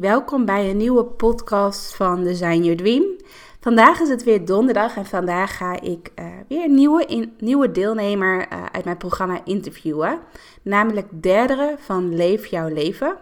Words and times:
Welkom 0.00 0.44
bij 0.44 0.70
een 0.70 0.76
nieuwe 0.76 1.04
podcast 1.04 1.94
van 1.94 2.24
Design 2.24 2.62
Your 2.62 2.76
Dream. 2.76 3.04
Vandaag 3.60 4.00
is 4.00 4.08
het 4.08 4.24
weer 4.24 4.44
donderdag 4.44 4.96
en 4.96 5.06
vandaag 5.06 5.56
ga 5.56 5.80
ik 5.80 6.12
uh, 6.18 6.26
weer 6.48 6.64
een 6.64 6.74
nieuwe, 6.74 7.28
nieuwe 7.38 7.70
deelnemer 7.70 8.46
uh, 8.52 8.64
uit 8.72 8.84
mijn 8.84 8.96
programma 8.96 9.40
interviewen. 9.44 10.18
Namelijk 10.62 11.06
derdere 11.10 11.74
van 11.78 12.14
Leef 12.14 12.46
Jouw 12.46 12.68
Leven. 12.68 13.16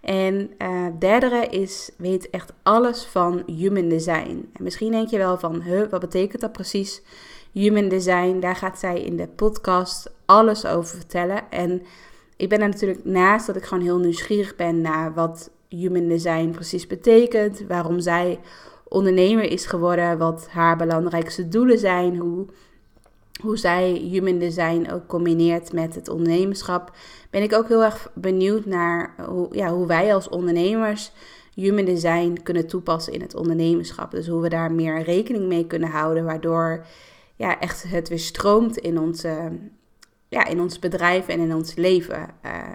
En 0.00 0.50
uh, 0.58 0.86
derdere 0.98 1.46
is, 1.46 1.90
weet 1.96 2.30
echt 2.30 2.52
alles 2.62 3.04
van 3.04 3.42
human 3.46 3.88
design. 3.88 4.50
En 4.52 4.62
misschien 4.62 4.90
denk 4.90 5.08
je 5.08 5.18
wel 5.18 5.38
van, 5.38 5.60
huh, 5.60 5.90
wat 5.90 6.00
betekent 6.00 6.40
dat 6.40 6.52
precies? 6.52 7.02
Human 7.52 7.88
design, 7.88 8.40
daar 8.40 8.56
gaat 8.56 8.78
zij 8.78 9.02
in 9.02 9.16
de 9.16 9.28
podcast 9.28 10.12
alles 10.26 10.66
over 10.66 10.96
vertellen. 10.96 11.50
En 11.50 11.82
ik 12.36 12.48
ben 12.48 12.60
er 12.60 12.68
natuurlijk 12.68 13.04
naast 13.04 13.46
dat 13.46 13.56
ik 13.56 13.64
gewoon 13.64 13.84
heel 13.84 13.98
nieuwsgierig 13.98 14.56
ben 14.56 14.80
naar 14.80 15.14
wat 15.14 15.50
human 15.76 16.08
design 16.08 16.50
precies 16.50 16.86
betekent. 16.86 17.64
Waarom 17.68 18.00
zij 18.00 18.40
ondernemer 18.84 19.44
is 19.44 19.66
geworden, 19.66 20.18
wat 20.18 20.48
haar 20.50 20.76
belangrijkste 20.76 21.48
doelen 21.48 21.78
zijn, 21.78 22.16
hoe, 22.16 22.46
hoe 23.42 23.56
zij 23.56 23.92
human 23.92 24.38
design 24.38 24.90
ook 24.92 25.06
combineert 25.06 25.72
met 25.72 25.94
het 25.94 26.08
ondernemerschap, 26.08 26.96
ben 27.30 27.42
ik 27.42 27.54
ook 27.54 27.68
heel 27.68 27.84
erg 27.84 28.10
benieuwd 28.14 28.64
naar 28.64 29.14
hoe, 29.28 29.48
ja, 29.50 29.68
hoe 29.68 29.86
wij 29.86 30.14
als 30.14 30.28
ondernemers 30.28 31.12
human 31.54 31.84
design 31.84 32.38
kunnen 32.42 32.66
toepassen 32.66 33.12
in 33.12 33.20
het 33.20 33.34
ondernemerschap. 33.34 34.10
Dus 34.10 34.26
hoe 34.26 34.40
we 34.40 34.48
daar 34.48 34.72
meer 34.72 35.02
rekening 35.02 35.46
mee 35.46 35.66
kunnen 35.66 35.88
houden, 35.88 36.24
waardoor 36.24 36.86
ja, 37.36 37.60
echt 37.60 37.82
het 37.82 38.08
weer 38.08 38.18
stroomt 38.18 38.76
in, 38.76 38.98
onze, 38.98 39.50
ja, 40.28 40.46
in 40.46 40.60
ons 40.60 40.78
bedrijf 40.78 41.28
en 41.28 41.40
in 41.40 41.54
ons 41.54 41.74
leven. 41.74 42.28
Uh, 42.44 42.68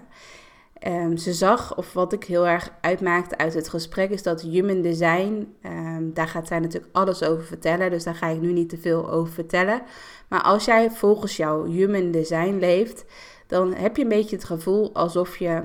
Um, 0.85 1.17
ze 1.17 1.33
zag, 1.33 1.77
of 1.77 1.93
wat 1.93 2.13
ik 2.13 2.23
heel 2.23 2.47
erg 2.47 2.69
uitmaakte 2.81 3.37
uit 3.37 3.53
het 3.53 3.69
gesprek, 3.69 4.09
is 4.09 4.23
dat 4.23 4.41
human 4.41 4.81
design, 4.81 5.55
um, 5.65 6.13
daar 6.13 6.27
gaat 6.27 6.47
zij 6.47 6.59
natuurlijk 6.59 6.95
alles 6.95 7.23
over 7.23 7.43
vertellen, 7.43 7.89
dus 7.89 8.03
daar 8.03 8.15
ga 8.15 8.27
ik 8.27 8.41
nu 8.41 8.51
niet 8.51 8.69
te 8.69 8.77
veel 8.77 9.09
over 9.09 9.33
vertellen. 9.33 9.81
Maar 10.27 10.41
als 10.41 10.65
jij 10.65 10.91
volgens 10.91 11.37
jouw 11.37 11.65
human 11.65 12.11
design 12.11 12.57
leeft, 12.59 13.05
dan 13.47 13.73
heb 13.73 13.95
je 13.97 14.03
een 14.03 14.09
beetje 14.09 14.35
het 14.35 14.45
gevoel 14.45 14.93
alsof 14.93 15.37
je, 15.37 15.61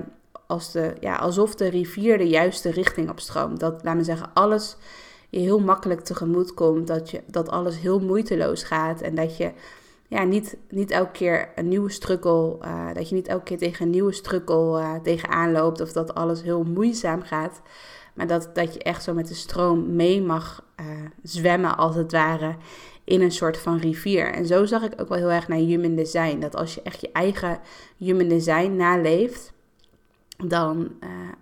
als 0.47 0.71
de, 0.71 0.93
ja, 0.99 1.15
alsof 1.15 1.55
de 1.55 1.67
rivier 1.67 2.17
de 2.17 2.27
juiste 2.27 2.71
richting 2.71 3.09
opstroomt. 3.09 3.59
Dat, 3.59 3.83
laat 3.83 3.95
me 3.95 4.03
zeggen, 4.03 4.29
alles 4.33 4.77
je 5.29 5.39
heel 5.39 5.59
makkelijk 5.59 6.01
tegemoet 6.01 6.53
komt, 6.53 6.87
dat, 6.87 7.09
je, 7.09 7.21
dat 7.27 7.49
alles 7.49 7.79
heel 7.79 7.99
moeiteloos 7.99 8.63
gaat 8.63 9.01
en 9.01 9.15
dat 9.15 9.37
je 9.37 9.51
ja, 10.13 10.23
niet, 10.23 10.57
niet 10.69 10.91
elke 10.91 11.11
keer 11.11 11.51
een 11.55 11.67
nieuwe 11.67 11.89
strukkel, 11.89 12.59
uh, 12.61 12.93
dat 12.93 13.09
je 13.09 13.15
niet 13.15 13.27
elke 13.27 13.43
keer 13.43 13.57
tegen 13.57 13.85
een 13.85 13.91
nieuwe 13.91 14.11
strukkel 14.11 14.79
uh, 14.79 14.95
tegenaan 14.95 15.51
loopt 15.51 15.81
of 15.81 15.91
dat 15.91 16.13
alles 16.13 16.41
heel 16.41 16.63
moeizaam 16.63 17.21
gaat. 17.21 17.61
Maar 18.13 18.27
dat, 18.27 18.49
dat 18.53 18.73
je 18.73 18.79
echt 18.79 19.03
zo 19.03 19.13
met 19.13 19.27
de 19.27 19.33
stroom 19.33 19.95
mee 19.95 20.21
mag 20.21 20.65
uh, 20.79 20.85
zwemmen, 21.23 21.77
als 21.77 21.95
het 21.95 22.11
ware, 22.11 22.55
in 23.03 23.21
een 23.21 23.31
soort 23.31 23.57
van 23.57 23.77
rivier. 23.77 24.33
En 24.33 24.45
zo 24.45 24.65
zag 24.65 24.83
ik 24.83 25.01
ook 25.01 25.09
wel 25.09 25.17
heel 25.17 25.31
erg 25.31 25.47
naar 25.47 25.57
human 25.57 25.95
design. 25.95 26.39
Dat 26.39 26.55
als 26.55 26.75
je 26.75 26.81
echt 26.81 27.01
je 27.01 27.11
eigen 27.11 27.59
human 27.97 28.27
design 28.27 28.75
naleeft, 28.75 29.53
dan 30.45 30.91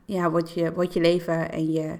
ja, 0.05 0.31
wordt, 0.31 0.51
je, 0.51 0.87
je 0.89 0.99
leven 0.99 1.51
en 1.51 1.71
je, 1.71 1.99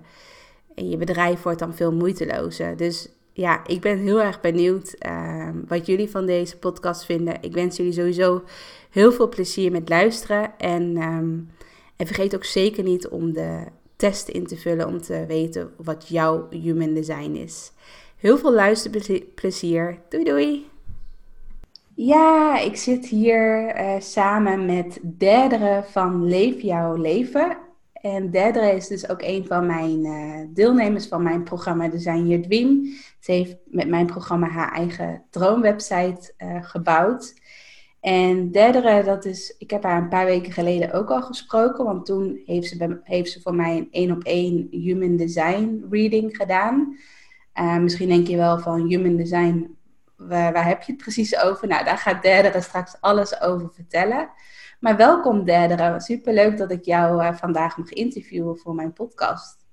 en 0.76 0.90
je 0.90 0.98
bedrijf 0.98 1.42
wordt 1.42 1.60
dan 1.60 1.76
veel 1.76 1.94
moeitelozer. 1.94 2.78
Dus 2.78 3.10
ja, 3.34 3.68
ik 3.68 3.82
ben 3.82 3.98
heel 3.98 4.22
erg 4.22 4.42
benieuwd 4.42 4.96
uh, 5.08 5.50
wat 5.68 5.86
jullie 5.86 6.10
van 6.10 6.26
deze 6.26 6.58
podcast 6.58 7.06
vinden. 7.06 7.38
Ik 7.42 7.54
wens 7.54 7.78
jullie 7.78 7.94
sowieso 7.94 8.44
heel 8.90 9.12
veel 9.12 9.30
plezier 9.30 9.72
met 9.72 9.90
luisteren. 9.90 10.58
En, 10.58 10.98
um, 10.98 11.50
en 11.96 12.06
vergeet 12.06 12.36
ook 12.36 12.44
zeker 12.44 12.84
niet 12.84 13.08
om 13.08 13.34
de 13.34 13.64
test 13.96 14.28
in 14.28 14.48
te 14.48 14.58
vullen 14.58 14.88
om 14.88 15.02
te 15.02 15.26
weten 15.28 15.74
wat 15.78 16.08
jouw 16.08 16.48
human 16.50 16.94
design 16.94 17.36
is. 17.36 17.72
Heel 18.18 18.38
veel 18.38 18.54
luisterplezier. 18.54 20.00
Doei 20.10 20.24
doei! 20.24 20.70
Ja, 21.94 22.60
ik 22.60 22.76
zit 22.76 23.06
hier 23.06 23.76
uh, 23.80 24.00
samen 24.00 24.66
met 24.66 25.00
Derdere 25.02 25.84
van 25.92 26.26
Leef 26.26 26.62
Jouw 26.62 26.96
Leven. 26.96 27.58
En 28.02 28.32
derde 28.32 28.76
is 28.76 28.88
dus 28.88 29.10
ook 29.10 29.22
een 29.22 29.46
van 29.46 29.66
mijn 29.66 30.06
uh, 30.06 30.40
deelnemers 30.50 31.08
van 31.08 31.24
mijn 31.24 31.44
programma 31.44 31.88
Design 31.88 32.28
Your 32.28 32.48
Dream. 32.48 32.84
Ze 33.20 33.32
heeft 33.32 33.56
met 33.66 33.88
mijn 33.88 34.06
programma 34.06 34.48
haar 34.48 34.72
eigen 34.72 35.24
droomwebsite 35.30 36.34
uh, 36.38 36.64
gebouwd. 36.64 37.34
En 38.00 38.52
derde, 38.52 39.02
dat 39.06 39.26
is, 39.26 39.56
ik 39.58 39.70
heb 39.70 39.84
haar 39.84 40.02
een 40.02 40.10
paar 40.10 40.26
weken 40.26 40.52
geleden 40.52 40.94
ook 40.94 41.10
al 41.10 41.22
gesproken, 41.22 41.86
want 41.86 42.06
toen 42.06 42.42
heeft 42.46 42.68
ze, 42.68 43.00
heeft 43.04 43.32
ze 43.32 43.42
voor 43.42 43.56
mij 43.56 43.78
een 43.78 43.88
één 43.92 44.12
op 44.12 44.24
één 44.24 44.68
Human 44.72 45.16
Design 45.16 45.86
reading 45.90 46.36
gedaan. 46.36 46.98
Uh, 47.56 47.78
misschien 47.78 48.08
denk 48.08 48.28
je 48.28 48.38
wel 48.38 48.60
van 48.60 48.88
Human 48.88 49.16
Design, 49.16 49.78
waar, 50.16 50.68
heb 50.68 50.82
je 50.82 50.92
het 50.92 51.02
precies 51.02 51.42
over? 51.42 51.68
Nou, 51.68 51.86
daar 51.86 51.98
gaat 51.98 52.22
derde 52.22 52.62
straks 52.62 52.96
alles 53.00 53.42
over 53.42 53.70
vertellen. 53.74 54.30
Maar 54.82 54.98
welkom 54.98 55.44
Derdere. 55.44 56.00
Superleuk 56.00 56.58
dat 56.58 56.72
ik 56.72 56.86
jou 56.86 57.24
uh, 57.24 57.34
vandaag 57.34 57.78
mag 57.78 57.90
interviewen 57.90 58.58
voor 58.58 58.76
mijn 58.76 58.94
podcast. 58.94 59.66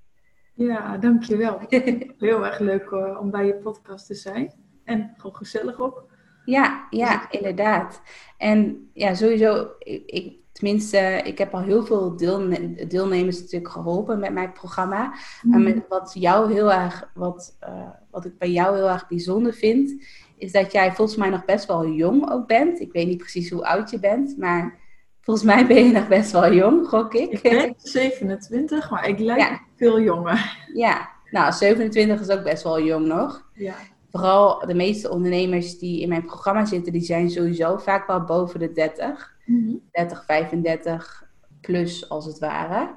Ja, 0.55 0.97
dankjewel. 0.97 1.61
Heel 2.19 2.47
erg 2.47 2.59
leuk 2.59 2.91
uh, 2.91 3.19
om 3.21 3.31
bij 3.31 3.47
je 3.47 3.55
podcast 3.55 4.07
te 4.07 4.15
zijn. 4.15 4.53
En 4.85 5.15
gewoon 5.17 5.37
gezellig 5.37 5.81
ook. 5.81 6.07
Ja, 6.45 6.87
ja, 6.91 7.31
inderdaad. 7.31 8.03
En 8.37 8.91
ja, 8.93 9.15
sowieso, 9.15 9.69
ik, 9.79 10.03
ik 10.07 10.37
tenminste, 10.53 11.21
ik 11.25 11.39
heb 11.39 11.55
al 11.55 11.63
heel 11.63 11.85
veel 11.85 12.17
deelne 12.17 12.87
deelnemers 12.87 13.41
natuurlijk 13.41 13.73
geholpen 13.73 14.19
met 14.19 14.33
mijn 14.33 14.53
programma. 14.53 15.15
Mm. 15.43 15.55
En 15.55 15.63
met 15.63 15.89
wat 15.89 16.15
jou 16.15 16.53
heel 16.53 16.73
erg, 16.73 17.11
wat, 17.15 17.57
uh, 17.69 17.89
wat 18.11 18.25
ik 18.25 18.39
bij 18.39 18.51
jou 18.51 18.77
heel 18.77 18.89
erg 18.89 19.09
bijzonder 19.09 19.53
vind, 19.53 20.05
is 20.37 20.53
dat 20.53 20.73
jij 20.73 20.93
volgens 20.93 21.19
mij 21.19 21.31
nog 21.31 21.45
best 21.45 21.67
wel 21.67 21.89
jong 21.89 22.31
ook 22.31 22.47
bent. 22.47 22.81
Ik 22.81 22.93
weet 22.93 23.07
niet 23.07 23.19
precies 23.19 23.51
hoe 23.51 23.67
oud 23.67 23.91
je 23.91 23.99
bent, 23.99 24.39
maar 24.39 24.87
Volgens 25.29 25.47
mij 25.47 25.67
ben 25.67 25.85
je 25.85 25.93
nog 25.93 26.09
best 26.09 26.33
wel 26.33 26.53
jong, 26.53 26.89
gok 26.89 27.15
ik. 27.15 27.31
Ik 27.31 27.43
ben 27.43 27.75
27, 27.77 28.91
maar 28.91 29.09
ik 29.09 29.19
lijk 29.19 29.63
veel 29.77 30.01
jonger. 30.01 30.67
Ja, 30.75 31.09
nou 31.31 31.53
27 31.53 32.21
is 32.21 32.29
ook 32.29 32.43
best 32.43 32.63
wel 32.63 32.83
jong 32.83 33.07
nog. 33.07 33.51
Ja. 33.55 33.75
Vooral 34.11 34.67
de 34.67 34.75
meeste 34.75 35.11
ondernemers 35.11 35.79
die 35.79 36.01
in 36.01 36.09
mijn 36.09 36.25
programma 36.25 36.65
zitten, 36.65 36.93
die 36.93 37.03
zijn 37.03 37.31
sowieso 37.31 37.77
vaak 37.77 38.07
wel 38.07 38.25
boven 38.25 38.61
de 38.61 38.73
30. 38.73 39.35
Mm 39.45 39.65
-hmm. 39.65 39.81
30, 39.93 40.25
35 40.25 41.25
plus 41.61 42.09
als 42.09 42.25
het 42.25 42.39
ware. 42.39 42.95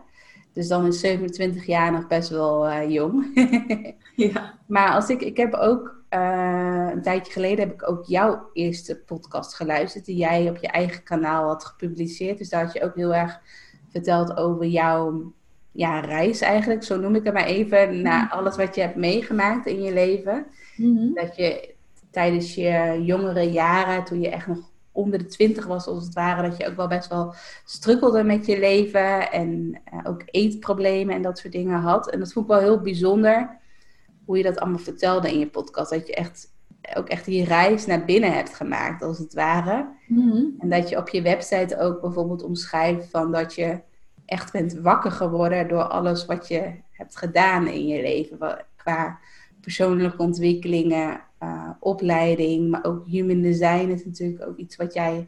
Dus 0.53 0.67
dan 0.67 0.85
is 0.85 0.99
27 0.99 1.65
jaar 1.65 1.91
nog 1.91 2.07
best 2.07 2.29
wel 2.29 2.67
uh, 2.67 2.89
jong. 2.89 3.25
ja. 4.15 4.59
Maar 4.67 4.91
als 4.91 5.09
ik, 5.09 5.21
ik 5.21 5.37
heb 5.37 5.53
ook 5.53 6.00
uh, 6.13 6.89
een 6.91 7.01
tijdje 7.01 7.31
geleden 7.31 7.67
heb 7.67 7.73
ik 7.73 7.89
ook 7.89 8.05
jouw 8.05 8.49
eerste 8.53 8.95
podcast 9.05 9.55
geluisterd, 9.55 10.05
die 10.05 10.15
jij 10.15 10.49
op 10.49 10.57
je 10.57 10.67
eigen 10.67 11.03
kanaal 11.03 11.47
had 11.47 11.65
gepubliceerd. 11.65 12.37
Dus 12.37 12.49
daar 12.49 12.63
had 12.63 12.73
je 12.73 12.83
ook 12.83 12.95
heel 12.95 13.15
erg 13.15 13.39
verteld 13.89 14.37
over 14.37 14.65
jouw 14.65 15.33
ja, 15.71 15.99
reis 15.99 16.41
eigenlijk, 16.41 16.83
zo 16.83 16.99
noem 16.99 17.15
ik 17.15 17.23
het 17.23 17.33
maar 17.33 17.45
even, 17.45 18.01
naar 18.01 18.25
mhm. 18.25 18.33
alles 18.33 18.55
wat 18.55 18.75
je 18.75 18.81
hebt 18.81 18.95
meegemaakt 18.95 19.65
in 19.65 19.81
je 19.81 19.93
leven. 19.93 20.45
Mm 20.75 20.97
-hmm. 20.97 21.13
Dat 21.13 21.35
je 21.35 21.73
tijdens 22.09 22.55
je 22.55 23.01
jongere 23.05 23.51
jaren, 23.51 24.03
toen 24.03 24.21
je 24.21 24.29
echt 24.29 24.47
nog 24.47 24.69
onder 24.91 25.19
de 25.19 25.25
twintig 25.25 25.65
was 25.65 25.87
als 25.87 26.03
het 26.03 26.13
ware, 26.13 26.49
dat 26.49 26.57
je 26.57 26.67
ook 26.67 26.75
wel 26.75 26.87
best 26.87 27.09
wel 27.09 27.33
strukkelde 27.65 28.23
met 28.23 28.45
je 28.45 28.59
leven 28.59 29.31
en 29.31 29.81
uh, 29.93 29.99
ook 30.03 30.21
eetproblemen 30.25 31.15
en 31.15 31.21
dat 31.21 31.37
soort 31.37 31.53
dingen 31.53 31.79
had. 31.79 32.09
En 32.09 32.19
dat 32.19 32.33
vond 32.33 32.45
ik 32.45 32.51
wel 32.51 32.61
heel 32.61 32.81
bijzonder 32.81 33.59
hoe 34.25 34.37
je 34.37 34.43
dat 34.43 34.59
allemaal 34.59 34.79
vertelde 34.79 35.31
in 35.31 35.39
je 35.39 35.47
podcast. 35.47 35.89
Dat 35.91 36.07
je 36.07 36.15
echt 36.15 36.49
ook 36.97 37.07
echt 37.07 37.25
die 37.25 37.45
reis 37.45 37.85
naar 37.85 38.05
binnen 38.05 38.33
hebt 38.33 38.55
gemaakt, 38.55 39.01
als 39.01 39.17
het 39.17 39.33
ware. 39.33 39.87
Mm 40.07 40.31
-hmm. 40.31 40.55
En 40.59 40.69
dat 40.69 40.89
je 40.89 40.97
op 40.97 41.09
je 41.09 41.21
website 41.21 41.79
ook 41.79 42.01
bijvoorbeeld 42.01 42.43
omschrijft 42.43 43.09
van 43.09 43.31
dat 43.31 43.55
je 43.55 43.79
echt 44.25 44.51
bent 44.51 44.73
wakker 44.73 45.11
geworden 45.11 45.67
door 45.67 45.83
alles 45.83 46.25
wat 46.25 46.47
je 46.47 46.71
hebt 46.91 47.17
gedaan 47.17 47.67
in 47.67 47.87
je 47.87 48.01
leven. 48.01 48.65
Qua 48.75 49.19
persoonlijke 49.61 50.21
ontwikkelingen, 50.21 51.21
uh, 51.43 51.69
opleiding, 51.79 52.69
maar 52.69 52.83
ook 52.85 53.07
human 53.07 53.41
design 53.41 53.89
is 53.89 54.05
natuurlijk 54.05 54.47
ook 54.47 54.57
iets 54.57 54.75
wat 54.75 54.93
jij 54.93 55.27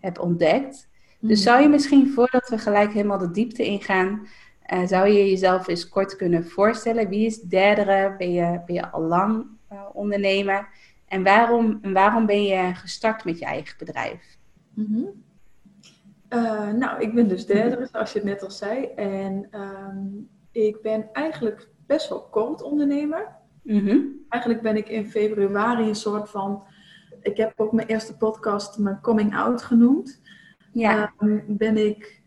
hebt 0.00 0.18
ontdekt. 0.18 0.88
Dus 1.20 1.42
Mhm. 1.42 1.48
zou 1.48 1.62
je 1.62 1.68
misschien, 1.68 2.10
voordat 2.10 2.48
we 2.48 2.58
gelijk 2.58 2.92
helemaal 2.92 3.18
de 3.18 3.30
diepte 3.30 3.64
ingaan, 3.64 4.26
eh, 4.64 4.86
zou 4.86 5.08
je 5.08 5.28
jezelf 5.28 5.68
eens 5.68 5.88
kort 5.88 6.16
kunnen 6.16 6.46
voorstellen? 6.46 7.08
Wie 7.08 7.26
is 7.26 7.40
Derdere? 7.40 8.14
Ben 8.18 8.32
je, 8.32 8.60
ben 8.66 8.74
je 8.74 8.90
al 8.90 9.02
lang 9.02 9.46
eh, 9.68 9.82
ondernemer? 9.92 10.68
En 11.06 11.22
waarom, 11.22 11.78
waarom 11.82 12.26
ben 12.26 12.42
je 12.42 12.74
gestart 12.74 13.24
met 13.24 13.38
je 13.38 13.44
eigen 13.44 13.78
bedrijf? 13.78 14.38
Mhm. 14.74 15.04
Eh, 16.28 16.70
nou, 16.72 17.00
ik 17.00 17.14
ben 17.14 17.28
dus 17.28 17.46
derde, 17.46 17.88
zoals 17.92 18.12
je 18.12 18.18
het 18.18 18.28
net 18.28 18.42
al 18.42 18.50
zei. 18.50 18.84
En 18.96 19.46
ehm, 19.50 20.06
ik 20.52 20.82
ben 20.82 21.08
eigenlijk 21.12 21.68
best 21.86 22.08
wel 22.08 22.22
kort 22.22 22.62
ondernemer. 22.62 23.28
Mhm. 23.62 23.98
Eigenlijk 24.28 24.62
ben 24.62 24.76
ik 24.76 24.88
in 24.88 25.10
februari 25.10 25.88
een 25.88 25.94
soort 25.94 26.30
van... 26.30 26.62
Ik 27.22 27.36
heb 27.36 27.52
ook 27.56 27.72
mijn 27.72 27.88
eerste 27.88 28.16
podcast 28.16 28.78
mijn 28.78 29.00
coming 29.00 29.36
out 29.36 29.62
genoemd. 29.62 30.22
Ja, 30.72 31.12
Ehm, 31.18 31.40
ben 31.46 31.76
ik 31.86 32.22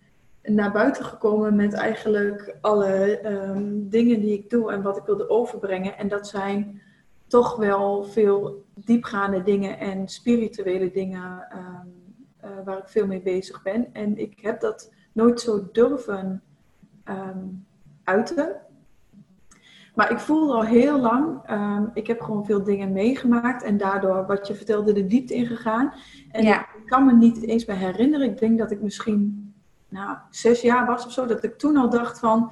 naar 0.48 0.72
buiten 0.72 1.06
gekomen 1.06 1.56
met 1.56 1.74
eigenlijk 1.74 2.56
alle 2.62 3.20
ehm, 3.20 3.74
dingen 3.74 4.20
die 4.20 4.34
ik 4.34 4.50
doe 4.50 4.72
en 4.72 4.82
wat 4.82 4.98
ik 4.98 5.04
wilde 5.06 5.30
overbrengen. 5.30 5.98
En 5.98 6.08
dat 6.08 6.28
zijn 6.28 6.82
toch 7.28 7.56
wel 7.56 8.04
veel 8.04 8.66
diepgaande 8.74 9.44
dingen 9.44 9.80
en 9.80 10.08
spirituele 10.08 10.92
dingen 10.92 11.48
ehm, 11.50 11.88
eh, 12.38 12.50
waar 12.66 12.78
ik 12.78 12.88
veel 12.88 13.08
mee 13.08 13.22
bezig 13.22 13.64
ben. 13.64 13.94
En 13.94 14.18
ik 14.18 14.40
heb 14.42 14.60
dat 14.60 14.92
nooit 15.12 15.42
zo 15.42 15.68
durven 15.72 16.42
ehm, 17.04 17.46
uiten. 18.04 18.56
Maar 19.96 20.12
ik 20.12 20.20
voelde 20.20 20.54
al 20.54 20.64
heel 20.64 21.00
lang, 21.00 21.40
ik 21.94 22.08
heb 22.08 22.22
gewoon 22.22 22.46
veel 22.46 22.64
dingen 22.64 22.92
meegemaakt 22.92 23.64
en 23.64 23.78
daardoor, 23.78 24.26
wat 24.26 24.48
je 24.48 24.56
vertelde, 24.56 24.94
de 24.94 25.06
diepte 25.06 25.34
ingegaan. 25.34 25.94
En 26.32 26.44
Ja. 26.44 26.60
ik 26.62 26.86
kan 26.86 27.06
me 27.06 27.14
niet 27.14 27.44
eens 27.44 27.66
meer 27.66 27.78
herinneren. 27.78 28.30
Ik 28.30 28.38
denk 28.40 28.58
dat 28.58 28.72
ik 28.72 28.82
misschien 28.82 29.47
nou, 29.90 30.18
zes 30.30 30.62
jaar 30.62 30.86
was 30.86 31.06
of 31.06 31.12
zo, 31.12 31.26
dat 31.26 31.44
ik 31.44 31.58
toen 31.58 31.78
al 31.78 31.90
dacht 31.90 32.20
van, 32.20 32.52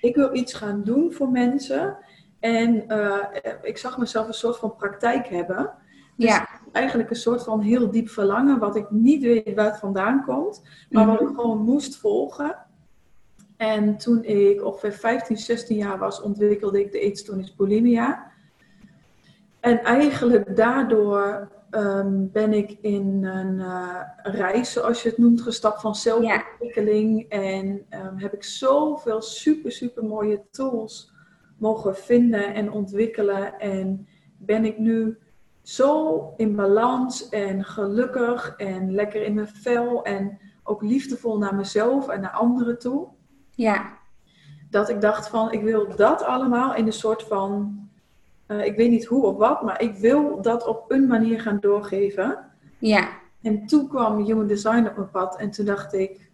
ik 0.00 0.14
wil 0.14 0.34
iets 0.34 0.52
gaan 0.54 0.82
doen 0.82 1.12
voor 1.12 1.28
mensen. 1.30 1.96
En 2.40 2.88
eh, 2.88 3.52
ik 3.62 3.78
zag 3.78 3.98
mezelf 3.98 4.26
een 4.26 4.34
soort 4.34 4.56
van 4.56 4.76
praktijk 4.76 5.26
hebben. 5.26 5.72
Dus 6.16 6.28
ja, 6.28 6.48
eigenlijk 6.72 7.10
een 7.10 7.16
soort 7.16 7.42
van 7.44 7.60
heel 7.60 7.90
diep 7.90 8.08
verlangen, 8.08 8.58
wat 8.58 8.76
ik 8.76 8.90
niet 8.90 9.22
weet 9.22 9.54
waar 9.54 9.64
het 9.64 9.78
vandaan 9.78 10.24
komt, 10.24 10.62
maar 10.90 11.06
wat 11.06 11.20
Mhm. 11.20 11.28
ik 11.30 11.34
gewoon 11.36 11.58
moest 11.58 11.96
volgen. 11.96 12.56
En 13.56 13.96
toen 13.96 14.24
ik 14.24 14.64
ongeveer 14.64 14.92
15, 14.92 15.36
16 15.36 15.76
jaar 15.76 15.98
was, 15.98 16.20
ontwikkelde 16.20 16.80
ik 16.80 16.92
de 16.92 16.98
eetstoornis 17.00 17.54
bulimia. 17.54 18.30
En 19.60 19.82
eigenlijk 19.82 20.56
daardoor 20.56 21.48
ehm, 21.74 22.26
ben 22.32 22.52
ik 22.52 22.78
in 22.80 23.24
een 23.24 23.60
eh, 23.60 24.00
reis, 24.22 24.72
zoals 24.72 25.02
je 25.02 25.08
het 25.08 25.18
noemt, 25.18 25.42
gestapt 25.42 25.80
van 25.80 25.94
zelfontwikkeling. 25.94 27.28
En 27.28 27.86
ehm, 27.88 28.16
heb 28.16 28.32
ik 28.32 28.44
zoveel 28.44 29.22
super, 29.22 29.72
super 29.72 30.04
mooie 30.04 30.42
tools 30.50 31.12
mogen 31.58 31.96
vinden 31.96 32.54
en 32.54 32.72
ontwikkelen. 32.72 33.58
En 33.60 34.08
ben 34.38 34.64
ik 34.64 34.78
nu 34.78 35.18
zo 35.62 36.32
in 36.36 36.56
balans 36.56 37.28
en 37.28 37.64
gelukkig 37.64 38.54
en 38.56 38.94
lekker 38.94 39.22
in 39.22 39.34
mijn 39.34 39.48
vel 39.48 40.04
en 40.04 40.38
ook 40.62 40.82
liefdevol 40.82 41.38
naar 41.38 41.54
mezelf 41.54 42.08
en 42.08 42.20
naar 42.20 42.30
anderen 42.30 42.78
toe. 42.78 43.08
ja, 43.50 43.98
Dat 44.70 44.88
ik 44.88 45.00
dacht 45.00 45.28
van, 45.28 45.52
ik 45.52 45.62
wil 45.62 45.96
dat 45.96 46.22
allemaal 46.22 46.74
in 46.74 46.86
een 46.86 46.92
soort 46.92 47.22
van, 47.22 47.83
eh, 48.46 48.64
ik 48.64 48.76
weet 48.76 48.90
niet 48.90 49.04
hoe 49.04 49.24
of 49.24 49.36
wat, 49.36 49.62
maar 49.62 49.82
ik 49.82 49.94
wil 49.94 50.42
dat 50.42 50.66
op 50.66 50.90
een 50.90 51.06
manier 51.06 51.40
gaan 51.40 51.60
doorgeven. 51.60 52.38
ja, 52.78 53.08
En 53.42 53.66
toen 53.66 53.88
kwam 53.88 54.24
Human 54.24 54.46
Design 54.46 54.86
op 54.86 54.96
mijn 54.96 55.10
pad 55.10 55.38
en 55.38 55.50
toen 55.50 55.64
dacht 55.64 55.92
ik, 55.92 56.30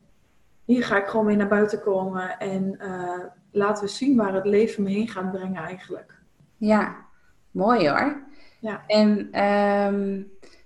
hier 0.65 0.85
ga 0.85 0.97
ik 0.97 1.07
gewoon 1.07 1.27
mee 1.27 1.37
naar 1.37 1.49
buiten 1.49 1.81
komen 1.81 2.39
en 2.39 2.79
eh, 2.79 3.25
laten 3.51 3.85
we 3.85 3.91
zien 3.91 4.17
waar 4.17 4.35
het 4.35 4.45
leven 4.45 4.83
me 4.83 4.91
heen 4.91 5.09
gaat 5.09 5.31
brengen 5.33 5.63
eigenlijk. 5.63 6.19
ja. 6.57 7.09
Mooi 7.51 7.89
hoor. 7.89 8.23
Ja. 8.61 8.83
En 8.87 9.29
ehm, 9.33 10.23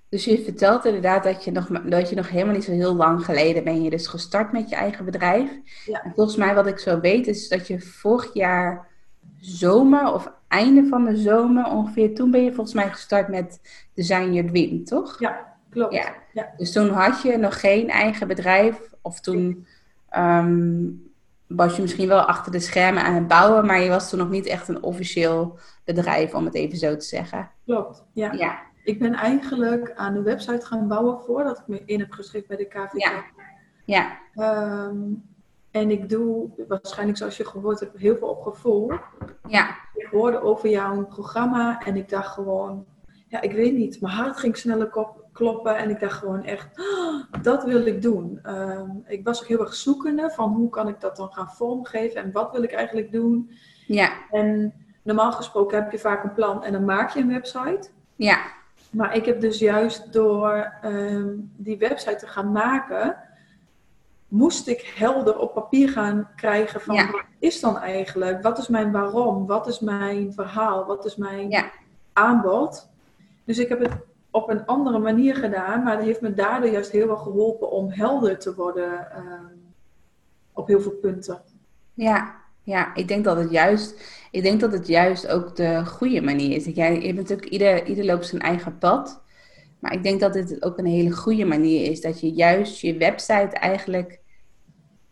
dus 0.08 0.24
je 0.24 0.42
vertelt 0.42 0.84
inderdaad 0.84 1.22
dat 1.24 1.44
je, 1.44 1.50
nog, 1.50 1.66
dat 1.66 2.08
je 2.08 2.16
nog 2.16 2.28
helemaal 2.28 2.54
niet 2.54 2.64
zo 2.64 2.72
heel 2.72 2.94
lang 2.94 3.24
geleden 3.24 3.64
ben 3.64 3.82
je 3.82 3.90
dus 3.90 4.06
gestart 4.06 4.52
met 4.52 4.68
je 4.68 4.76
eigen 4.76 5.04
bedrijf. 5.04 5.50
Ja. 5.86 6.02
En 6.02 6.12
volgens 6.14 6.36
mij 6.36 6.54
wat 6.54 6.66
ik 6.66 6.78
zo 6.78 7.00
weet 7.00 7.26
is 7.26 7.48
dat 7.48 7.66
je 7.66 7.80
vorig 7.80 8.34
jaar 8.34 8.86
zomer 9.40 10.12
of 10.12 10.32
einde 10.54 10.86
van 10.88 11.04
de 11.04 11.16
zomer 11.16 11.66
ongeveer, 11.66 12.14
toen 12.14 12.30
ben 12.30 12.44
je 12.44 12.52
volgens 12.52 12.74
mij 12.74 12.90
gestart 12.90 13.28
met 13.28 13.60
Design 13.94 14.32
Your 14.32 14.50
Dream, 14.50 14.84
toch? 14.84 15.18
Ja, 15.20 15.56
klopt. 15.70 15.94
Ja. 15.94 16.14
Ja. 16.32 16.50
Dus 16.56 16.72
toen 16.72 16.88
had 16.88 17.22
je 17.22 17.36
nog 17.36 17.60
geen 17.60 17.88
eigen 17.90 18.28
bedrijf 18.28 18.92
of 19.02 19.20
toen 19.20 19.66
ehm, 20.08 20.86
was 21.46 21.76
je 21.76 21.82
misschien 21.82 22.08
wel 22.08 22.20
achter 22.20 22.52
de 22.52 22.60
schermen 22.60 23.02
aan 23.02 23.14
het 23.14 23.28
bouwen, 23.28 23.66
maar 23.66 23.80
je 23.80 23.88
was 23.88 24.10
toen 24.10 24.18
nog 24.18 24.30
niet 24.30 24.46
echt 24.46 24.68
een 24.68 24.82
officieel 24.82 25.58
bedrijf, 25.84 26.34
om 26.34 26.44
het 26.44 26.54
even 26.54 26.78
zo 26.78 26.96
te 26.96 27.04
zeggen. 27.04 27.50
Klopt, 27.64 28.04
ja. 28.12 28.32
Ja, 28.32 28.62
Ik 28.84 28.98
ben 28.98 29.12
eigenlijk 29.14 29.92
aan 29.94 30.14
de 30.14 30.22
website 30.22 30.66
gaan 30.66 30.88
bouwen 30.88 31.20
voordat 31.20 31.58
ik 31.58 31.66
me 31.66 31.82
in 31.84 31.98
heb 32.00 32.12
geschreven 32.12 32.48
bij 32.48 32.56
de 32.56 32.68
KVK. 32.68 33.00
Ja. 33.02 33.24
ja, 33.84 34.18
Ehm, 34.34 34.98
en 35.74 35.90
ik 35.90 36.08
doe, 36.08 36.50
waarschijnlijk 36.68 37.18
zoals 37.18 37.36
je 37.36 37.44
gehoord 37.44 37.80
hebt, 37.80 37.98
heel 37.98 38.16
veel 38.16 38.28
op 38.28 38.42
gevoel. 38.42 38.90
ja, 39.48 39.68
Ik 39.94 40.06
hoorde 40.10 40.40
over 40.42 40.68
jouw 40.68 41.04
programma 41.06 41.80
en 41.84 41.96
ik 41.96 42.08
dacht 42.08 42.32
gewoon, 42.32 42.84
ja, 43.28 43.40
ik 43.40 43.52
weet 43.52 43.72
niet, 43.72 44.00
mijn 44.00 44.14
hart 44.14 44.36
ging 44.36 44.56
sneller 44.56 44.88
kop- 44.88 45.24
kloppen 45.32 45.76
en 45.76 45.90
ik 45.90 46.00
dacht 46.00 46.12
gewoon 46.18 46.44
echt, 46.44 46.68
"Ah, 46.78 47.42
dat 47.42 47.64
wil 47.64 47.86
ik 47.86 48.02
doen. 48.02 48.38
Ehm, 48.42 48.90
ik 49.06 49.24
was 49.24 49.40
ook 49.42 49.48
heel 49.48 49.60
erg 49.60 49.74
zoekende 49.74 50.30
van 50.30 50.52
hoe 50.52 50.68
kan 50.70 50.88
ik 50.88 51.00
dat 51.00 51.16
dan 51.16 51.32
gaan 51.32 51.48
vormgeven 51.48 52.22
en 52.22 52.32
wat 52.32 52.52
wil 52.52 52.62
ik 52.62 52.72
eigenlijk 52.72 53.12
doen. 53.12 53.50
ja, 53.86 54.10
En 54.30 54.74
normaal 55.02 55.32
gesproken 55.32 55.82
heb 55.82 55.92
je 55.92 55.98
vaak 55.98 56.24
een 56.24 56.32
plan 56.34 56.64
en 56.64 56.72
dan 56.72 56.84
maak 56.84 57.10
je 57.10 57.20
een 57.20 57.28
website. 57.28 57.88
ja, 58.16 58.38
Maar 58.90 59.16
ik 59.16 59.24
heb 59.24 59.40
dus 59.40 59.58
juist 59.58 60.12
door 60.12 60.72
ehm, 60.82 61.28
die 61.56 61.78
website 61.78 62.16
te 62.16 62.26
gaan 62.26 62.52
maken, 62.52 63.16
moest 64.34 64.68
ik 64.68 64.92
helder 64.96 65.38
op 65.38 65.54
papier 65.54 65.88
gaan 65.88 66.28
krijgen 66.36 66.80
van 66.80 66.94
Ja. 66.94 67.10
wat 67.10 67.22
is 67.38 67.60
dan 67.60 67.78
eigenlijk? 67.78 68.42
Wat 68.42 68.58
is 68.58 68.68
mijn 68.68 68.92
waarom? 68.92 69.46
Wat 69.46 69.66
is 69.66 69.80
mijn 69.80 70.32
verhaal? 70.32 70.86
Wat 70.86 71.04
is 71.04 71.16
mijn 71.16 71.50
Ja. 71.50 71.70
aanbod? 72.12 72.88
Dus 73.44 73.58
ik 73.58 73.68
heb 73.68 73.80
het 73.80 73.92
op 74.30 74.48
een 74.50 74.66
andere 74.66 74.98
manier 74.98 75.34
gedaan, 75.34 75.82
maar 75.82 75.96
dat 75.96 76.04
heeft 76.04 76.20
me 76.20 76.34
daardoor 76.34 76.70
juist 76.70 76.90
heel 76.90 77.06
wel 77.06 77.16
geholpen 77.16 77.70
om 77.70 77.90
helder 77.90 78.38
te 78.38 78.54
worden 78.54 79.10
ehm, 79.10 79.44
op 80.52 80.66
heel 80.66 80.80
veel 80.80 80.98
punten. 81.00 81.40
ja, 81.94 82.34
ja. 82.62 82.94
Ik 82.94 83.08
denk 83.08 83.24
dat 83.24 83.36
het 83.36 83.50
juist, 83.50 84.02
ik 84.30 84.42
denk 84.42 84.60
dat 84.60 84.72
het 84.72 84.86
juist 84.86 85.28
ook 85.28 85.56
de 85.56 85.84
goede 85.86 86.20
manier 86.20 86.56
is. 86.56 86.64
Jij, 86.64 86.94
je 86.94 87.14
bent 87.14 87.16
natuurlijk, 87.16 87.48
ieder, 87.48 87.86
ieder 87.86 88.04
loopt 88.04 88.26
zijn 88.26 88.42
eigen 88.42 88.78
pad. 88.78 89.22
Maar 89.78 89.92
ik 89.92 90.02
denk 90.02 90.20
dat 90.20 90.32
dit 90.32 90.64
ook 90.64 90.78
een 90.78 90.86
hele 90.86 91.10
goede 91.12 91.44
manier 91.44 91.90
is. 91.90 92.00
Dat 92.00 92.20
je 92.20 92.32
juist 92.32 92.80
je 92.80 92.96
website 92.96 93.56
eigenlijk, 93.56 94.20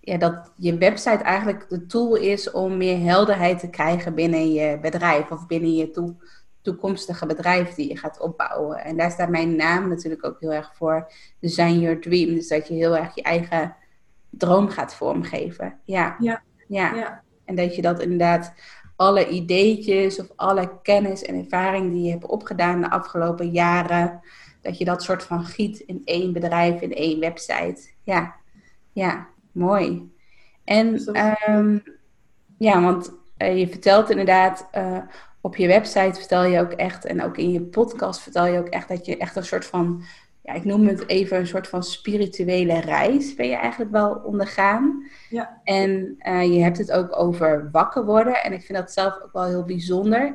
ja, 0.04 0.16
dat 0.16 0.52
je 0.56 0.78
website 0.78 1.22
eigenlijk 1.22 1.68
de 1.68 1.86
tool 1.86 2.14
is 2.14 2.50
om 2.50 2.76
meer 2.76 3.00
helderheid 3.00 3.58
te 3.58 3.70
krijgen 3.70 4.14
binnen 4.14 4.52
je 4.52 4.78
bedrijf 4.80 5.30
of 5.30 5.46
binnen 5.46 5.74
je 5.74 5.90
toe, 5.90 6.14
toekomstige 6.62 7.26
bedrijf 7.26 7.74
die 7.74 7.88
je 7.88 7.96
gaat 7.96 8.20
opbouwen. 8.20 8.84
En 8.84 8.96
daar 8.96 9.10
staat 9.10 9.28
mijn 9.28 9.56
naam 9.56 9.88
natuurlijk 9.88 10.24
ook 10.24 10.40
heel 10.40 10.52
erg 10.52 10.74
voor. 10.74 11.12
Design 11.38 11.78
Your 11.78 12.00
Dream. 12.00 12.34
Dus 12.34 12.48
dat 12.48 12.68
je 12.68 12.74
heel 12.74 12.96
erg 12.96 13.14
je 13.14 13.22
eigen 13.22 13.76
droom 14.30 14.68
gaat 14.68 14.94
vormgeven. 14.94 15.78
Ja. 15.84 16.16
Ja. 16.18 16.42
ja. 16.68 16.94
Ja, 16.94 17.22
En 17.44 17.54
dat 17.54 17.76
je 17.76 17.82
dat 17.82 18.00
inderdaad 18.00 18.52
alle 18.96 19.28
ideetjes 19.28 20.20
of 20.20 20.26
alle 20.36 20.80
kennis 20.82 21.22
en 21.22 21.34
ervaring 21.34 21.90
die 21.92 22.02
je 22.02 22.10
hebt 22.10 22.26
opgedaan 22.26 22.80
de 22.80 22.90
afgelopen 22.90 23.50
jaren, 23.50 24.20
dat 24.60 24.78
je 24.78 24.84
dat 24.84 25.02
soort 25.02 25.22
van 25.22 25.44
giet 25.44 25.78
in 25.78 26.02
één 26.04 26.32
bedrijf, 26.32 26.80
in 26.80 26.94
één 26.94 27.20
website. 27.20 27.90
Ja, 28.02 28.34
ja, 28.92 29.28
mooi. 29.52 30.12
En 30.64 31.04
ehm, 31.04 31.78
ja, 32.58 32.82
want 32.82 33.12
eh, 33.36 33.58
je 33.58 33.68
vertelt 33.68 34.10
inderdaad 34.10 34.68
eh, 34.70 34.98
op 35.40 35.56
je 35.56 35.66
website 35.66 36.18
vertel 36.18 36.44
je 36.44 36.60
ook 36.60 36.72
echt 36.72 37.04
en 37.04 37.22
ook 37.22 37.36
in 37.36 37.52
je 37.52 37.60
podcast 37.60 38.20
vertel 38.20 38.46
je 38.46 38.58
ook 38.58 38.68
echt 38.68 38.88
dat 38.88 39.06
je 39.06 39.16
echt 39.16 39.36
een 39.36 39.44
soort 39.44 39.64
van, 39.64 40.02
ja, 40.42 40.52
ik 40.52 40.64
noem 40.64 40.86
het 40.86 41.08
even 41.08 41.38
een 41.38 41.46
soort 41.46 41.68
van 41.68 41.82
spirituele 41.82 42.80
reis 42.80 43.34
ben 43.34 43.48
je 43.48 43.56
eigenlijk 43.56 43.90
wel 43.90 44.20
ondergaan. 44.24 45.06
Ja. 45.30 45.60
En 45.64 46.14
eh, 46.18 46.54
je 46.54 46.62
hebt 46.62 46.78
het 46.78 46.92
ook 46.92 47.18
over 47.18 47.68
wakker 47.72 48.04
worden. 48.04 48.42
En 48.42 48.52
ik 48.52 48.62
vind 48.62 48.78
dat 48.78 48.92
zelf 48.92 49.20
ook 49.22 49.32
wel 49.32 49.44
heel 49.44 49.64
bijzonder. 49.64 50.34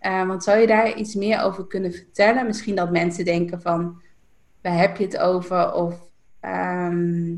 Want 0.00 0.44
zou 0.44 0.58
je 0.58 0.66
daar 0.66 0.94
iets 0.96 1.14
meer 1.14 1.42
over 1.42 1.66
kunnen 1.66 1.92
vertellen? 1.92 2.46
Misschien 2.46 2.74
dat 2.74 2.90
mensen 2.90 3.24
denken 3.24 3.60
van, 3.60 4.02
waar 4.62 4.78
heb 4.78 4.96
je 4.96 5.04
het 5.04 5.18
over? 5.18 5.72
Of 5.72 5.94
ehm, 6.40 7.34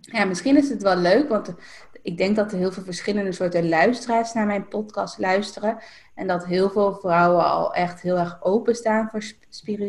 ja, 0.00 0.24
misschien 0.24 0.56
is 0.56 0.68
het 0.68 0.82
wel 0.82 0.96
leuk, 0.96 1.28
want 1.28 1.54
ik 2.02 2.16
denk 2.16 2.36
dat 2.36 2.52
er 2.52 2.58
heel 2.58 2.72
veel 2.72 2.82
verschillende 2.82 3.32
soorten 3.32 3.68
luisteraars 3.68 4.32
naar 4.32 4.46
mijn 4.46 4.68
podcast 4.68 5.18
luisteren. 5.18 5.78
En 6.14 6.26
dat 6.26 6.46
heel 6.46 6.70
veel 6.70 6.94
vrouwen 7.00 7.44
al 7.44 7.74
echt 7.74 8.00
heel 8.00 8.18
erg 8.18 8.42
openstaan 8.42 9.08
voor 9.10 9.22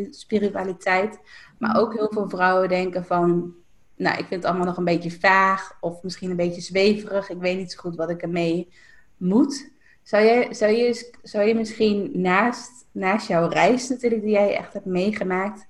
spiritualiteit. 0.09 1.19
Maar 1.57 1.79
ook 1.79 1.93
heel 1.93 2.09
veel 2.11 2.29
vrouwen 2.29 2.69
denken 2.69 3.05
van, 3.05 3.53
nou, 3.95 4.17
ik 4.17 4.25
vind 4.25 4.43
het 4.43 4.45
allemaal 4.45 4.65
nog 4.65 4.77
een 4.77 4.83
beetje 4.83 5.11
vaag 5.11 5.77
of 5.79 6.03
misschien 6.03 6.29
een 6.29 6.35
beetje 6.35 6.61
zweverig. 6.61 7.29
Ik 7.29 7.39
weet 7.39 7.57
niet 7.57 7.71
zo 7.71 7.79
goed 7.79 7.95
wat 7.95 8.09
ik 8.09 8.21
ermee 8.21 8.69
moet. 9.17 9.71
Zou 10.03 10.23
je, 10.23 10.47
zou 10.49 10.71
je, 10.71 11.11
zou 11.21 11.47
je 11.47 11.55
misschien 11.55 12.11
naast, 12.13 12.85
naast 12.91 13.27
jouw 13.27 13.47
reis 13.47 13.87
die 13.87 14.29
jij 14.29 14.57
echt 14.57 14.73
hebt 14.73 14.85
meegemaakt, 14.85 15.67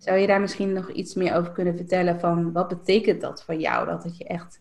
zou 0.00 0.18
je 0.18 0.26
daar 0.26 0.40
misschien 0.40 0.72
nog 0.72 0.90
iets 0.90 1.14
meer 1.14 1.34
over 1.34 1.52
kunnen 1.52 1.76
vertellen 1.76 2.20
van 2.20 2.52
wat 2.52 2.68
betekent 2.68 3.20
dat 3.20 3.44
voor 3.44 3.54
jou? 3.54 3.86
Dat 3.86 4.04
het 4.04 4.16
je 4.16 4.24
echt 4.24 4.60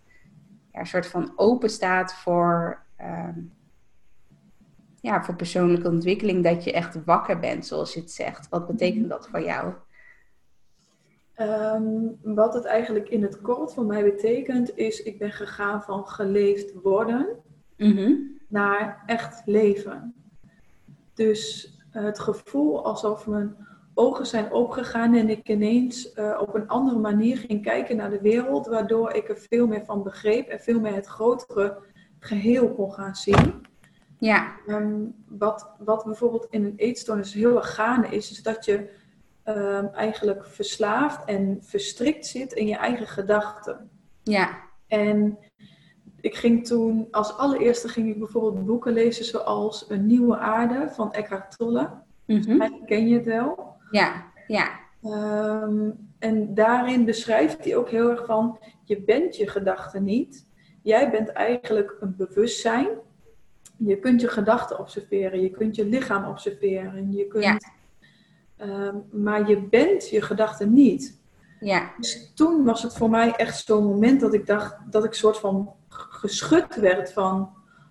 ja, 0.72 0.80
een 0.80 0.86
soort 0.86 1.08
van 1.08 1.34
open 1.36 1.70
staat 1.70 2.14
voor, 2.14 2.82
ehm, 2.96 3.40
ja, 5.02 5.24
voor 5.24 5.36
persoonlijke 5.36 5.88
ontwikkeling, 5.88 6.44
dat 6.44 6.64
je 6.64 6.74
echt 6.74 7.04
wakker 7.04 7.40
bent, 7.40 7.66
zoals 7.66 7.94
je 7.94 8.00
het 8.00 8.12
zegt. 8.12 8.50
Wat 8.50 8.68
betekent 8.68 9.10
dat 9.10 9.28
voor 9.28 9.42
jou? 9.42 9.74
Ehm, 11.34 12.08
wat 12.22 12.54
het 12.54 12.66
eigenlijk 12.66 13.10
in 13.10 13.22
het 13.22 13.42
kort 13.42 13.74
voor 13.74 13.86
mij 13.86 14.04
betekent, 14.04 14.78
is 14.78 15.04
ik 15.04 15.20
ben 15.20 15.32
gegaan 15.32 15.82
van 15.82 16.08
geleefd 16.08 16.74
worden 16.74 17.28
mhm. 17.78 18.14
naar 18.48 19.04
echt 19.06 19.42
leven. 19.46 20.14
Dus 21.14 21.74
het 21.90 22.20
gevoel 22.20 22.86
alsof 22.86 23.28
mijn 23.28 23.68
ogen 24.00 24.26
zijn 24.26 24.54
opgegaan 24.54 25.14
en 25.16 25.30
ik 25.30 25.50
ineens 25.50 26.14
uh, 26.16 26.38
op 26.42 26.56
een 26.56 26.68
andere 26.68 27.00
manier 27.00 27.38
ging 27.38 27.64
kijken 27.64 27.96
naar 27.96 28.10
de 28.10 28.22
wereld, 28.22 28.68
waardoor 28.68 29.14
ik 29.14 29.30
er 29.30 29.38
veel 29.38 29.68
meer 29.68 29.86
van 29.86 30.04
begreep 30.04 30.48
en 30.48 30.60
veel 30.60 30.80
meer 30.80 30.94
het 30.94 31.06
grotere 31.06 31.78
geheel 32.20 32.74
kon 32.74 32.94
gaan 32.94 33.16
zien. 33.16 33.66
Ja. 34.20 34.56
Ehm, 34.68 35.06
wat, 35.28 35.70
wat 35.80 36.04
bijvoorbeeld 36.06 36.48
in 36.50 36.64
een 36.64 36.74
eetstoornis 36.76 37.34
heel 37.34 37.56
erg 37.56 37.74
gaande 37.74 38.08
is, 38.08 38.32
is 38.32 38.44
dat 38.44 38.66
je 38.66 38.90
um, 39.46 39.88
eigenlijk 39.88 40.46
verslaafd 40.46 41.26
en 41.26 41.58
verstrikt 41.62 42.26
zit 42.26 42.54
in 42.54 42.68
je 42.68 42.76
eigen 42.76 43.08
gedachten. 43.08 43.90
Ja. 44.24 44.58
En 44.88 45.38
ik 46.22 46.36
ging 46.36 46.68
toen, 46.68 47.08
als 47.12 47.38
allereerste 47.38 47.88
ging 47.88 48.10
ik 48.10 48.20
bijvoorbeeld 48.20 48.66
boeken 48.66 48.94
lezen 48.94 49.26
zoals 49.26 49.86
Een 49.90 50.06
Nieuwe 50.06 50.38
Aarde 50.38 50.90
van 50.90 51.14
Eckhart 51.14 51.58
Tolle. 51.58 51.90
Mm 52.26 52.86
ken 52.86 53.08
je 53.08 53.16
het 53.16 53.26
wel. 53.26 53.78
Ja, 53.92 54.26
ja. 54.48 54.80
Um, 55.04 56.10
en 56.20 56.54
daarin 56.54 57.06
beschrijft 57.06 57.64
hij 57.64 57.76
ook 57.76 57.90
heel 57.90 58.10
erg 58.10 58.26
van, 58.26 58.60
je 58.84 59.02
bent 59.02 59.36
je 59.36 59.48
gedachten 59.48 60.04
niet. 60.04 60.46
Jij 60.82 61.12
bent 61.12 61.30
eigenlijk 61.30 61.98
een 62.00 62.16
bewustzijn. 62.18 62.88
Je 63.78 64.00
kunt 64.00 64.22
je 64.22 64.28
gedachten 64.28 64.80
observeren, 64.80 65.42
je 65.42 65.50
kunt 65.50 65.76
je 65.76 65.86
lichaam 65.86 66.26
observeren, 66.26 67.12
je 67.12 67.28
kunt 67.28 67.44
ja. 67.44 67.58
Ehm, 68.58 68.96
maar 69.12 69.50
je 69.50 69.62
bent 69.62 70.10
je 70.10 70.22
gedachten 70.22 70.74
niet. 70.74 71.20
Ja. 71.60 71.92
Dus 71.98 72.32
toen 72.36 72.64
was 72.64 72.84
het 72.84 72.98
voor 72.98 73.10
mij 73.10 73.32
echt 73.36 73.66
zo'n 73.66 73.84
moment 73.84 74.20
dat 74.20 74.34
ik 74.34 74.46
dacht 74.46 74.76
dat 74.90 75.04
ik 75.04 75.14
soort 75.14 75.38
van 75.38 75.74
geschud 75.90 76.76
werd 76.76 77.14
van, 77.14 77.50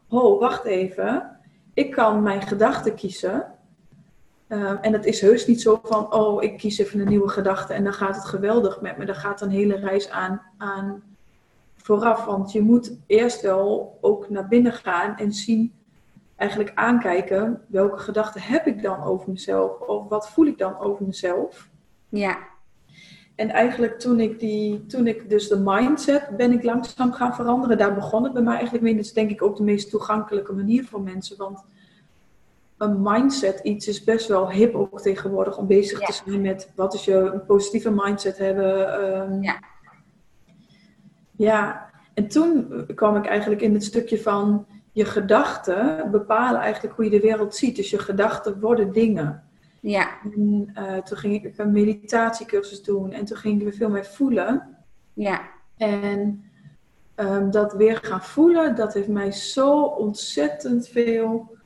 oh, 0.09 0.41
wacht 0.41 0.65
even, 0.65 1.39
ik 1.75 1.91
kan 1.91 2.23
mijn 2.23 2.43
gedachten 2.43 2.95
kiezen. 2.95 3.47
Ehm, 4.49 4.77
en 4.77 4.93
het 4.93 5.05
is 5.05 5.21
heus 5.21 5.47
niet 5.47 5.63
zo 5.63 5.81
van, 5.83 6.13
oh, 6.13 6.43
ik 6.43 6.59
kies 6.59 6.79
even 6.79 7.01
een 7.01 7.09
nieuwe 7.09 7.29
gedachte 7.29 7.73
en 7.73 7.85
dan 7.85 7.93
gaat 7.93 8.15
het 8.15 8.25
geweldig 8.25 8.81
met 8.81 8.97
me. 8.97 9.05
Daar 9.05 9.15
gaat 9.15 9.41
een 9.41 9.51
hele 9.51 9.77
reis 9.77 10.11
aan, 10.11 10.43
aan 10.57 11.03
vooraf. 11.77 12.25
Want 12.25 12.53
je 12.53 12.63
moet 12.63 12.97
eerst 13.07 13.41
wel 13.41 13.99
ook 14.01 14.31
naar 14.31 14.49
binnen 14.49 14.73
gaan 14.73 15.17
en 15.17 15.33
zien 15.33 15.73
eigenlijk 16.37 16.73
aankijken 16.75 17.63
welke 17.67 17.99
gedachten 17.99 18.41
heb 18.41 18.67
ik 18.67 18.83
dan 18.83 19.03
over 19.03 19.31
mezelf 19.31 19.81
of 19.81 20.09
wat 20.09 20.31
voel 20.31 20.47
ik 20.47 20.59
dan 20.59 20.79
over 20.79 21.07
mezelf. 21.07 21.69
Ja. 22.09 22.39
En 23.35 23.51
eigenlijk 23.51 23.99
toen 23.99 24.21
ik, 24.21 24.41
die, 24.41 24.87
toen 24.87 25.07
ik 25.07 25.31
dus 25.31 25.49
de 25.49 25.59
mindset 25.65 26.29
ben 26.37 26.53
ik 26.53 26.63
langzaam 26.63 27.13
gaan 27.13 27.35
veranderen, 27.35 27.79
daar 27.79 27.95
begon 27.95 28.25
het 28.25 28.33
bij 28.33 28.43
mij 28.43 28.55
eigenlijk 28.55 28.85
mee. 28.85 28.95
Dat 28.95 29.05
is 29.05 29.13
denk 29.13 29.31
ik 29.31 29.43
ook 29.43 29.57
de 29.57 29.63
meest 29.63 29.91
toegankelijke 29.91 30.53
manier 30.53 30.85
voor 30.85 31.01
mensen, 31.01 31.37
want 31.37 31.65
een 32.79 33.03
mindset 33.03 33.61
iets 33.63 33.89
is 33.89 34.05
best 34.05 34.29
wel 34.29 34.51
hip 34.51 34.75
ook 34.75 35.01
tegenwoordig 35.01 35.59
om 35.59 35.67
bezig 35.67 35.99
te 35.99 36.13
zijn 36.13 36.41
met 36.41 36.73
wat 36.75 36.95
is 36.95 37.05
je 37.05 37.15
een 37.15 37.45
positieve 37.45 37.91
mindset 37.91 38.39
hebben. 38.39 39.05
Um, 39.05 39.43
ja. 39.43 39.59
Ja, 41.37 41.91
en 42.15 42.29
toen 42.29 42.85
kwam 42.95 43.17
ik 43.17 43.27
eigenlijk 43.27 43.61
in 43.61 43.75
het 43.75 43.85
stukje 43.85 44.23
van 44.23 44.67
je 44.93 45.05
gedachten 45.05 46.11
bepalen 46.11 46.61
eigenlijk 46.61 46.95
hoe 46.95 47.05
je 47.05 47.11
de 47.11 47.21
wereld 47.21 47.55
ziet. 47.55 47.77
Dus 47.77 47.91
je 47.91 47.99
gedachten 47.99 48.61
worden 48.61 48.93
dingen. 48.93 49.43
Ja. 49.81 50.09
En, 50.23 50.71
uh, 50.79 50.97
toen 50.97 51.19
ging 51.19 51.45
ik 51.45 51.59
een 51.59 51.73
meditatiecursus 51.73 52.83
doen 52.83 53.13
en 53.13 53.25
toen 53.25 53.37
ging 53.37 53.57
ik 53.57 53.63
weer 53.63 53.73
veel 53.73 53.91
meer 53.91 54.07
voelen. 54.07 54.77
Ja. 55.13 55.41
En 55.77 56.45
um, 57.17 57.51
dat 57.51 57.73
weer 57.73 57.99
gaan 58.03 58.23
voelen, 58.23 58.77
dat 58.77 58.95
heeft 58.95 59.09
mij 59.09 59.33
zo 59.33 59.83
ontzettend 59.83 60.89
veel 60.89 61.57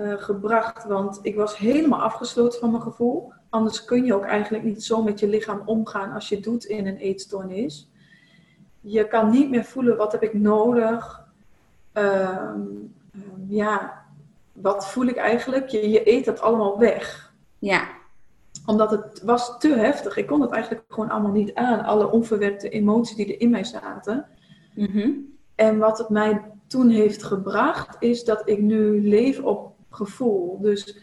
uh, 0.00 0.12
gebracht. 0.16 0.84
Want 0.84 1.18
ik 1.22 1.36
was 1.36 1.56
helemaal 1.58 2.00
afgesloten 2.00 2.60
van 2.60 2.70
mijn 2.70 2.82
gevoel. 2.82 3.32
Anders 3.48 3.84
kun 3.84 4.04
je 4.04 4.14
ook 4.14 4.24
eigenlijk 4.24 4.64
niet 4.64 4.84
zo 4.84 5.02
met 5.02 5.20
je 5.20 5.28
lichaam 5.28 5.62
omgaan 5.64 6.12
als 6.12 6.28
je 6.28 6.40
doet 6.40 6.64
in 6.64 6.86
een 6.86 6.96
eetstoornis. 6.96 7.90
Je 8.80 9.08
kan 9.08 9.30
niet 9.30 9.50
meer 9.50 9.64
voelen 9.64 9.96
wat 9.96 10.12
heb 10.12 10.22
ik 10.22 10.34
nodig 10.34 11.28
um, 11.92 12.94
ja, 13.48 14.02
wat 14.52 14.88
voel 14.88 15.06
ik 15.06 15.16
eigenlijk? 15.16 15.68
Je, 15.68 15.90
je 15.90 16.10
eet 16.10 16.24
dat 16.24 16.40
allemaal 16.40 16.78
weg. 16.78 17.34
Ja. 17.58 17.88
Omdat 18.66 18.90
het 18.90 19.22
was 19.24 19.58
te 19.58 19.74
heftig. 19.74 20.16
Ik 20.16 20.26
kon 20.26 20.40
het 20.40 20.50
eigenlijk 20.50 20.84
gewoon 20.88 21.10
allemaal 21.10 21.32
niet 21.32 21.54
aan. 21.54 21.84
Alle 21.84 22.10
onverwerkte 22.10 22.68
emoties 22.68 23.16
die 23.16 23.34
er 23.34 23.40
in 23.40 23.50
mij 23.50 23.64
zaten. 23.64 24.26
Mm 24.74 25.38
En 25.54 25.78
wat 25.78 25.98
het 25.98 26.08
mij 26.08 26.42
toen 26.66 26.88
heeft 26.88 27.22
gebracht, 27.22 27.96
is 27.98 28.24
dat 28.24 28.42
ik 28.44 28.60
nu 28.60 29.08
leef 29.08 29.40
op 29.40 29.69
gevoel. 29.90 30.58
Dus 30.60 30.98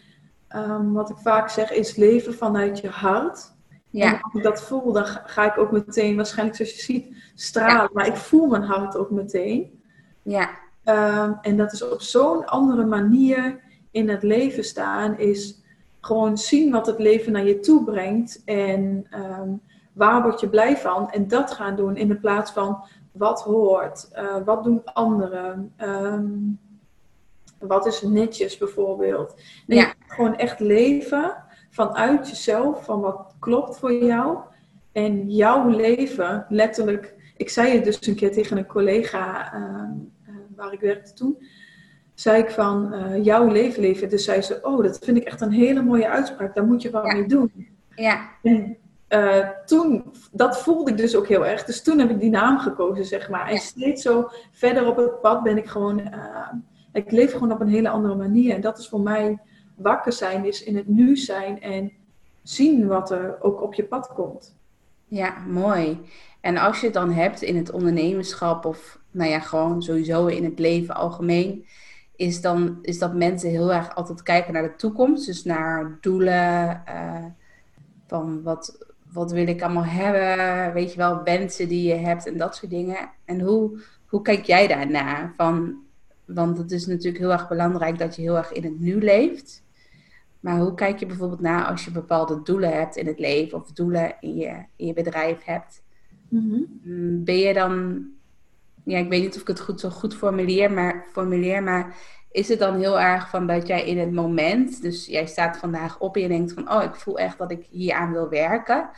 um, 0.56 0.94
wat 0.94 1.10
ik 1.10 1.18
vaak 1.18 1.50
zeg, 1.50 1.72
is 1.72 1.96
leven 1.96 2.34
vanuit 2.34 2.80
je 2.80 2.90
hart. 2.90 3.56
Ja. 3.90 4.06
En 4.06 4.22
als 4.22 4.34
ik 4.34 4.44
dat 4.44 4.62
voel, 4.62 4.92
dan 4.92 5.06
ga 5.06 5.46
ik 5.52 5.58
ook 5.58 5.72
meteen, 5.72 6.16
waarschijnlijk 6.16 6.58
zoals 6.58 6.76
je 6.76 6.82
ziet, 6.82 7.16
stralen. 7.36 7.90
Maar 7.94 8.08
ik 8.08 8.16
voel 8.16 8.48
mijn 8.48 8.64
hart 8.64 8.98
ook 8.98 9.12
meteen. 9.12 9.82
Ja. 10.22 10.50
Ehm, 10.84 11.34
en 11.42 11.58
dat 11.58 11.74
is 11.74 11.84
op 11.84 12.02
zo'n 12.02 12.46
andere 12.46 12.86
manier 12.86 13.60
in 13.92 14.10
het 14.10 14.24
leven 14.24 14.64
staan, 14.64 15.18
is 15.18 15.62
gewoon 16.02 16.38
zien 16.38 16.72
wat 16.72 16.86
het 16.86 17.00
leven 17.00 17.32
naar 17.32 17.46
je 17.46 17.60
toe 17.60 17.84
brengt 17.84 18.42
en 18.46 19.08
ehm, 19.10 19.50
waar 19.94 20.22
word 20.22 20.40
je 20.40 20.50
blij 20.50 20.78
van 20.78 21.12
en 21.12 21.28
dat 21.28 21.52
gaan 21.52 21.76
doen 21.76 21.96
in 21.96 22.08
de 22.08 22.16
plaats 22.16 22.52
van 22.52 22.84
wat 23.12 23.42
hoort, 23.42 24.10
uh, 24.14 24.36
wat 24.46 24.64
doen 24.64 24.82
anderen, 24.84 25.74
ehm, 25.76 26.28
wat 27.60 27.86
is 27.86 28.02
netjes 28.02 28.58
bijvoorbeeld. 28.58 29.36
Nee, 29.68 29.80
ja. 29.80 29.94
Gewoon 30.08 30.36
echt 30.36 30.60
leven 30.60 31.44
vanuit 31.70 32.30
jezelf, 32.30 32.86
van 32.86 33.02
wat 33.02 33.36
klopt 33.40 33.78
voor 33.78 33.94
jou 33.94 34.38
en 34.92 35.30
jouw 35.30 35.70
leven, 35.70 36.46
letterlijk. 36.50 37.16
Ik 37.38 37.50
zei 37.50 37.76
het 37.76 37.84
dus 37.84 38.08
een 38.08 38.16
keer 38.16 38.32
tegen 38.32 38.58
een 38.58 38.66
collega 38.66 39.52
waar 40.56 40.74
ik 40.74 40.80
werkte 40.80 41.14
toen, 41.14 41.38
zei 42.14 42.42
ik 42.42 42.50
van 42.50 42.94
uh, 42.94 43.24
jouw 43.24 43.48
leven 43.48 43.82
leven. 43.82 44.10
Dus 44.10 44.24
zei 44.24 44.42
ze, 44.42 44.60
oh, 44.62 44.84
dat 44.84 45.00
vind 45.04 45.18
ik 45.18 45.24
echt 45.24 45.42
een 45.42 45.52
hele 45.52 45.82
mooie 45.82 46.10
uitspraak. 46.10 46.56
Daar 46.56 46.66
moet 46.66 46.82
je 46.82 46.90
wat 46.90 47.12
mee 47.12 47.26
doen. 47.26 47.68
Ja. 47.96 48.30
En 48.44 48.78
uh, 49.10 49.50
toen, 49.66 50.12
dat 50.32 50.62
voelde 50.62 50.92
ik 50.92 50.98
dus 50.98 51.16
ook 51.16 51.28
heel 51.28 51.46
erg. 51.46 51.64
Dus 51.64 51.84
toen 51.84 52.00
heb 52.00 52.10
ik 52.10 52.20
die 52.20 52.30
naam 52.30 52.58
gekozen, 52.58 53.06
zeg 53.06 53.30
maar. 53.30 53.48
En 53.48 53.58
steeds 53.58 54.02
zo 54.02 54.30
verder 54.52 54.88
op 54.88 54.98
het 54.98 55.22
pad 55.22 55.44
ben 55.44 55.58
ik 55.58 55.68
gewoon, 55.68 56.00
uh, 56.00 56.52
ik 56.98 57.12
leef 57.12 57.32
gewoon 57.32 57.52
op 57.52 57.62
een 57.62 57.68
hele 57.68 57.90
andere 57.90 58.16
manier. 58.16 58.56
En 58.56 58.62
dat 58.62 58.78
is 58.78 58.88
voor 58.88 59.02
mij 59.02 59.38
wakker 59.76 60.14
zijn, 60.14 60.46
is 60.46 60.64
in 60.64 60.76
het 60.76 60.88
nu 60.88 61.18
zijn 61.18 61.62
en 61.62 61.92
zien 62.44 62.88
wat 62.88 63.12
er 63.12 63.38
ook 63.42 63.62
op 63.62 63.74
je 63.74 63.84
pad 63.84 64.08
komt. 64.08 64.56
Ja, 65.08 65.38
mooi. 65.48 66.00
En 66.42 66.58
als 66.58 66.80
je 66.80 66.86
het 66.86 66.94
dan 66.94 67.12
hebt 67.12 67.42
in 67.42 67.58
het 67.58 67.72
ondernemerschap 67.72 68.66
of 68.66 69.00
nou 69.12 69.30
ja, 69.30 69.40
gewoon 69.40 69.84
sowieso 69.84 70.26
in 70.26 70.44
het 70.44 70.60
leven 70.60 70.96
algemeen, 70.96 71.66
is, 72.16 72.42
dan, 72.42 72.78
is 72.82 73.00
dat 73.00 73.14
mensen 73.14 73.50
heel 73.50 73.74
erg 73.74 73.96
altijd 73.96 74.24
kijken 74.24 74.54
naar 74.54 74.64
de 74.64 74.76
toekomst. 74.76 75.26
Dus 75.26 75.44
naar 75.44 75.98
doelen, 76.02 76.84
uh, 76.90 77.26
van 78.08 78.44
wat, 78.44 78.86
wat 79.12 79.32
wil 79.32 79.48
ik 79.48 79.62
allemaal 79.62 79.86
hebben, 79.86 80.74
weet 80.74 80.92
je 80.92 80.98
wel, 80.98 81.24
wensen 81.24 81.68
die 81.68 81.88
je 81.88 81.96
hebt 81.96 82.28
en 82.28 82.38
dat 82.38 82.56
soort 82.56 82.72
dingen. 82.72 83.10
En 83.26 83.42
hoe, 83.42 83.80
hoe 84.08 84.22
kijk 84.22 84.46
jij 84.46 84.68
daarnaar? 84.68 85.34
Van, 85.36 85.86
want 86.28 86.58
het 86.58 86.72
is 86.72 86.86
natuurlijk 86.86 87.18
heel 87.18 87.32
erg 87.32 87.48
belangrijk 87.48 87.98
dat 87.98 88.16
je 88.16 88.22
heel 88.22 88.38
erg 88.38 88.52
in 88.52 88.64
het 88.64 88.80
nu 88.80 89.02
leeft. 89.02 89.64
Maar 90.40 90.60
hoe 90.60 90.74
kijk 90.74 91.00
je 91.00 91.06
bijvoorbeeld 91.06 91.42
naar 91.42 91.66
als 91.66 91.86
je 91.86 91.92
bepaalde 91.92 92.42
doelen 92.44 92.74
hebt 92.74 92.96
in 92.96 93.08
het 93.08 93.20
leven 93.20 93.58
of 93.58 93.72
doelen 93.72 94.16
in 94.20 94.36
je, 94.36 94.64
in 94.76 94.88
je 94.88 94.94
bedrijf 94.94 95.44
hebt? 95.44 95.84
Mhm. 96.30 96.62
Mm, 96.84 97.24
ben 97.24 97.38
je 97.38 97.54
dan 97.54 98.06
ja, 98.88 98.98
ik 98.98 99.10
weet 99.10 99.22
niet 99.22 99.36
of 99.36 99.42
ik 99.42 99.48
het 99.48 99.60
goed, 99.60 99.80
zo 99.80 99.90
goed 99.90 100.16
formuleer, 100.16 100.72
maar, 100.72 101.06
formuleer, 101.12 101.64
maar 101.64 101.96
is 102.32 102.48
het 102.48 102.60
dan 102.60 102.76
heel 102.76 103.00
erg 103.00 103.30
van 103.30 103.48
dat 103.48 103.68
jij 103.68 103.86
in 103.86 103.98
het 103.98 104.12
moment, 104.12 104.82
dus 104.82 105.06
jij 105.06 105.26
staat 105.26 105.58
vandaag 105.58 106.00
op 106.00 106.16
en 106.16 106.22
je 106.22 106.28
denkt 106.28 106.54
van, 106.54 106.72
oh, 106.72 106.84
ik 106.84 106.96
voel 106.96 107.20
echt 107.20 107.38
dat 107.38 107.52
ik 107.52 107.68
hier 107.70 107.94
aan 107.94 108.12
wil 108.12 108.30
werken. 108.30 108.90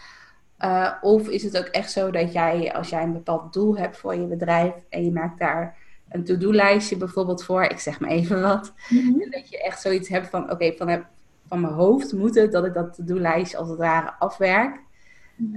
Uh, 0.60 0.94
of 1.02 1.30
is 1.30 1.44
het 1.44 1.58
ook 1.58 1.66
echt 1.66 1.92
zo 1.92 2.12
dat 2.12 2.34
jij, 2.34 2.74
als 2.74 2.90
jij 2.90 3.04
een 3.04 3.14
bepaald 3.14 3.54
doel 3.54 3.78
hebt 3.78 3.98
voor 3.98 4.16
je 4.16 4.26
bedrijf 4.26 4.74
en 4.90 5.06
je 5.06 5.12
maakt 5.12 5.40
daar 5.40 5.78
een 6.10 6.24
to-do-lijstje 6.24 6.98
bijvoorbeeld 6.98 7.44
voor, 7.44 7.64
ik 7.64 7.80
zeg 7.80 8.00
maar 8.00 8.10
even 8.10 8.42
wat, 8.42 8.74
Mhm. 8.90 9.22
en 9.22 9.32
dat 9.32 9.50
je 9.50 9.64
echt 9.64 9.82
zoiets 9.82 10.10
hebt 10.10 10.28
van, 10.28 10.52
oké, 10.52 10.74
van, 10.78 11.06
van 11.48 11.62
mijn 11.62 11.74
hoofd 11.74 12.14
moet 12.14 12.36
het 12.36 12.52
dat 12.52 12.66
ik 12.66 12.74
dat 12.74 12.94
to-do-lijstje 12.94 13.58
als 13.58 13.70
het 13.70 13.78
ware 13.78 14.14
afwerk. 14.20 14.80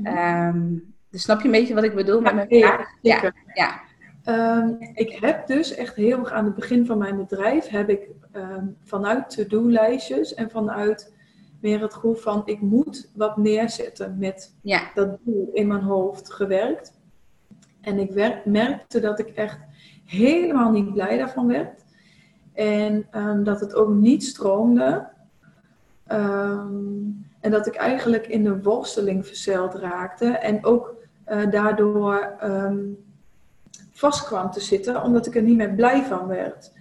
Ehm, 0.02 0.62
dus 1.11 1.23
snap 1.23 1.38
je 1.40 1.44
een 1.44 1.50
beetje 1.50 1.75
wat 1.75 1.85
ik 1.85 1.94
bedoel 1.94 2.21
met 2.21 2.35
mijn 2.35 2.47
Ja, 2.49 2.66
vraag? 2.75 2.88
Ja, 3.00 3.32
ja, 3.54 3.80
Ehm, 4.25 4.68
ik 4.94 5.12
heb 5.21 5.47
dus 5.47 5.75
echt 5.75 5.94
heel 5.97 6.18
erg 6.18 6.30
aan 6.32 6.44
het 6.44 6.54
begin 6.54 6.87
van 6.87 6.99
mijn 6.99 7.16
bedrijf 7.16 7.68
heb 7.68 7.88
ik 7.88 8.09
ehm, 8.32 8.66
vanuit 8.85 9.30
to-do-lijstjes 9.30 10.35
en 10.35 10.50
vanuit 10.50 11.12
meer 11.61 11.80
het 11.80 11.94
gevoel 11.94 12.14
van 12.14 12.42
ik 12.44 12.61
moet 12.61 13.11
wat 13.14 13.37
neerzetten 13.37 14.16
met 14.18 14.54
ja, 14.61 14.90
dat 14.94 15.18
doel 15.25 15.50
in 15.52 15.66
mijn 15.66 15.82
hoofd 15.82 16.32
gewerkt. 16.32 17.00
En 17.80 17.99
ik 17.99 18.44
merkte 18.44 19.00
dat 19.00 19.18
ik 19.18 19.28
echt 19.28 19.59
helemaal 20.12 20.71
niet 20.71 20.92
blij 20.92 21.19
daarvan 21.19 21.47
werd. 21.47 21.85
En 22.52 23.07
ehm, 23.11 23.42
dat 23.42 23.61
het 23.61 23.75
ook 23.75 23.88
niet 23.88 24.25
stroomde. 24.25 25.09
Ehm, 26.07 26.75
en 27.40 27.50
dat 27.50 27.66
ik 27.66 27.75
eigenlijk 27.75 28.26
in 28.26 28.45
de 28.45 28.62
worsteling 28.62 29.26
verzeild 29.26 29.75
raakte. 29.75 30.26
En 30.26 30.64
ook 30.64 30.95
eh, 31.25 31.50
daardoor 31.50 32.35
ehm, 32.40 32.78
vast 33.92 34.25
kwam 34.25 34.50
te 34.50 34.61
zitten, 34.61 35.02
omdat 35.02 35.26
ik 35.26 35.37
er 35.37 35.42
niet 35.42 35.57
meer 35.57 35.75
blij 35.75 36.04
van 36.04 36.26
werd. 36.26 36.73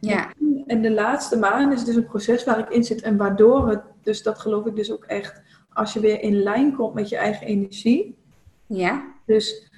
ja, 0.00 0.32
En 0.66 0.82
de 0.82 0.92
laatste 0.92 1.38
maand 1.38 1.72
is 1.72 1.84
dus 1.84 1.94
een 1.94 2.06
proces 2.06 2.44
waar 2.44 2.58
ik 2.58 2.68
in 2.68 2.84
zit 2.84 3.02
en 3.02 3.16
waardoor 3.16 3.68
het, 3.68 3.80
dus 4.02 4.22
dat 4.22 4.38
geloof 4.38 4.66
ik 4.66 4.76
dus 4.76 4.92
ook 4.92 5.04
echt, 5.04 5.42
als 5.72 5.92
je 5.92 6.00
weer 6.00 6.20
in 6.20 6.42
lijn 6.42 6.76
komt 6.76 6.94
met 6.94 7.08
je 7.08 7.16
eigen 7.16 7.46
energie, 7.46 8.16
ja, 8.66 9.04
dus 9.26 9.70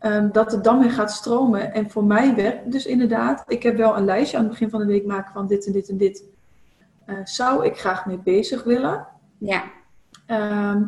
ehm, 0.00 0.30
dat 0.32 0.52
het 0.52 0.64
dan 0.64 0.80
weer 0.80 0.90
gaat 0.90 1.10
stromen. 1.12 1.72
En 1.74 1.90
voor 1.90 2.04
mij 2.04 2.34
werkt 2.34 2.72
dus 2.72 2.86
inderdaad, 2.86 3.44
ik 3.48 3.62
heb 3.62 3.76
wel 3.76 3.96
een 3.96 4.04
lijstje 4.04 4.36
aan 4.36 4.42
het 4.42 4.52
begin 4.52 4.70
van 4.70 4.80
de 4.80 4.86
week 4.86 5.06
maken 5.06 5.32
van 5.32 5.46
dit 5.46 5.66
en 5.66 5.72
dit 5.72 5.88
en 5.88 5.96
dit. 5.96 6.24
eh, 7.06 7.16
zou 7.24 7.64
ik 7.66 7.78
graag 7.78 8.06
mee 8.06 8.18
bezig 8.18 8.64
willen. 8.64 9.06
ja, 9.38 9.62
Ehm, 10.26 10.82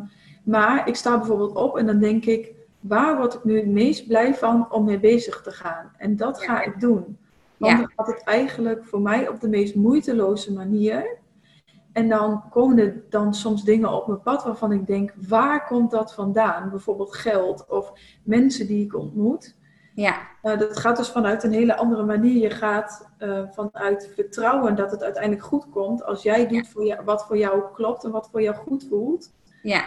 maar 0.45 0.89
ik 0.89 0.97
sta 0.97 1.17
bijvoorbeeld 1.19 1.55
op 1.55 1.77
en 1.79 1.87
dan 1.87 1.99
denk 1.99 2.25
ik, 2.25 2.53
waar 2.81 3.17
word 3.17 3.35
ik 3.35 3.45
nu 3.45 3.57
het 3.57 3.67
meest 3.67 4.07
blij 4.07 4.35
van 4.35 4.73
om 4.73 4.85
mee 4.85 5.01
bezig 5.01 5.43
te 5.43 5.51
gaan? 5.51 5.91
En 5.99 6.17
dat 6.17 6.41
Ja. 6.41 6.45
ga 6.47 6.63
ik 6.63 6.81
doen. 6.81 7.19
Want 7.57 7.73
Ja. 7.73 7.79
dan 7.79 7.91
gaat 7.97 8.07
het 8.07 8.23
eigenlijk 8.25 8.85
voor 8.85 9.01
mij 9.01 9.29
op 9.29 9.41
de 9.41 9.49
meest 9.49 9.75
moeiteloze 9.75 10.53
manier. 10.53 11.17
En 11.93 12.09
dan 12.09 12.49
komen 12.51 12.79
er 12.79 13.03
dan 13.09 13.35
soms 13.35 13.65
dingen 13.65 13.93
op 13.93 14.07
mijn 14.07 14.23
pad 14.23 14.45
waarvan 14.45 14.73
ik 14.73 14.87
denk, 14.87 15.13
waar 15.29 15.67
komt 15.67 15.91
dat 15.91 16.15
vandaan? 16.15 16.71
Bijvoorbeeld 16.71 17.15
geld 17.15 17.67
of 17.69 17.93
mensen 18.23 18.67
die 18.67 18.85
ik 18.85 18.95
ontmoet. 18.95 19.57
ja, 19.95 20.29
Nou, 20.43 20.59
dat 20.59 20.79
gaat 20.79 20.97
dus 20.97 21.09
vanuit 21.09 21.45
een 21.45 21.53
hele 21.53 21.77
andere 21.77 22.05
manier. 22.05 22.43
Je 22.43 22.51
gaat 22.51 23.09
eh, 23.19 23.43
vanuit 23.51 24.11
vertrouwen 24.15 24.77
dat 24.77 24.91
het 24.91 25.03
uiteindelijk 25.03 25.45
goed 25.45 25.69
komt 25.71 26.05
als 26.05 26.23
jij 26.23 26.49
doet 26.49 26.69
voor 26.69 26.85
jou, 26.85 27.05
wat 27.05 27.27
voor 27.27 27.39
jou 27.39 27.63
klopt 27.73 28.05
en 28.05 28.11
wat 28.11 28.29
voor 28.31 28.43
jou 28.43 28.57
goed 28.57 28.87
voelt. 28.89 29.33
ja, 29.63 29.85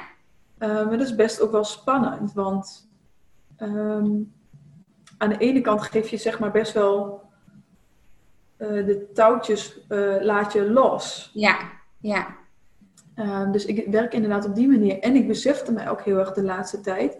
Uh, 0.59 0.67
maar 0.67 0.97
dat 0.97 1.07
is 1.07 1.15
best 1.15 1.41
ook 1.41 1.51
wel 1.51 1.63
spannend, 1.63 2.33
want 2.33 2.89
ehm, 3.57 4.21
aan 5.17 5.29
de 5.29 5.38
ene 5.38 5.62
kant 5.62 5.81
geef 5.81 6.09
je 6.09 6.17
zeg 6.17 6.39
maar 6.39 6.51
best 6.51 6.74
wel 6.74 7.21
eh, 8.57 8.67
de 8.67 9.12
touwtjes 9.13 9.88
eh, 9.88 10.15
laat 10.19 10.53
je 10.53 10.71
los. 10.71 11.31
ja, 11.33 11.57
ja, 12.07 12.27
Uh, 13.15 13.51
dus 13.51 13.65
ik 13.65 13.88
werk 13.91 14.13
inderdaad 14.13 14.45
op 14.45 14.55
die 14.55 14.67
manier. 14.67 15.00
En 15.00 15.15
ik 15.15 15.27
besefte 15.27 15.71
mij 15.71 15.89
ook 15.89 16.01
heel 16.01 16.17
erg 16.17 16.33
de 16.33 16.43
laatste 16.43 16.81
tijd. 16.81 17.17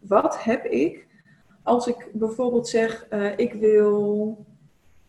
Wat 0.00 0.42
heb 0.42 0.64
ik 0.64 1.06
als 1.62 1.86
ik 1.86 2.08
bijvoorbeeld 2.12 2.68
zeg, 2.68 3.06
uh, 3.10 3.38
ik 3.38 3.52
wil 3.52 4.46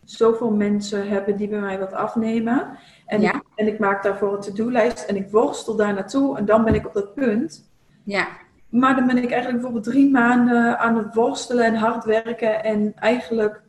zoveel 0.04 0.50
mensen 0.50 1.08
hebben 1.08 1.36
die 1.36 1.48
bij 1.48 1.60
mij 1.60 1.78
wat 1.78 1.92
afnemen. 1.92 2.78
En, 3.06 3.20
Ja. 3.20 3.34
ik, 3.34 3.42
en 3.54 3.66
ik 3.66 3.78
maak 3.78 4.02
daarvoor 4.02 4.34
een 4.34 4.40
to-do-lijst 4.40 5.04
en 5.04 5.16
ik 5.16 5.30
worstel 5.30 5.76
daar 5.76 5.94
naartoe. 5.94 6.36
En 6.36 6.44
dan 6.44 6.64
ben 6.64 6.74
ik 6.74 6.86
op 6.86 6.94
dat 6.94 7.14
punt. 7.14 7.70
ja, 8.02 8.26
Maar 8.68 8.96
dan 8.96 9.06
ben 9.06 9.16
ik 9.16 9.30
eigenlijk 9.30 9.52
bijvoorbeeld 9.52 9.84
drie 9.84 10.10
maanden 10.10 10.78
aan 10.78 10.96
het 10.96 11.14
worstelen 11.14 11.64
en 11.64 11.74
hard 11.74 12.04
werken. 12.04 12.64
En 12.64 12.92
eigenlijk 12.96 13.62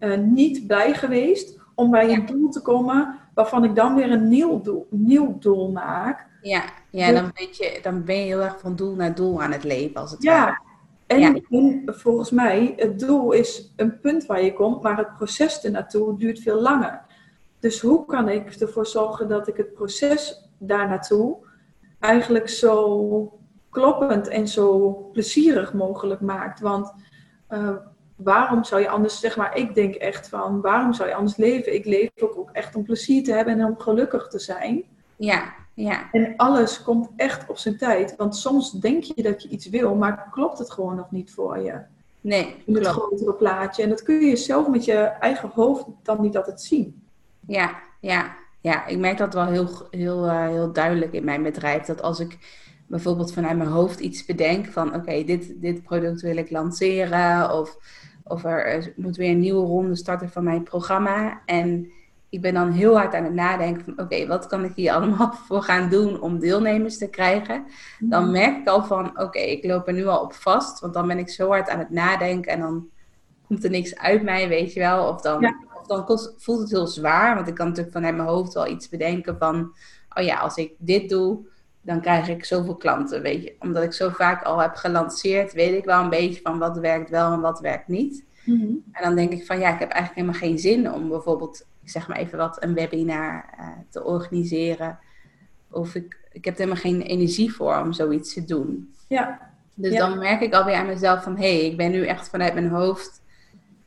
uh, 0.00 0.18
niet 0.18 0.66
blij 0.66 0.94
geweest 0.94 1.58
om 1.74 1.90
bij 1.90 2.12
een 2.12 2.26
doel 2.26 2.48
te 2.48 2.62
komen 2.62 3.18
waarvan 3.34 3.64
ik 3.64 3.74
dan 3.74 3.94
weer 3.94 4.10
een 4.10 4.28
nieuw 4.28 4.60
doel, 4.60 4.86
nieuw 4.90 5.38
doel 5.38 5.70
maak. 5.72 6.26
ja, 6.42 6.62
ja 6.90 7.12
dan, 7.12 7.30
weet 7.34 7.56
je, 7.56 7.78
dan 7.82 8.04
ben 8.04 8.16
je 8.16 8.22
heel 8.24 8.40
erg 8.42 8.60
van 8.60 8.76
doel 8.76 8.94
naar 8.94 9.14
doel 9.14 9.42
aan 9.42 9.52
het 9.52 9.64
leven, 9.64 10.00
als 10.00 10.10
het 10.10 10.22
Ja, 10.22 10.44
ware. 10.44 10.58
en, 11.06 11.20
Ja. 11.20 11.34
en 11.50 11.82
volgens 11.86 12.30
mij, 12.30 12.72
het 12.76 12.98
doel 12.98 13.32
is 13.32 13.72
een 13.76 14.00
punt 14.00 14.26
waar 14.26 14.42
je 14.42 14.52
komt, 14.52 14.82
maar 14.82 14.96
het 14.96 15.14
proces 15.16 15.60
ernaartoe 15.64 16.18
duurt 16.18 16.40
veel 16.40 16.60
langer. 16.60 17.00
Dus 17.58 17.80
hoe 17.80 18.04
kan 18.04 18.28
ik 18.28 18.54
ervoor 18.54 18.86
zorgen 18.86 19.28
dat 19.28 19.48
ik 19.48 19.56
het 19.56 19.72
proces 19.74 20.48
daar 20.58 20.88
naartoe 20.88 21.36
eigenlijk 22.00 22.48
zo 22.48 23.38
kloppend 23.70 24.28
en 24.28 24.48
zo 24.48 24.90
plezierig 25.12 25.72
mogelijk 25.72 26.20
maakt? 26.20 26.60
Want 26.60 26.92
uh, 27.50 27.76
waarom 28.16 28.64
zou 28.64 28.80
je 28.80 28.88
anders, 28.88 29.20
zeg 29.20 29.36
maar, 29.36 29.56
ik 29.56 29.74
denk 29.74 29.94
echt 29.94 30.28
van, 30.28 30.60
waarom 30.60 30.92
zou 30.92 31.08
je 31.08 31.14
anders 31.14 31.36
leven? 31.36 31.74
Ik 31.74 31.84
leef 31.84 32.10
ook, 32.20 32.38
ook 32.38 32.50
echt 32.52 32.74
om 32.74 32.84
plezier 32.84 33.24
te 33.24 33.32
hebben 33.32 33.60
en 33.60 33.66
om 33.66 33.78
gelukkig 33.78 34.28
te 34.28 34.38
zijn. 34.38 34.82
Ja, 35.16 35.54
ja, 35.74 36.08
En 36.12 36.34
alles 36.36 36.82
komt 36.82 37.08
echt 37.16 37.48
op 37.48 37.58
zijn 37.58 37.76
tijd. 37.76 38.16
Want 38.16 38.36
soms 38.36 38.70
denk 38.70 39.02
je 39.02 39.22
dat 39.22 39.42
je 39.42 39.48
iets 39.48 39.68
wil, 39.68 39.94
maar 39.94 40.28
klopt 40.30 40.58
het 40.58 40.70
gewoon 40.70 40.96
nog 40.96 41.10
niet 41.10 41.32
voor 41.32 41.58
je. 41.58 41.80
nee, 42.20 42.62
In 42.66 42.74
het 42.74 42.86
grotere 42.86 43.34
plaatje. 43.34 43.82
En 43.82 43.88
dat 43.88 44.02
kun 44.02 44.20
je 44.20 44.36
zelf 44.36 44.68
met 44.68 44.84
je 44.84 44.94
eigen 44.96 45.50
hoofd 45.54 45.84
dan 46.02 46.20
niet 46.20 46.36
altijd 46.36 46.60
zien. 46.60 47.02
Ja, 47.46 47.80
ja, 48.00 48.36
ja, 48.60 48.86
ik 48.86 48.98
merk 48.98 49.18
dat 49.18 49.34
wel 49.34 49.46
heel, 49.46 49.68
heel, 49.90 50.24
uh, 50.24 50.46
heel 50.46 50.72
duidelijk 50.72 51.12
in 51.12 51.24
mijn 51.24 51.42
bedrijf. 51.42 51.84
Dat 51.84 52.02
als 52.02 52.20
ik 52.20 52.38
bijvoorbeeld 52.86 53.32
vanuit 53.32 53.56
mijn 53.56 53.68
hoofd 53.68 54.00
iets 54.00 54.24
bedenk 54.24 54.66
van 54.66 54.88
oké, 54.88 54.96
okay, 54.96 55.24
dit, 55.24 55.52
dit 55.56 55.82
product 55.82 56.20
wil 56.20 56.36
ik 56.36 56.50
lanceren 56.50 57.50
of, 57.58 57.78
of 58.22 58.44
er 58.44 58.92
moet 58.96 59.16
weer 59.16 59.30
een 59.30 59.40
nieuwe 59.40 59.66
ronde 59.66 59.96
starten 59.96 60.30
van 60.30 60.44
mijn 60.44 60.62
programma. 60.62 61.42
En 61.46 61.92
ik 62.28 62.40
ben 62.40 62.54
dan 62.54 62.70
heel 62.70 62.96
hard 62.96 63.14
aan 63.14 63.24
het 63.24 63.34
nadenken 63.34 63.84
van 63.84 63.92
oké, 63.92 64.02
okay, 64.02 64.26
wat 64.26 64.46
kan 64.46 64.64
ik 64.64 64.72
hier 64.74 64.92
allemaal 64.96 65.32
voor 65.32 65.62
gaan 65.62 65.90
doen 65.90 66.20
om 66.20 66.38
deelnemers 66.38 66.98
te 66.98 67.10
krijgen? 67.10 67.64
Dan 67.98 68.30
merk 68.30 68.56
ik 68.56 68.68
al 68.68 68.84
van 68.84 69.08
oké, 69.10 69.22
okay, 69.22 69.42
ik 69.42 69.64
loop 69.64 69.86
er 69.86 69.94
nu 69.94 70.06
al 70.06 70.20
op 70.20 70.32
vast, 70.32 70.80
want 70.80 70.94
dan 70.94 71.06
ben 71.06 71.18
ik 71.18 71.28
zo 71.28 71.48
hard 71.48 71.68
aan 71.68 71.78
het 71.78 71.90
nadenken 71.90 72.52
en 72.52 72.60
dan 72.60 72.88
komt 73.46 73.64
er 73.64 73.70
niks 73.70 73.96
uit 73.96 74.22
mij, 74.22 74.48
weet 74.48 74.72
je 74.72 74.80
wel. 74.80 75.08
Of 75.08 75.20
dan, 75.20 75.40
Ja. 75.40 75.56
of 75.80 75.86
dan 75.86 76.04
kost, 76.04 76.34
voelt 76.36 76.60
het 76.60 76.70
heel 76.70 76.86
zwaar, 76.86 77.34
want 77.34 77.48
ik 77.48 77.54
kan 77.54 77.66
natuurlijk 77.66 77.94
vanuit 77.94 78.16
mijn 78.16 78.28
hoofd 78.28 78.54
wel 78.54 78.68
iets 78.68 78.88
bedenken 78.88 79.38
van 79.38 79.72
oh 80.14 80.24
ja, 80.24 80.38
als 80.38 80.56
ik 80.56 80.72
dit 80.78 81.08
doe, 81.08 81.46
dan 81.84 82.00
krijg 82.00 82.28
ik 82.28 82.44
zoveel 82.44 82.76
klanten, 82.76 83.22
weet 83.22 83.42
je. 83.42 83.54
Omdat 83.58 83.82
ik 83.82 83.92
zo 83.92 84.08
vaak 84.08 84.42
al 84.42 84.58
heb 84.58 84.74
gelanceerd, 84.74 85.52
weet 85.52 85.74
ik 85.74 85.84
wel 85.84 86.02
een 86.02 86.08
beetje 86.10 86.40
van 86.42 86.58
wat 86.58 86.78
werkt 86.78 87.10
wel 87.10 87.32
en 87.32 87.40
wat 87.40 87.60
werkt 87.60 87.88
niet. 87.88 88.24
Mhm. 88.44 88.62
En 88.92 89.02
dan 89.02 89.14
denk 89.14 89.32
ik 89.32 89.46
van 89.46 89.58
ja, 89.58 89.72
ik 89.72 89.78
heb 89.78 89.90
eigenlijk 89.90 90.14
helemaal 90.20 90.48
geen 90.48 90.58
zin 90.58 90.92
om 90.92 91.08
bijvoorbeeld, 91.08 91.66
ik 91.82 91.90
zeg 91.90 92.08
maar 92.08 92.16
even 92.16 92.38
wat, 92.38 92.62
een 92.62 92.74
webinar 92.74 93.44
uh, 93.60 93.66
te 93.88 94.04
organiseren. 94.04 94.98
Of 95.70 95.94
ik, 95.94 96.18
ik 96.32 96.44
heb 96.44 96.54
er 96.54 96.60
helemaal 96.60 96.82
geen 96.82 97.00
energie 97.00 97.54
voor 97.54 97.78
om 97.78 97.92
zoiets 97.92 98.34
te 98.34 98.44
doen. 98.44 98.94
Ja, 99.08 99.52
Dus 99.74 99.92
Ja. 99.92 99.98
dan 100.08 100.18
merk 100.18 100.40
ik 100.40 100.54
alweer 100.54 100.74
aan 100.74 100.86
mezelf 100.86 101.22
van 101.22 101.36
hé, 101.36 101.56
hey, 101.58 101.66
ik 101.70 101.76
ben 101.76 101.90
nu 101.90 102.06
echt 102.06 102.28
vanuit 102.28 102.54
mijn 102.54 102.68
hoofd 102.68 103.22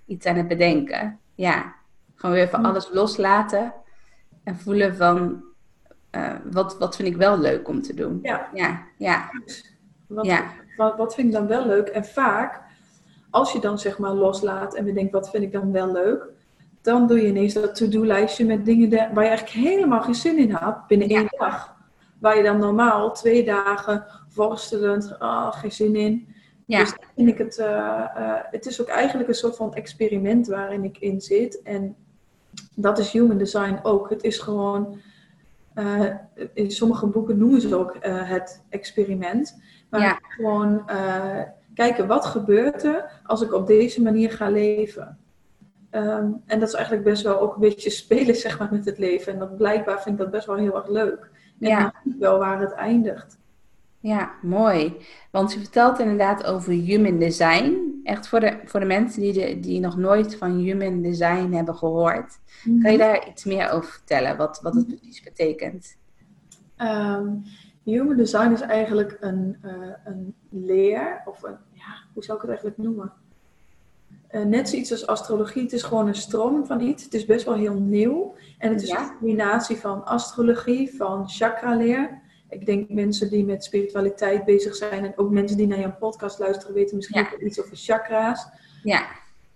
iets 0.06 0.26
aan 0.26 0.36
het 0.36 0.48
bedenken. 0.48 1.20
Ja, 1.36 1.76
gewoon 2.16 2.36
weer 2.36 2.46
even 2.46 2.60
Mm. 2.60 2.66
alles 2.66 2.90
loslaten 2.94 3.74
en 4.44 4.58
voelen 4.58 4.96
van 4.96 5.44
uh, 6.16 6.34
wat, 6.52 6.78
wat 6.78 6.96
vind 6.96 7.08
ik 7.08 7.16
wel 7.18 7.38
leuk 7.40 7.68
om 7.68 7.82
te 7.82 7.94
doen. 7.94 8.20
ja. 8.24 8.50
Ja, 8.54 8.84
ja, 8.98 9.30
Wat, 10.08 10.26
ja, 10.26 10.44
wat, 10.78 10.98
wat 10.98 11.16
vind 11.16 11.28
ik 11.28 11.34
dan 11.34 11.48
wel 11.48 11.66
leuk? 11.66 11.88
En 11.88 12.06
vaak, 12.06 12.62
als 13.30 13.52
je 13.52 13.60
dan 13.60 13.80
zeg 13.80 13.98
maar 14.00 14.14
loslaat 14.14 14.76
en 14.76 14.86
bedenkt 14.86 15.12
wat 15.12 15.30
vind 15.30 15.44
ik 15.44 15.52
dan 15.52 15.72
wel 15.72 15.92
leuk, 15.92 16.26
dan 16.82 17.08
doe 17.08 17.22
je 17.22 17.28
ineens 17.28 17.54
dat 17.54 17.76
to-do-lijstje 17.76 18.46
met 18.46 18.66
dingen 18.66 18.90
de- 18.90 19.10
waar 19.14 19.24
je 19.24 19.30
eigenlijk 19.30 19.68
helemaal 19.68 20.02
geen 20.02 20.16
zin 20.16 20.38
in 20.38 20.52
had 20.52 20.88
binnen 20.88 21.10
Ja. 21.10 21.18
één 21.18 21.28
dag. 21.38 21.76
Waar 22.20 22.38
je 22.38 22.44
dan 22.44 22.58
normaal 22.60 23.12
twee 23.14 23.46
dagen 23.46 24.06
worstelend, 24.36 25.20
ah, 25.20 25.54
geen 25.54 25.72
zin 25.72 25.96
in. 25.96 26.28
ja, 26.66 26.80
Dus 26.80 26.94
vind 27.16 27.30
ik 27.30 27.38
het, 27.38 27.58
eh, 27.58 27.68
eh, 28.16 28.34
het 28.52 28.66
is 28.66 28.82
ook 28.82 28.88
eigenlijk 28.88 29.30
een 29.30 29.36
soort 29.36 29.56
van 29.56 29.74
experiment 29.74 30.48
waarin 30.48 30.84
ik 30.84 30.98
in 30.98 31.22
zit. 31.22 31.62
En 31.62 31.96
dat 32.76 32.98
is 33.00 33.12
human 33.12 33.38
design 33.38 33.80
ook. 33.84 34.10
Het 34.10 34.24
is 34.24 34.38
gewoon, 34.40 35.00
eh, 35.78 36.14
in 36.54 36.72
sommige 36.72 37.08
boeken 37.08 37.38
noemen 37.38 37.62
ze 37.62 37.76
ook 37.76 37.96
eh, 37.96 38.30
het 38.30 38.64
experiment. 38.70 39.62
Maar 39.90 40.02
Ja. 40.02 40.20
gewoon, 40.22 40.90
eh, 40.90 41.42
kijken 41.74 42.08
wat 42.08 42.26
gebeurt 42.26 42.84
er 42.84 43.22
als 43.24 43.42
ik 43.42 43.54
op 43.54 43.68
deze 43.68 44.02
manier 44.02 44.32
ga 44.32 44.50
leven. 44.50 45.18
Ehm, 45.90 46.32
en 46.46 46.60
dat 46.60 46.68
is 46.68 46.74
eigenlijk 46.74 47.06
best 47.06 47.24
wel 47.24 47.40
ook 47.40 47.54
een 47.54 47.62
beetje 47.62 47.90
spelen 48.04 48.36
zeg 48.36 48.60
maar, 48.60 48.68
met 48.72 48.86
het 48.86 48.98
leven. 48.98 49.34
En 49.34 49.40
dat 49.40 49.58
blijkbaar 49.58 50.02
vind 50.02 50.16
ik 50.16 50.22
dat 50.22 50.32
best 50.32 50.46
wel 50.48 50.56
heel 50.56 50.76
erg 50.76 50.88
leuk. 50.88 51.30
En 51.60 51.70
ja. 51.70 51.94
wel 52.20 52.38
waar 52.38 52.62
het 52.62 52.72
eindigt. 52.72 53.38
Ja, 54.00 54.32
mooi. 54.42 54.98
Want 55.32 55.54
je 55.54 55.60
vertelt 55.60 56.00
inderdaad 56.00 56.44
over 56.44 56.72
human 56.72 57.20
design. 57.20 58.00
Echt 58.04 58.28
voor 58.28 58.40
de, 58.40 58.60
voor 58.66 58.80
de 58.80 58.86
mensen 58.86 59.22
die, 59.22 59.34
de, 59.34 59.60
die 59.60 59.80
nog 59.80 59.98
nooit 59.98 60.36
van 60.36 60.58
human 60.58 61.02
design 61.02 61.52
hebben 61.52 61.76
gehoord. 61.76 62.40
Mm 62.64 62.82
Kan 62.82 62.92
je 62.92 62.98
daar 62.98 63.28
iets 63.30 63.44
meer 63.44 63.72
over 63.72 63.90
vertellen, 63.90 64.38
wat, 64.38 64.60
wat 64.62 64.76
het 64.76 64.88
precies 64.88 65.24
betekent? 65.24 65.98
Ehm, 66.76 67.28
human 67.84 68.16
design 68.16 68.52
is 68.52 68.62
eigenlijk 68.62 69.18
een, 69.20 69.58
uh, 69.66 69.72
een 70.04 70.36
leer, 70.50 71.22
of 71.26 71.44
een, 71.44 71.58
ja, 71.74 71.96
hoe 72.14 72.24
zou 72.24 72.38
ik 72.38 72.42
het 72.42 72.52
eigenlijk 72.52 72.78
noemen? 72.78 73.14
Uh, 74.32 74.44
net 74.44 74.70
zoiets 74.70 74.92
als 74.92 75.08
astrologie, 75.08 75.62
het 75.64 75.74
is 75.74 75.84
gewoon 75.84 76.08
een 76.08 76.16
stroom 76.16 76.66
van 76.66 76.82
iets. 76.82 77.04
Het 77.04 77.14
is 77.14 77.26
best 77.26 77.46
wel 77.46 77.56
heel 77.56 77.80
nieuw. 77.80 78.36
En 78.58 78.70
het 78.70 78.82
is 78.82 78.90
een 78.90 79.18
combinatie 79.18 79.78
van 79.78 80.06
astrologie, 80.06 80.96
van 80.96 81.30
chakra-leer. 81.30 82.22
Ik 82.50 82.66
denk 82.66 82.90
mensen 82.90 83.30
die 83.30 83.46
met 83.46 83.64
spiritualiteit 83.64 84.46
bezig 84.46 84.76
zijn 84.76 85.06
en 85.06 85.14
ook 85.16 85.30
mensen 85.30 85.58
die 85.58 85.68
naar 85.68 85.80
jouw 85.80 85.96
podcast 86.00 86.40
luisteren 86.40 86.76
weten 86.76 86.96
misschien 86.96 87.20
ook 87.20 87.40
iets 87.40 87.62
over 87.62 87.78
chakra's. 87.78 88.48
Ja. 88.84 89.06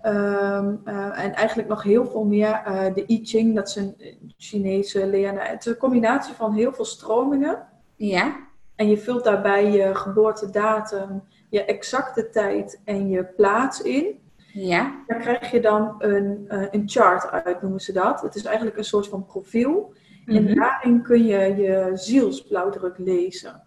Um, 0.05 0.81
uh, 0.85 1.23
en 1.23 1.33
eigenlijk 1.33 1.67
nog 1.67 1.83
heel 1.83 2.07
veel 2.07 2.25
meer. 2.25 2.61
Uh, 2.67 2.93
de 2.93 3.03
I 3.07 3.25
Ching, 3.25 3.55
dat 3.55 3.67
is 3.67 3.75
een 3.75 3.95
Chinese 4.37 5.07
leer. 5.07 5.49
Het 5.49 5.65
is 5.65 5.71
een 5.71 5.77
combinatie 5.77 6.33
van 6.33 6.53
heel 6.53 6.73
veel 6.73 6.85
stromingen. 6.85 7.67
Ja. 7.95 8.35
En 8.75 8.89
je 8.89 8.97
vult 8.97 9.23
daarbij 9.23 9.71
je 9.71 9.95
geboortedatum, 9.95 11.23
je 11.49 11.65
exacte 11.65 12.29
tijd 12.29 12.81
en 12.85 13.09
je 13.09 13.23
plaats 13.23 13.81
in. 13.81 14.19
Ja. 14.53 15.03
Daar 15.07 15.19
krijg 15.19 15.51
je 15.51 15.59
dan 15.59 15.95
een, 15.97 16.45
uh, 16.47 16.65
een 16.71 16.89
chart 16.89 17.31
uit, 17.31 17.61
noemen 17.61 17.79
ze 17.79 17.93
dat. 17.93 18.21
Het 18.21 18.35
is 18.35 18.45
eigenlijk 18.45 18.77
een 18.77 18.83
soort 18.83 19.07
van 19.07 19.25
profiel. 19.25 19.93
En 20.25 20.43
mhm. 20.43 20.55
daarin 20.55 21.01
kun 21.01 21.25
je 21.25 21.55
je 21.55 21.91
zielsblauwdruk 21.93 22.97
lezen. 22.97 23.61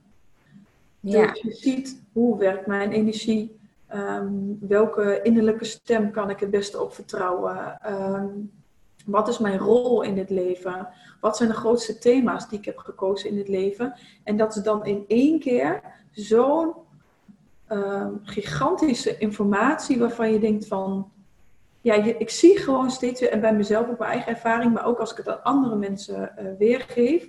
Ja. 1.00 1.26
Dus 1.26 1.40
je 1.40 1.52
ziet 1.52 2.02
hoe 2.12 2.38
werkt 2.38 2.66
mijn 2.66 2.92
energie, 2.92 3.56
um, 3.94 4.58
welke 4.60 5.20
innerlijke 5.22 5.64
stem 5.64 6.10
kan 6.10 6.30
ik 6.30 6.40
het 6.40 6.50
beste 6.50 6.82
op 6.82 6.94
vertrouwen, 6.94 7.78
um, 7.88 8.50
wat 9.06 9.28
is 9.28 9.38
mijn 9.38 9.58
rol 9.58 10.02
in 10.02 10.18
het 10.18 10.30
leven, 10.30 10.88
wat 11.20 11.36
zijn 11.36 11.48
de 11.48 11.54
grootste 11.54 11.98
thema's 11.98 12.48
die 12.48 12.58
ik 12.58 12.64
heb 12.64 12.78
gekozen 12.78 13.30
in 13.30 13.38
het 13.38 13.48
leven. 13.48 13.94
En 14.24 14.36
dat 14.36 14.56
is 14.56 14.62
dan 14.62 14.84
in 14.84 15.04
één 15.06 15.38
keer 15.38 15.80
zo'n 16.10 16.72
um, 17.68 18.20
gigantische 18.22 19.18
informatie 19.18 19.98
waarvan 19.98 20.32
je 20.32 20.38
denkt 20.38 20.66
van, 20.66 21.10
ja, 21.84 21.94
ik 21.94 22.30
zie 22.30 22.58
gewoon 22.58 22.90
steeds 22.90 23.20
weer, 23.20 23.30
en 23.30 23.40
bij 23.40 23.54
mezelf 23.54 23.88
op 23.88 23.98
mijn 23.98 24.10
eigen 24.10 24.32
ervaring, 24.32 24.72
maar 24.72 24.86
ook 24.86 24.98
als 24.98 25.10
ik 25.10 25.16
het 25.16 25.28
aan 25.28 25.42
andere 25.42 25.76
mensen 25.76 26.32
uh, 26.38 26.46
weergeef, 26.58 27.28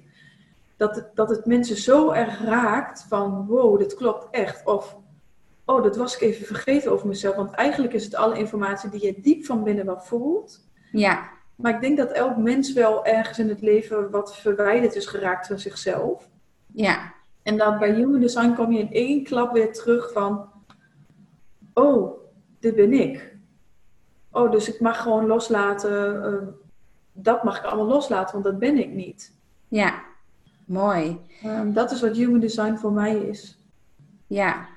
dat 0.77 0.95
het, 0.95 1.09
dat 1.13 1.29
het 1.29 1.45
mensen 1.45 1.75
zo 1.75 2.11
erg 2.11 2.43
raakt 2.43 3.05
van, 3.09 3.45
wow, 3.47 3.79
dit 3.79 3.93
klopt 3.93 4.27
echt. 4.31 4.65
Of, 4.65 4.97
oh, 5.65 5.83
dat 5.83 5.97
was 5.97 6.15
ik 6.15 6.21
even 6.21 6.45
vergeten 6.45 6.91
over 6.91 7.07
mezelf. 7.07 7.35
Want 7.35 7.51
eigenlijk 7.51 7.93
is 7.93 8.03
het 8.03 8.15
alle 8.15 8.37
informatie 8.37 8.89
die 8.89 9.05
je 9.05 9.21
diep 9.21 9.45
van 9.45 9.63
binnen 9.63 9.85
wel 9.85 9.99
voelt. 9.99 10.67
Ja. 10.91 11.29
Maar 11.55 11.75
ik 11.75 11.81
denk 11.81 11.97
dat 11.97 12.11
elk 12.11 12.37
mens 12.37 12.73
wel 12.73 13.05
ergens 13.05 13.39
in 13.39 13.49
het 13.49 13.61
leven 13.61 14.09
wat 14.11 14.37
verwijderd 14.37 14.95
is 14.95 15.05
geraakt 15.05 15.47
van 15.47 15.59
zichzelf. 15.59 16.29
Ja. 16.73 17.13
En 17.43 17.57
dan 17.57 17.79
bij 17.79 17.93
Human 17.93 18.19
Design 18.19 18.53
kom 18.53 18.71
je 18.71 18.79
in 18.79 18.91
één 18.91 19.23
klap 19.23 19.53
weer 19.53 19.73
terug 19.73 20.11
van, 20.11 20.49
oh, 21.73 22.19
dit 22.59 22.75
ben 22.75 22.93
ik 22.93 23.34
oh, 24.35 24.51
dus 24.51 24.73
ik 24.73 24.79
mag 24.79 25.01
gewoon 25.01 25.25
loslaten. 25.25 26.15
Uh, 26.15 26.47
dat 27.11 27.43
mag 27.43 27.57
ik 27.57 27.63
allemaal 27.63 27.85
loslaten, 27.85 28.33
want 28.33 28.45
dat 28.45 28.59
ben 28.59 28.77
ik 28.77 28.89
niet. 28.89 29.33
Ja, 29.67 30.01
mooi. 30.65 31.19
Um, 31.45 31.73
dat 31.73 31.91
is 31.91 32.01
wat 32.01 32.15
human 32.15 32.39
design 32.39 32.75
voor 32.75 32.91
mij 32.91 33.17
is. 33.17 33.59
Ja, 34.27 34.67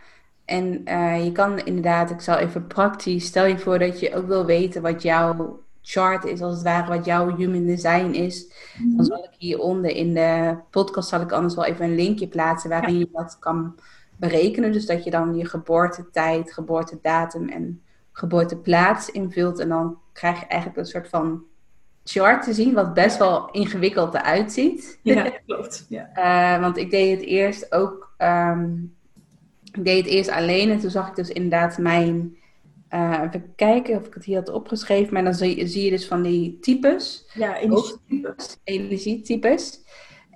en 0.45 0.83
uh, 0.85 1.25
je 1.25 1.33
kan 1.33 1.59
inderdaad, 1.59 2.11
ik 2.11 2.21
zal 2.21 2.37
even 2.37 2.67
praktisch, 2.67 3.27
stel 3.27 3.45
je 3.45 3.59
voor 3.59 3.79
dat 3.79 4.01
je 4.01 4.15
ook 4.15 4.27
wil 4.27 4.45
weten 4.45 4.83
wat 4.83 5.03
jouw 5.03 5.63
chart 5.83 6.25
is, 6.25 6.41
als 6.41 6.55
het 6.55 6.63
ware, 6.63 6.89
wat 6.97 7.05
jouw 7.05 7.37
human 7.37 7.67
design 7.67 8.11
is. 8.11 8.53
Mm 8.79 8.97
Dan 8.97 9.05
zal 9.05 9.25
ik 9.25 9.39
hieronder 9.39 9.91
in 9.91 10.15
de 10.15 10.57
podcast, 10.71 11.09
zal 11.09 11.21
ik 11.21 11.33
anders 11.33 11.55
wel 11.55 11.65
even 11.65 11.85
een 11.85 11.95
linkje 11.95 12.29
plaatsen 12.29 12.71
waarin 12.71 12.99
je 12.99 13.09
dat 13.13 13.37
kan 13.39 13.75
berekenen. 14.17 14.73
Dus 14.73 14.87
dat 14.87 15.05
je 15.05 15.11
dan 15.11 15.37
je 15.37 15.45
geboortetijd, 15.45 16.53
geboortedatum 16.53 17.49
en 17.49 17.83
geboorteplaats 18.19 19.11
invult. 19.11 19.59
En 19.59 19.69
dan 19.69 19.99
krijg 20.13 20.41
je 20.41 20.47
eigenlijk 20.47 20.81
een 20.81 20.87
soort 20.87 21.09
van 21.09 21.43
chart 22.05 22.43
te 22.43 22.53
zien, 22.53 22.75
wat 22.75 22.95
best 22.95 23.19
wel 23.19 23.51
ingewikkeld 23.51 24.15
eruit 24.15 24.53
ziet. 24.53 24.99
Ja, 25.03 25.31
klopt. 25.47 25.87
Ja. 25.89 26.11
Uh, 26.15 26.61
want 26.61 26.77
ik 26.77 26.91
deed 26.91 27.19
het 27.19 27.27
eerst 27.27 27.73
ook, 27.73 28.15
um, 28.19 28.95
ik 29.73 29.85
deed 29.85 30.05
het 30.05 30.15
eerst 30.15 30.31
alleen 30.31 30.71
en 30.71 30.79
toen 30.79 30.91
zag 30.91 31.09
ik 31.09 31.17
dus 31.17 31.29
inderdaad 31.29 31.79
mijn, 31.79 32.37
uh, 32.91 33.21
even 33.25 33.53
kijken 33.57 33.97
of 33.97 34.07
ik 34.07 34.15
het 34.15 34.25
hier 34.25 34.39
had 34.39 34.49
opgeschreven, 34.49 35.13
maar 35.13 35.25
dan 35.25 35.35
zie, 35.35 35.67
zie 35.67 35.85
je 35.85 35.91
dus 35.91 36.07
van 36.07 36.23
die 36.23 36.59
types. 36.61 37.31
Ja, 37.35 37.59
energietypes. 37.59 38.59
Energietypes. 38.65 39.81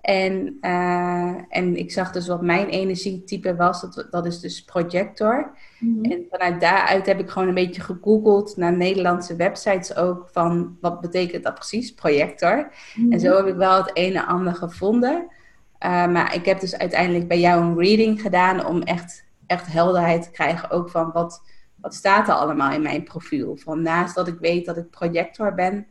En, 0.03 0.59
uh, 0.61 1.35
en 1.49 1.77
ik 1.77 1.93
zag 1.93 2.13
dus 2.13 2.27
wat 2.27 2.43
mijn 2.43 2.69
energietype 2.69 3.57
was. 3.57 3.81
Dat, 3.81 4.07
dat 4.11 4.27
is 4.27 4.41
dus 4.41 4.65
projector. 4.65 5.57
Mhm. 5.79 6.05
En 6.05 6.27
vanuit 6.31 6.61
daaruit 6.61 7.07
heb 7.07 7.19
ik 7.19 7.31
gewoon 7.31 7.49
een 7.49 7.55
beetje 7.55 7.83
gegoogeld 7.83 8.57
naar 8.57 8.77
Nederlandse 8.77 9.37
websites 9.37 9.97
ook. 9.97 10.29
Van 10.33 10.77
wat 10.81 11.01
betekent 11.01 11.45
dat 11.45 11.55
precies, 11.55 11.95
projector. 11.95 12.73
En 13.11 13.21
zo 13.21 13.29
mhm. 13.29 13.37
heb 13.37 13.47
ik 13.47 13.57
wel 13.57 13.77
het 13.77 13.91
een 13.95 14.17
en 14.17 14.27
ander 14.27 14.55
gevonden. 14.55 15.27
Uh, 15.85 16.07
maar 16.07 16.35
ik 16.35 16.45
heb 16.45 16.61
dus 16.61 16.77
uiteindelijk 16.77 17.29
bij 17.29 17.41
jou 17.41 17.63
een 17.63 17.79
reading 17.79 18.21
gedaan 18.21 18.67
om 18.67 18.83
echt, 18.83 19.25
echt 19.47 19.73
helderheid 19.73 20.23
te 20.23 20.31
krijgen. 20.31 20.71
Ook 20.71 20.91
van 20.91 21.11
wat, 21.13 21.43
wat 21.81 21.95
staat 21.95 22.29
er 22.29 22.35
allemaal 22.35 22.73
in 22.73 22.83
mijn 22.83 23.05
profiel. 23.05 23.57
Van 23.57 23.83
naast 23.83 24.15
dat 24.15 24.29
ik 24.29 24.39
weet 24.39 24.67
dat 24.67 24.77
ik 24.77 24.91
projector 24.91 25.55
ben 25.55 25.87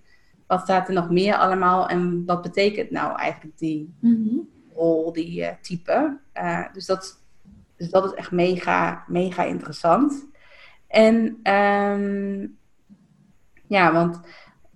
wat 0.51 0.61
staat 0.61 0.87
er 0.87 0.93
nog 0.93 1.09
meer 1.09 1.35
allemaal 1.35 1.87
en 1.87 2.25
wat 2.25 2.41
betekent 2.41 2.91
nou 2.91 3.17
eigenlijk 3.17 3.57
die 3.57 3.93
mhm. 3.99 4.35
rol, 4.73 5.13
die 5.13 5.41
uh, 5.41 5.47
type. 5.61 6.19
Uh, 6.33 6.65
dus, 6.73 6.85
dat, 6.85 7.21
dus 7.77 7.89
dat 7.89 8.05
is 8.05 8.13
echt 8.13 8.31
mega, 8.31 9.03
mega 9.07 9.43
interessant. 9.43 10.27
En 10.87 11.15
um, 11.53 12.57
ja, 13.67 13.93
want 13.93 14.19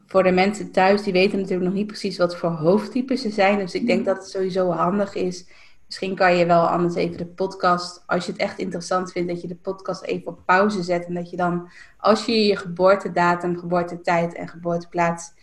voor 0.05 0.23
de 0.23 0.31
mensen 0.31 0.71
thuis, 0.71 1.03
die 1.03 1.13
weten 1.13 1.37
natuurlijk 1.37 1.65
nog 1.65 1.77
niet 1.77 1.87
precies 1.87 2.17
wat 2.17 2.37
voor 2.37 2.49
hoofdtypes 2.49 3.21
ze 3.21 3.29
zijn. 3.29 3.57
Dus 3.57 3.73
ik 3.73 3.87
denk 3.87 3.99
mhm. 3.99 4.07
dat 4.07 4.17
het 4.17 4.31
sowieso 4.31 4.71
handig 4.71 5.15
is. 5.15 5.47
Misschien 5.85 6.15
kan 6.15 6.35
je 6.35 6.45
wel 6.45 6.67
anders 6.67 6.95
even 6.95 7.17
de 7.17 7.25
podcast, 7.25 8.03
als 8.05 8.25
je 8.25 8.31
het 8.31 8.41
echt 8.41 8.59
interessant 8.59 9.11
vindt, 9.11 9.29
dat 9.29 9.41
je 9.41 9.47
de 9.47 9.55
podcast 9.55 10.03
even 10.03 10.27
op 10.27 10.39
pauze 10.45 10.83
zet. 10.83 11.05
En 11.05 11.13
dat 11.13 11.29
je 11.29 11.37
dan, 11.37 11.69
als 11.97 12.25
je 12.25 12.45
je 12.45 12.55
geboortedatum, 12.55 13.57
geboortetijd 13.57 14.35
en 14.35 14.47
geboorteplaats 14.47 15.33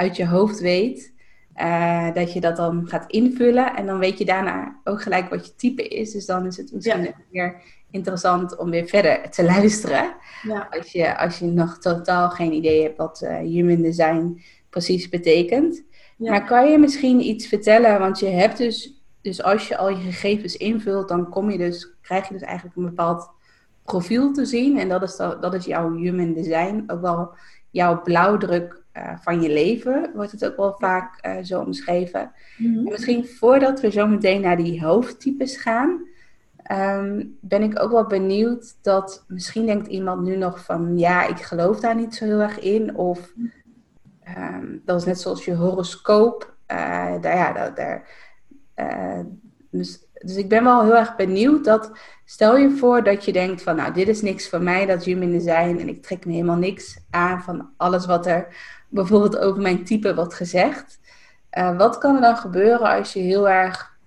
uit 0.00 0.16
je 0.16 0.26
hoofd 0.26 0.60
weet, 0.60 1.12
uh, 1.56 2.14
dat 2.14 2.32
je 2.32 2.40
dat 2.40 2.56
dan 2.56 2.86
gaat 2.88 3.10
invullen. 3.10 3.76
En 3.76 3.86
dan 3.86 3.98
weet 3.98 4.18
je 4.18 4.24
daarna 4.24 4.80
ook 4.84 5.02
gelijk 5.02 5.30
wat 5.30 5.46
je 5.46 5.54
type 5.54 5.88
is. 5.88 6.12
Dus 6.12 6.26
dan 6.26 6.46
is 6.46 6.56
het 6.56 6.72
misschien 6.72 7.02
ja. 7.02 7.12
weer 7.30 7.62
interessant 7.90 8.56
om 8.56 8.70
weer 8.70 8.86
verder 8.86 9.30
te 9.30 9.44
luisteren. 9.54 10.14
Ja. 10.42 10.68
Als, 10.70 10.92
je, 10.92 11.18
als 11.18 11.38
je 11.38 11.46
nog 11.46 11.78
totaal 11.78 12.30
geen 12.30 12.52
idee 12.52 12.82
hebt 12.82 12.96
wat 12.96 13.20
uh, 13.24 13.38
human 13.38 13.82
design 13.82 14.42
precies 14.70 15.08
betekent. 15.08 15.82
Ja. 16.16 16.30
Maar 16.30 16.44
kan 16.44 16.70
je 16.70 16.78
misschien 16.78 17.20
iets 17.20 17.46
vertellen? 17.46 17.98
Want 17.98 18.18
je 18.18 18.26
hebt 18.26 18.58
dus, 18.58 19.02
dus 19.22 19.42
als 19.42 19.68
je 19.68 19.76
al 19.76 19.88
je 19.88 19.96
gegevens 19.96 20.56
invult, 20.56 21.08
dan 21.08 21.28
kom 21.28 21.50
je 21.50 21.58
dus, 21.58 21.94
krijg 22.00 22.28
je 22.28 22.34
dus 22.34 22.42
eigenlijk 22.42 22.76
een 22.76 22.84
bepaald 22.84 23.30
profiel 23.84 24.32
te 24.32 24.44
zien. 24.44 24.78
En 24.78 24.88
dat 24.88 25.02
is, 25.02 25.16
dat 25.16 25.54
is 25.54 25.64
jouw 25.64 25.94
human 25.94 26.32
design. 26.32 26.84
Ook 26.86 27.00
wel 27.00 27.34
jouw 27.70 28.02
blauwdruk 28.02 28.79
uh, 28.96 29.12
van 29.20 29.42
je 29.42 29.48
leven, 29.48 30.10
wordt 30.14 30.32
het 30.32 30.44
ook 30.44 30.56
wel 30.56 30.74
vaak 30.78 31.26
uh, 31.26 31.36
zo 31.42 31.60
omschreven. 31.60 32.32
Mm 32.56 32.74
-hmm. 32.74 32.84
misschien 32.84 33.26
voordat 33.26 33.80
we 33.80 33.90
zo 33.90 34.06
meteen 34.06 34.40
naar 34.40 34.56
die 34.56 34.84
hoofdtypes 34.84 35.56
gaan, 35.56 36.08
um, 36.72 37.38
ben 37.40 37.62
ik 37.62 37.82
ook 37.82 37.90
wel 37.90 38.06
benieuwd 38.06 38.76
dat 38.82 39.24
misschien 39.28 39.66
denkt 39.66 39.86
iemand 39.86 40.22
nu 40.22 40.36
nog 40.36 40.64
van 40.64 40.98
ja, 40.98 41.26
ik 41.26 41.38
geloof 41.38 41.80
daar 41.80 41.96
niet 41.96 42.14
zo 42.14 42.24
heel 42.24 42.40
erg 42.40 42.58
in. 42.58 42.96
Of 42.96 43.32
um, 44.38 44.82
dat 44.84 45.00
is 45.00 45.04
net 45.04 45.20
zoals 45.20 45.44
je 45.44 45.54
horoscoop. 45.54 46.54
Uh, 46.72 46.76
daar, 47.20 47.36
ja, 47.36 47.52
daar, 47.52 47.74
daar 47.74 48.04
dus, 49.70 50.06
dus 50.12 50.36
ik 50.36 50.48
ben 50.48 50.64
wel 50.64 50.82
heel 50.82 50.96
erg 50.96 51.16
benieuwd 51.16 51.64
dat, 51.64 51.92
stel 52.24 52.56
je 52.56 52.70
voor 52.70 53.02
dat 53.04 53.24
je 53.24 53.32
denkt 53.32 53.62
van, 53.62 53.76
nou, 53.76 53.92
dit 53.92 54.08
is 54.08 54.22
niks 54.22 54.48
voor 54.48 54.62
mij, 54.62 54.86
dat 54.86 55.04
human 55.04 55.30
design, 55.30 55.76
en 55.80 55.88
ik 55.88 56.02
trek 56.02 56.26
me 56.26 56.32
helemaal 56.32 56.56
niks 56.56 56.98
aan 57.10 57.42
van 57.42 57.70
alles 57.76 58.06
wat 58.06 58.26
er 58.26 58.56
bijvoorbeeld 58.90 59.38
over 59.38 59.62
mijn 59.62 59.84
type 59.84 60.14
wordt 60.14 60.34
gezegd. 60.34 60.98
Uh, 61.58 61.76
wat 61.76 61.98
kan 61.98 62.14
er 62.14 62.20
dan 62.20 62.36
gebeuren 62.36 62.96
als 62.96 63.12
je 63.12 63.20
heel 63.20 63.48
erg, 63.48 63.98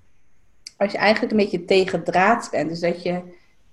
als 0.77 0.91
je 0.91 0.97
eigenlijk 0.97 1.31
een 1.31 1.37
beetje 1.37 1.65
tegen 1.65 2.03
draad 2.03 2.47
bent? 2.51 2.69
Dus 2.69 2.79
dat 2.79 3.03
je 3.03 3.21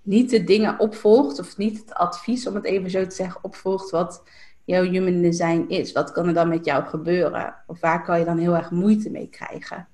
niet 0.02 0.30
de 0.30 0.44
dingen 0.44 0.78
opvolgt, 0.78 1.38
of 1.38 1.56
niet 1.56 1.78
het 1.78 1.94
advies, 1.94 2.46
om 2.46 2.54
het 2.54 2.64
even 2.64 2.90
zo 2.90 3.06
te 3.06 3.14
zeggen, 3.14 3.44
opvolgt 3.44 3.90
wat 3.90 4.22
jouw 4.64 4.82
human 4.82 5.22
design 5.22 5.64
is. 5.68 5.92
Wat 5.92 6.12
kan 6.12 6.26
er 6.26 6.34
dan 6.34 6.48
met 6.48 6.64
jou 6.64 6.84
gebeuren? 6.84 7.54
Of 7.66 7.80
waar 7.80 8.04
kan 8.04 8.18
je 8.18 8.24
dan 8.24 8.38
heel 8.38 8.56
erg 8.56 8.70
moeite 8.70 9.10
mee 9.10 9.28
krijgen? 9.28 9.88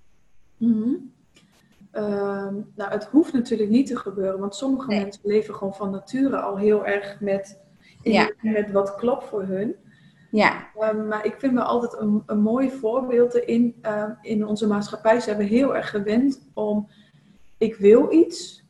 Mhm. 0.57 0.95
Ehm, 1.91 2.55
nou, 2.75 2.91
het 2.91 3.05
hoeft 3.05 3.33
natuurlijk 3.33 3.71
niet 3.71 3.87
te 3.87 3.97
gebeuren, 3.97 4.41
want 4.41 4.55
sommige 4.55 4.87
mensen 4.87 5.21
leven 5.25 5.55
gewoon 5.55 5.75
van 5.75 5.91
nature 5.91 6.37
al 6.37 6.59
heel 6.59 6.87
erg 6.87 7.21
met, 7.21 7.59
met 8.41 8.71
wat 8.73 8.95
klopt 8.95 9.25
voor 9.25 9.43
hun. 9.43 9.75
Ja. 10.37 10.67
Ehm, 10.79 11.09
maar 11.09 11.25
ik 11.25 11.35
vind 11.39 11.53
me 11.53 11.63
altijd 11.63 12.01
een, 12.01 12.23
een 12.27 12.41
mooi 12.41 12.71
voorbeeld 12.71 13.35
in, 13.35 13.75
uh, 13.83 14.05
in 14.23 14.47
onze 14.47 14.67
maatschappij. 14.67 15.21
Ze 15.21 15.29
hebben 15.29 15.47
heel 15.47 15.77
erg 15.77 15.91
gewend 15.91 16.41
om, 16.55 16.89
ik 17.59 17.77
wil 17.77 18.13
iets 18.13 18.65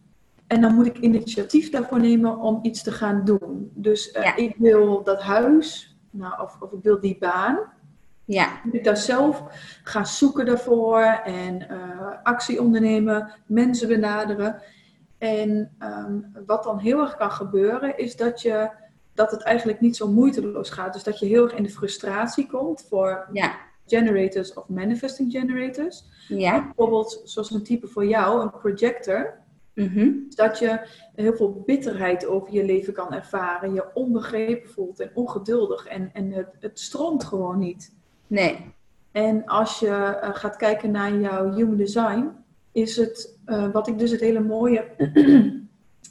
en 0.46 0.60
dan 0.60 0.74
moet 0.74 0.86
ik 0.86 0.98
initiatief 0.98 1.70
daarvoor 1.70 2.00
nemen 2.00 2.38
om 2.38 2.58
iets 2.62 2.82
te 2.82 2.92
gaan 2.92 3.24
doen. 3.24 3.70
Dus 3.74 4.14
uh, 4.14 4.32
ik 4.36 4.54
wil 4.58 5.02
dat 5.02 5.22
huis, 5.22 5.96
nou, 6.10 6.42
of, 6.42 6.56
of 6.60 6.72
ik 6.72 6.82
wil 6.82 7.00
die 7.00 7.16
baan. 7.18 7.58
Ja. 8.24 8.60
Moet 8.64 8.74
ik 8.74 8.84
daar 8.84 8.96
zelf 8.96 9.42
gaan 9.84 10.06
zoeken 10.06 10.46
daarvoor 10.46 11.02
en 11.24 11.66
uh, 11.70 12.08
actie 12.22 12.60
ondernemen, 12.60 13.32
mensen 13.46 13.88
benaderen. 13.88 14.62
En 15.18 15.76
um, 15.78 16.32
wat 16.46 16.64
dan 16.64 16.78
heel 16.78 17.00
erg 17.00 17.16
kan 17.16 17.30
gebeuren, 17.30 17.98
is 17.98 18.16
dat, 18.16 18.42
je, 18.42 18.70
dat 19.16 19.30
het 19.30 19.42
eigenlijk 19.42 19.80
niet 19.80 19.96
zo 19.96 20.08
moeiteloos 20.08 20.70
gaat. 20.70 20.92
Dus 20.92 21.02
dat 21.02 21.18
je 21.18 21.26
heel 21.26 21.44
erg 21.44 21.54
in 21.54 21.62
de 21.62 21.70
frustratie 21.70 22.46
komt 22.46 22.86
voor 22.88 23.28
ja. 23.32 23.56
generators 23.86 24.54
of 24.54 24.68
manifesting 24.68 25.32
generators. 25.32 26.04
Ja. 26.28 26.64
Bijvoorbeeld, 26.64 27.20
zoals 27.24 27.50
een 27.50 27.62
type 27.62 27.86
voor 27.86 28.06
jou, 28.06 28.42
een 28.42 28.50
projector. 28.50 29.44
Mm 29.74 30.26
Dat 30.28 30.58
je 30.58 30.86
heel 31.14 31.36
veel 31.36 31.62
bitterheid 31.66 32.26
over 32.26 32.52
je 32.52 32.64
leven 32.64 32.92
kan 32.92 33.12
ervaren, 33.12 33.74
je 33.74 33.84
onbegrepen 33.94 34.70
voelt 34.70 35.00
en 35.00 35.10
ongeduldig 35.14 35.86
en, 35.86 36.10
en 36.12 36.32
het, 36.32 36.48
het 36.60 36.80
stroomt 36.80 37.24
gewoon 37.24 37.58
niet. 37.58 37.94
Nee. 38.26 38.74
En 39.12 39.44
als 39.44 39.78
je 39.78 39.86
uh, 39.86 40.34
gaat 40.34 40.56
kijken 40.56 40.90
naar 40.90 41.14
jouw 41.14 41.52
human 41.52 41.76
design, 41.76 42.30
is 42.72 42.96
het, 42.96 43.38
uh, 43.46 43.70
wat 43.72 43.88
ik 43.88 43.98
dus 43.98 44.10
het 44.10 44.20
hele 44.20 44.40
mooie 44.40 44.84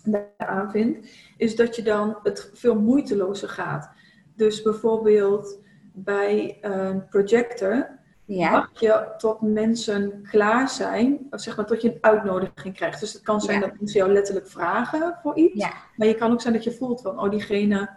daaraan 0.05 0.71
vind, 0.71 1.07
is 1.37 1.55
dat 1.55 1.75
je 1.75 1.81
dan 1.81 2.17
het 2.23 2.51
veel 2.53 2.75
moeitelozer 2.79 3.49
gaat. 3.49 3.89
Dus 4.35 4.61
bijvoorbeeld 4.61 5.59
bij 5.93 6.57
een 6.61 7.07
projector 7.07 7.89
ja. 8.25 8.51
wacht 8.51 8.79
je 8.79 9.13
tot 9.17 9.41
mensen 9.41 10.21
klaar 10.29 10.69
zijn, 10.69 11.27
of 11.29 11.41
zeg 11.41 11.55
maar 11.55 11.65
tot 11.65 11.81
je 11.81 11.91
een 11.91 11.97
uitnodiging 12.01 12.75
krijgt. 12.75 12.99
Dus 12.99 13.13
het 13.13 13.21
kan 13.21 13.41
zijn 13.41 13.59
Ja. 13.59 13.67
dat 13.67 13.79
mensen 13.79 13.99
jou 13.99 14.11
letterlijk 14.11 14.47
vragen 14.47 15.19
voor 15.21 15.35
iets, 15.35 15.63
Ja. 15.63 15.73
maar 15.95 16.07
je 16.07 16.15
kan 16.15 16.31
ook 16.31 16.41
zijn 16.41 16.53
dat 16.53 16.63
je 16.63 16.71
voelt 16.71 17.01
van, 17.01 17.19
oh 17.19 17.29
diegene, 17.29 17.89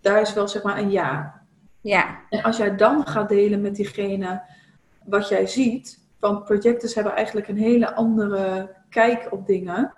daar 0.00 0.20
is 0.20 0.34
wel 0.34 0.48
zeg 0.48 0.62
maar 0.62 0.78
een 0.78 0.90
ja. 0.90 1.42
Ja. 1.80 2.18
En 2.30 2.42
als 2.42 2.56
jij 2.56 2.76
dan 2.76 3.06
gaat 3.06 3.28
delen 3.28 3.60
met 3.60 3.76
diegene 3.76 4.42
wat 5.04 5.28
jij 5.28 5.46
ziet, 5.46 6.06
want 6.18 6.44
projectors 6.44 6.94
hebben 6.94 7.14
eigenlijk 7.14 7.48
een 7.48 7.56
hele 7.56 7.94
andere 7.94 8.74
kijk 8.88 9.26
op 9.30 9.46
dingen, 9.46 9.92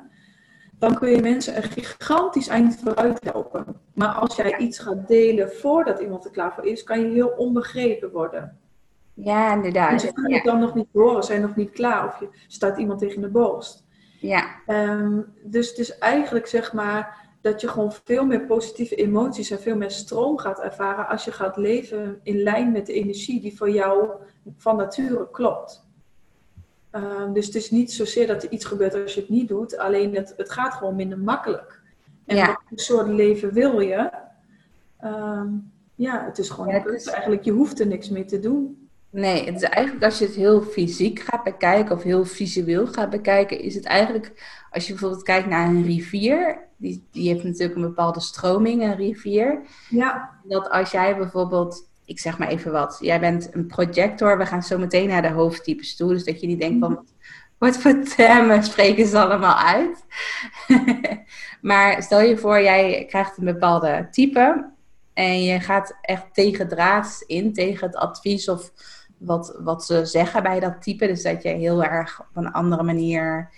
dan 0.81 0.95
kun 0.99 1.11
je 1.11 1.21
mensen 1.21 1.57
een 1.57 1.62
gigantisch 1.62 2.49
eind 2.49 2.79
vooruit 2.83 3.25
helpen. 3.25 3.64
Maar 3.95 4.09
als 4.09 4.37
jij 4.37 4.57
iets 4.59 4.79
gaat 4.79 5.09
delen 5.09 5.51
voordat 5.53 6.01
iemand 6.01 6.25
er 6.25 6.31
klaar 6.31 6.55
voor 6.55 6.64
is, 6.66 6.83
kan 6.85 7.01
je 7.01 7.07
heel 7.07 7.29
onbegrepen 7.29 8.11
worden. 8.11 8.59
Ja, 9.14 9.55
inderdaad. 9.55 9.90
Mensen 9.90 10.12
kunnen 10.14 10.33
het 10.33 10.45
Ja. 10.45 10.51
dan 10.51 10.61
nog 10.61 10.75
niet 10.75 10.88
horen, 10.93 11.23
zijn 11.23 11.40
nog 11.40 11.57
niet 11.57 11.71
klaar 11.71 12.07
of 12.07 12.21
je 12.21 12.29
staat 12.47 12.79
iemand 12.79 12.99
tegen 12.99 13.21
de 13.21 13.29
borst. 13.29 13.85
Ja. 14.21 14.47
Ehm, 14.66 15.21
dus 15.43 15.69
het 15.69 15.79
is 15.79 15.99
eigenlijk 15.99 16.47
zeg 16.47 16.73
maar 16.73 17.29
dat 17.40 17.61
je 17.61 17.69
gewoon 17.69 17.93
veel 18.05 18.27
meer 18.27 18.47
positieve 18.47 18.95
emoties 18.95 19.51
en 19.51 19.61
veel 19.61 19.77
meer 19.77 19.90
stroom 19.90 20.38
gaat 20.38 20.61
ervaren 20.61 21.09
als 21.09 21.25
je 21.25 21.33
gaat 21.33 21.57
leven 21.57 22.21
in 22.23 22.43
lijn 22.43 22.73
met 22.73 22.87
de 22.87 22.93
energie 22.93 23.40
die 23.40 23.57
voor 23.57 23.71
jou 23.71 24.09
van 24.57 24.77
nature 24.77 25.31
klopt. 25.31 25.88
Ehm, 26.90 27.33
dus 27.33 27.46
het 27.46 27.55
is 27.55 27.70
niet 27.70 27.92
zozeer 27.92 28.26
dat 28.26 28.42
er 28.42 28.50
iets 28.50 28.64
gebeurt 28.64 28.94
als 28.94 29.14
je 29.14 29.20
het 29.20 29.29
niet 29.31 29.48
doet, 29.48 29.79
alleen 29.79 30.14
het, 30.14 30.35
het 30.37 30.50
gaat 30.50 30.74
gewoon 30.74 30.96
minder 30.96 31.18
makkelijk. 31.18 31.81
En 32.26 32.37
Ja. 32.37 32.46
wat 32.46 32.57
voor 32.68 32.79
soort 32.79 33.09
leven 33.09 33.53
wil 33.53 33.81
je? 33.81 34.11
Ehm, 35.00 35.48
ja, 35.94 36.24
het 36.24 36.38
is 36.38 36.50
gewoon 36.50 36.74
Ja, 36.74 36.83
het 36.83 36.92
is- 36.94 37.07
Eigenlijk, 37.07 37.44
je 37.44 37.50
hoeft 37.53 37.81
er 37.81 37.87
niks 37.87 38.09
mee 38.09 38.24
te 38.24 38.40
doen. 38.40 38.88
Nee, 39.11 39.44
het 39.46 39.55
is 39.57 39.62
eigenlijk 39.62 40.05
als 40.05 40.18
je 40.18 40.24
het 40.24 40.35
heel 40.35 40.62
fysiek 40.62 41.20
gaat 41.20 41.44
bekijken 41.44 41.96
of 41.96 42.03
heel 42.03 42.24
visueel 42.24 42.87
gaat 42.87 43.11
bekijken, 43.11 43.61
is 43.61 43.74
het 43.74 43.85
eigenlijk, 43.85 44.59
als 44.70 44.87
je 44.87 44.92
bijvoorbeeld 44.92 45.22
kijkt 45.22 45.48
naar 45.48 45.68
een 45.68 45.83
rivier, 45.85 46.59
die, 46.76 47.07
die 47.11 47.29
heeft 47.33 47.44
natuurlijk 47.44 47.74
een 47.74 47.81
bepaalde 47.83 48.20
stroming, 48.20 48.83
een 48.83 48.96
rivier. 48.96 49.61
Ja, 49.88 50.31
Dat 50.44 50.70
als 50.70 50.90
jij 50.90 51.16
bijvoorbeeld, 51.16 51.89
ik 52.11 52.18
zeg 52.18 52.38
maar 52.38 52.49
even 52.49 52.73
wat, 52.73 52.99
jij 53.01 53.20
bent 53.20 53.55
een 53.55 53.66
projector, 53.66 54.38
we 54.38 54.46
gaan 54.46 54.62
zo 54.62 54.79
meteen 54.79 55.09
naar 55.09 55.23
de 55.23 55.31
hoofdtypes 55.31 55.96
toe, 55.96 56.12
dus 56.12 56.25
dat 56.25 56.40
je 56.40 56.46
niet 56.46 56.61
denkt 56.61 56.87
van, 56.87 57.07
wat 57.59 57.79
voor 57.79 58.03
termen 58.16 58.64
spreken 58.64 59.07
ze 59.07 59.18
allemaal 59.18 59.57
uit? 59.57 60.05
maar 61.70 62.03
stel 62.03 62.20
je 62.20 62.37
voor, 62.37 62.61
jij 62.61 63.05
krijgt 63.09 63.38
een 63.38 63.44
bepaalde 63.44 64.09
type 64.11 64.70
en 65.14 65.42
je 65.42 65.61
gaat 65.61 65.99
echt 66.01 66.35
tegen 66.35 66.68
draads 66.68 67.20
in, 67.20 67.53
tegen 67.53 67.87
het 67.87 67.96
advies 67.96 68.49
of 68.49 68.73
wat, 69.18 69.59
wat 69.61 69.85
ze 69.85 70.07
zeggen 70.07 70.42
bij 70.42 70.61
dat 70.61 70.83
type. 70.83 71.07
Dus 71.07 71.23
dat 71.23 71.42
je 71.42 71.49
heel 71.49 71.85
erg 71.85 72.20
op 72.20 72.37
een 72.37 72.53
andere 72.53 72.83
manier 72.83 73.51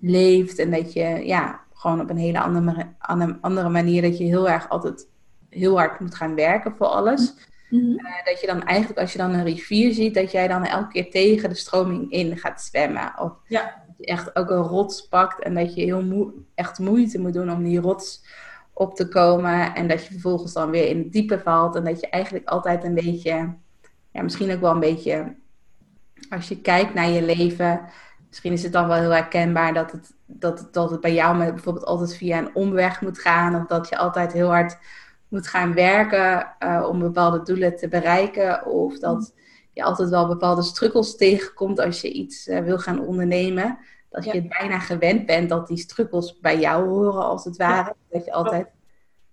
leeft 0.00 0.58
en 0.58 0.70
dat 0.70 0.92
je 0.92 1.26
ja, 1.26 1.60
gewoon 1.74 2.00
op 2.00 2.10
een 2.10 2.16
hele 2.16 2.40
andere, 2.40 2.94
andere- 2.98 3.38
andere 3.40 3.68
manier, 3.68 4.02
dat 4.02 4.18
je 4.18 4.24
heel 4.24 4.48
erg 4.48 4.68
altijd 4.68 5.08
heel 5.48 5.76
hard 5.76 6.00
moet 6.00 6.14
gaan 6.14 6.34
werken 6.34 6.76
voor 6.76 6.86
alles. 6.86 7.34
Mhm. 7.70 8.06
Eh, 8.06 8.24
dat 8.24 8.40
je 8.40 8.46
dan 8.46 8.62
eigenlijk, 8.64 9.00
als 9.00 9.12
je 9.12 9.18
dan 9.18 9.32
een 9.34 9.44
rivier 9.44 9.92
ziet, 9.94 10.14
dat 10.14 10.30
jij 10.32 10.48
dan 10.48 10.64
elke 10.64 10.88
keer 10.88 11.10
tegen 11.10 11.48
de 11.48 11.54
stroming 11.54 12.10
in 12.10 12.38
gaat 12.38 12.62
zwemmen. 12.62 13.12
Of 13.18 13.32
Ja. 13.46 13.62
dat 13.86 13.94
je 13.96 14.06
echt 14.06 14.36
ook 14.36 14.50
een 14.50 14.62
rots 14.62 15.08
pakt 15.08 15.42
en 15.42 15.54
dat 15.54 15.74
je 15.74 15.82
heel 15.84 16.02
moe- 16.02 16.32
echt 16.54 16.78
moeite 16.78 17.18
moet 17.20 17.32
doen 17.32 17.50
om 17.52 17.64
die 17.64 17.80
rots 17.80 18.24
op 18.72 18.94
te 18.94 19.08
komen. 19.08 19.74
En 19.74 19.88
dat 19.88 20.04
je 20.04 20.12
vervolgens 20.12 20.52
dan 20.52 20.70
weer 20.70 20.88
in 20.88 20.98
het 20.98 21.12
diepe 21.12 21.40
valt. 21.40 21.74
En 21.76 21.84
dat 21.84 22.00
je 22.00 22.08
eigenlijk 22.08 22.48
altijd 22.48 22.84
een 22.84 22.94
beetje, 22.94 23.54
ja, 24.10 24.22
misschien 24.22 24.52
ook 24.52 24.60
wel 24.60 24.72
een 24.72 24.80
beetje, 24.80 25.34
als 26.30 26.48
je 26.48 26.60
kijkt 26.60 26.94
naar 26.94 27.08
je 27.08 27.22
leven, 27.22 27.80
misschien 28.28 28.52
is 28.52 28.62
het 28.62 28.72
dan 28.72 28.86
wel 28.88 28.96
heel 28.96 29.10
herkenbaar 29.10 29.74
dat 29.74 29.92
het, 29.92 30.12
dat 30.26 30.68
dat 30.72 30.90
het 30.90 31.00
bij 31.00 31.14
jou 31.14 31.36
bijvoorbeeld 31.38 31.84
altijd 31.86 32.16
via 32.16 32.38
een 32.38 32.54
omweg 32.54 33.00
moet 33.00 33.18
gaan. 33.18 33.54
Of 33.54 33.66
dat 33.66 33.88
je 33.88 33.96
altijd 33.98 34.32
heel 34.32 34.48
hard 34.48 34.78
moet 35.30 35.46
gaan 35.46 35.74
werken 35.74 36.54
eh, 36.58 36.86
om 36.88 36.98
bepaalde 36.98 37.42
doelen 37.42 37.76
te 37.76 37.88
bereiken. 37.88 38.66
Of 38.66 38.98
dat 38.98 39.34
je 39.72 39.82
altijd 39.82 40.08
wel 40.08 40.26
bepaalde 40.26 40.62
struggles 40.62 41.16
tegenkomt 41.16 41.80
als 41.80 42.00
je 42.00 42.12
iets 42.12 42.46
eh, 42.48 42.62
wil 42.62 42.78
gaan 42.78 43.06
ondernemen. 43.06 43.78
Dat 44.10 44.24
je 44.24 44.30
het 44.30 44.48
bijna 44.58 44.78
gewend 44.78 45.26
bent 45.26 45.48
dat 45.48 45.66
die 45.66 45.76
struggles 45.76 46.38
bij 46.40 46.58
jou 46.60 46.88
horen, 46.88 47.24
als 47.24 47.44
het 47.44 47.56
ware. 47.56 47.94
Dat 48.10 48.24
je 48.24 48.32
altijd 48.32 48.68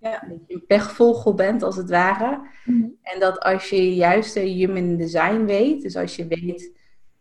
Ja. 0.00 0.22
een 0.48 0.64
pechvogel 0.66 1.34
bent, 1.34 1.62
als 1.62 1.76
het 1.76 1.90
ware. 1.90 2.40
Mhm. 2.64 2.86
En 3.02 3.20
dat 3.20 3.40
als 3.40 3.68
je 3.68 3.94
juist 3.94 4.34
de 4.34 4.40
human 4.40 4.96
design 4.96 5.44
weet, 5.44 5.82
dus 5.82 5.96
als 5.96 6.16
je 6.16 6.26
weet 6.26 6.72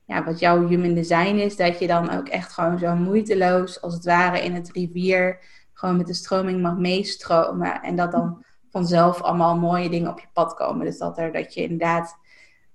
ja, 0.05 0.23
wat 0.23 0.39
jouw 0.39 0.67
human 0.67 0.93
design 0.93 1.35
is, 1.35 1.55
dat 1.55 1.79
je 1.79 1.87
dan 1.87 2.09
ook 2.09 2.27
echt 2.27 2.53
gewoon 2.53 2.79
zo 2.79 2.95
moeiteloos, 2.95 3.81
als 3.81 3.93
het 3.93 4.05
ware, 4.05 4.43
in 4.43 4.53
het 4.53 4.71
rivier 4.71 5.39
gewoon 5.73 5.97
met 5.97 6.07
de 6.07 6.13
stroming 6.13 6.61
mag 6.61 6.77
meestromen. 6.77 7.81
En 7.81 7.95
dat 7.95 8.11
dan 8.11 8.43
vanzelf 8.69 9.21
allemaal 9.21 9.57
mooie 9.57 9.89
dingen 9.89 10.11
op 10.11 10.19
je 10.19 10.27
pad 10.33 10.53
komen. 10.53 10.85
Dus 10.85 10.97
dat, 10.97 11.17
er, 11.17 11.31
dat 11.33 11.53
je 11.53 11.61
inderdaad 11.61 12.17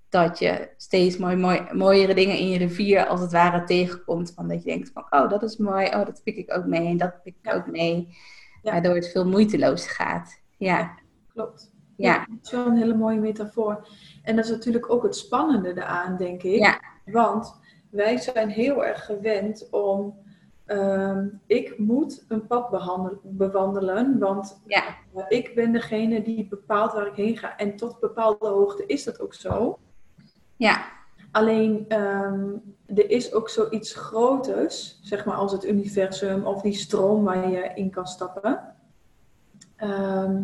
dat 0.09 0.39
je 0.39 0.69
steeds 0.77 1.17
mooi, 1.17 1.35
mooi, 1.35 1.67
mooiere 1.71 2.13
dingen 2.13 2.37
in 2.37 2.49
je 2.49 2.57
rivier 2.57 3.05
als 3.07 3.21
het 3.21 3.31
ware 3.31 3.63
tegenkomt. 3.63 4.31
Van 4.35 4.47
dat 4.47 4.63
je 4.63 4.69
denkt 4.69 4.91
van, 4.93 5.05
oh, 5.09 5.29
dat 5.29 5.43
is 5.43 5.57
mooi. 5.57 5.85
Oh, 5.85 6.05
dat 6.05 6.21
pik 6.23 6.35
ik 6.35 6.53
ook 6.57 6.65
mee. 6.65 6.87
En 6.87 6.97
dat 6.97 7.23
pik 7.23 7.35
ik 7.41 7.45
Ja. 7.51 7.53
ook 7.53 7.67
mee. 7.67 8.17
Ja. 8.61 8.71
Waardoor 8.71 8.95
het 8.95 9.11
veel 9.11 9.27
moeiteloos 9.27 9.87
gaat. 9.87 10.41
Ja, 10.57 10.91
Klopt. 11.33 11.71
ja, 11.97 12.17
Dat 12.17 12.37
is 12.43 12.51
wel 12.51 12.65
een 12.65 12.77
hele 12.77 12.95
mooie 12.95 13.19
metafoor. 13.19 13.87
En 14.23 14.35
dat 14.35 14.45
is 14.45 14.51
natuurlijk 14.51 14.91
ook 14.91 15.03
het 15.03 15.15
spannende 15.15 15.69
eraan, 15.69 16.17
denk 16.17 16.43
ik. 16.43 16.59
Ja. 16.59 16.79
Want 17.05 17.59
wij 17.89 18.17
zijn 18.17 18.49
heel 18.49 18.85
erg 18.85 19.05
gewend 19.05 19.67
om. 19.71 20.21
Ehm, 20.73 21.27
ik 21.45 21.77
moet 21.77 22.25
een 22.27 22.47
pad 22.47 22.69
bewandelen, 23.23 24.19
want 24.19 24.61
ja, 24.65 24.83
eh, 25.13 25.25
ik 25.29 25.55
ben 25.55 25.71
degene 25.71 26.21
die 26.21 26.47
bepaalt 26.47 26.93
waar 26.93 27.07
ik 27.07 27.15
heen 27.15 27.37
ga. 27.37 27.57
En 27.57 27.75
tot 27.75 27.99
bepaalde 27.99 28.47
hoogte 28.47 28.85
is 28.85 29.03
dat 29.03 29.19
ook 29.19 29.33
zo. 29.33 29.79
ja, 30.55 30.85
Alleen 31.31 31.85
ehm, 31.87 32.49
er 32.85 33.09
is 33.09 33.33
ook 33.33 33.49
zoiets 33.49 33.93
groters, 33.93 34.99
zeg 35.01 35.25
maar 35.25 35.35
als 35.35 35.51
het 35.51 35.65
universum 35.65 36.45
of 36.45 36.61
die 36.61 36.73
stroom 36.73 37.23
waar 37.23 37.49
je 37.49 37.71
in 37.75 37.89
kan 37.89 38.07
stappen. 38.07 38.75
Ehm, 39.75 40.41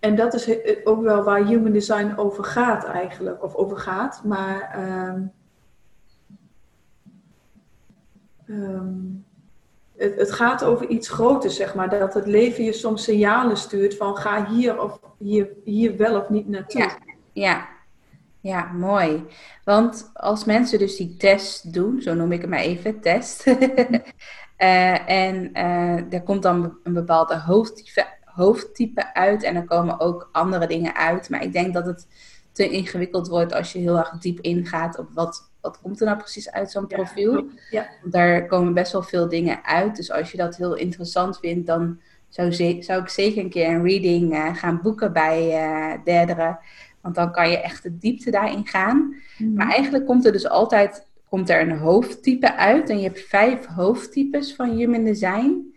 en 0.00 0.16
dat 0.16 0.34
is 0.34 0.58
ook 0.84 1.02
wel 1.02 1.22
waar 1.22 1.44
human 1.44 1.72
design 1.72 2.14
over 2.16 2.44
gaat 2.44 2.84
eigenlijk, 2.84 3.42
of 3.42 3.54
over 3.54 3.78
gaat. 3.78 4.22
Maar 4.24 4.78
ehm, 8.46 8.94
het, 9.96 10.32
gaat 10.32 10.64
over 10.64 10.88
iets 10.88 11.08
groters, 11.08 11.56
zeg 11.56 11.74
maar. 11.74 11.88
Dat 11.98 12.14
het 12.14 12.26
leven 12.26 12.64
je 12.64 12.72
soms 12.72 13.04
signalen 13.04 13.56
stuurt 13.56 13.96
van 13.96 14.16
ga 14.16 14.46
hier 14.50 14.80
of 14.80 15.00
hier, 15.18 15.48
hier 15.64 15.96
wel 15.96 16.20
of 16.20 16.28
niet 16.28 16.48
naartoe. 16.48 16.80
Ja, 16.80 16.98
ja. 17.32 17.72
Ja, 18.40 18.72
mooi. 18.72 19.24
Want 19.64 20.10
als 20.14 20.44
mensen 20.44 20.78
dus 20.78 20.96
die 20.96 21.16
test 21.16 21.72
doen, 21.72 22.02
zo 22.02 22.14
noem 22.14 22.32
ik 22.32 22.40
het 22.40 22.50
maar 22.50 22.58
even, 22.58 23.00
test. 23.00 23.46
uh, 23.46 23.56
en 25.28 25.50
uh, 25.54 26.12
er 26.12 26.22
komt 26.22 26.42
dan 26.42 26.76
een 26.82 26.92
bepaalde 26.92 27.38
hoofdtype, 27.38 28.06
hoofdtype 28.24 29.14
uit 29.14 29.42
en 29.42 29.56
er 29.56 29.64
komen 29.64 30.00
ook 30.00 30.28
andere 30.32 30.66
dingen 30.66 30.94
uit. 30.94 31.30
Maar 31.30 31.42
ik 31.42 31.52
denk 31.52 31.74
dat 31.74 31.86
het 31.86 32.06
te 32.52 32.70
ingewikkeld 32.70 33.28
wordt 33.28 33.52
als 33.52 33.72
je 33.72 33.78
heel 33.78 33.98
erg 33.98 34.10
diep 34.18 34.40
ingaat 34.40 34.98
op 34.98 35.08
wat, 35.12 35.50
wat 35.64 35.80
komt 35.82 36.00
er 36.00 36.06
nou 36.06 36.18
precies 36.18 36.50
uit 36.50 36.70
zo'n 36.70 36.86
profiel. 36.86 37.34
Ja, 37.34 37.42
ja. 37.70 37.88
Daar 38.04 38.46
komen 38.46 38.74
best 38.74 38.92
wel 38.92 39.02
veel 39.02 39.28
dingen 39.28 39.64
uit. 39.64 39.96
Dus 39.96 40.10
als 40.12 40.30
je 40.30 40.36
dat 40.36 40.56
heel 40.56 40.74
interessant 40.74 41.38
vindt, 41.38 41.66
dan 41.66 42.00
zou, 42.28 42.52
zou 42.82 43.02
ik 43.02 43.08
zeker 43.08 43.42
een 43.42 43.50
keer 43.50 43.68
een 43.68 43.84
reading 43.84 44.32
uh, 44.32 44.56
gaan 44.56 44.80
boeken 44.82 45.12
bij 45.12 45.46
uh, 45.46 46.04
Derdere. 46.04 46.58
Want 47.00 47.14
dan 47.14 47.32
kan 47.32 47.50
je 47.50 47.60
echt 47.60 47.82
de 47.82 47.98
diepte 47.98 48.30
daarin 48.30 48.66
gaan. 48.66 49.14
Mm. 49.38 49.54
Maar 49.54 49.70
eigenlijk 49.70 50.06
komt 50.06 50.26
er 50.26 50.32
dus 50.32 50.48
altijd 50.48 51.06
komt 51.28 51.50
er 51.50 51.60
een 51.60 51.78
hoofdtype 51.78 52.56
uit. 52.56 52.90
En 52.90 52.98
je 52.98 53.06
hebt 53.06 53.20
vijf 53.20 53.66
hoofdtypes 53.66 54.54
van 54.54 54.70
Human 54.70 55.04
Design. 55.04 55.74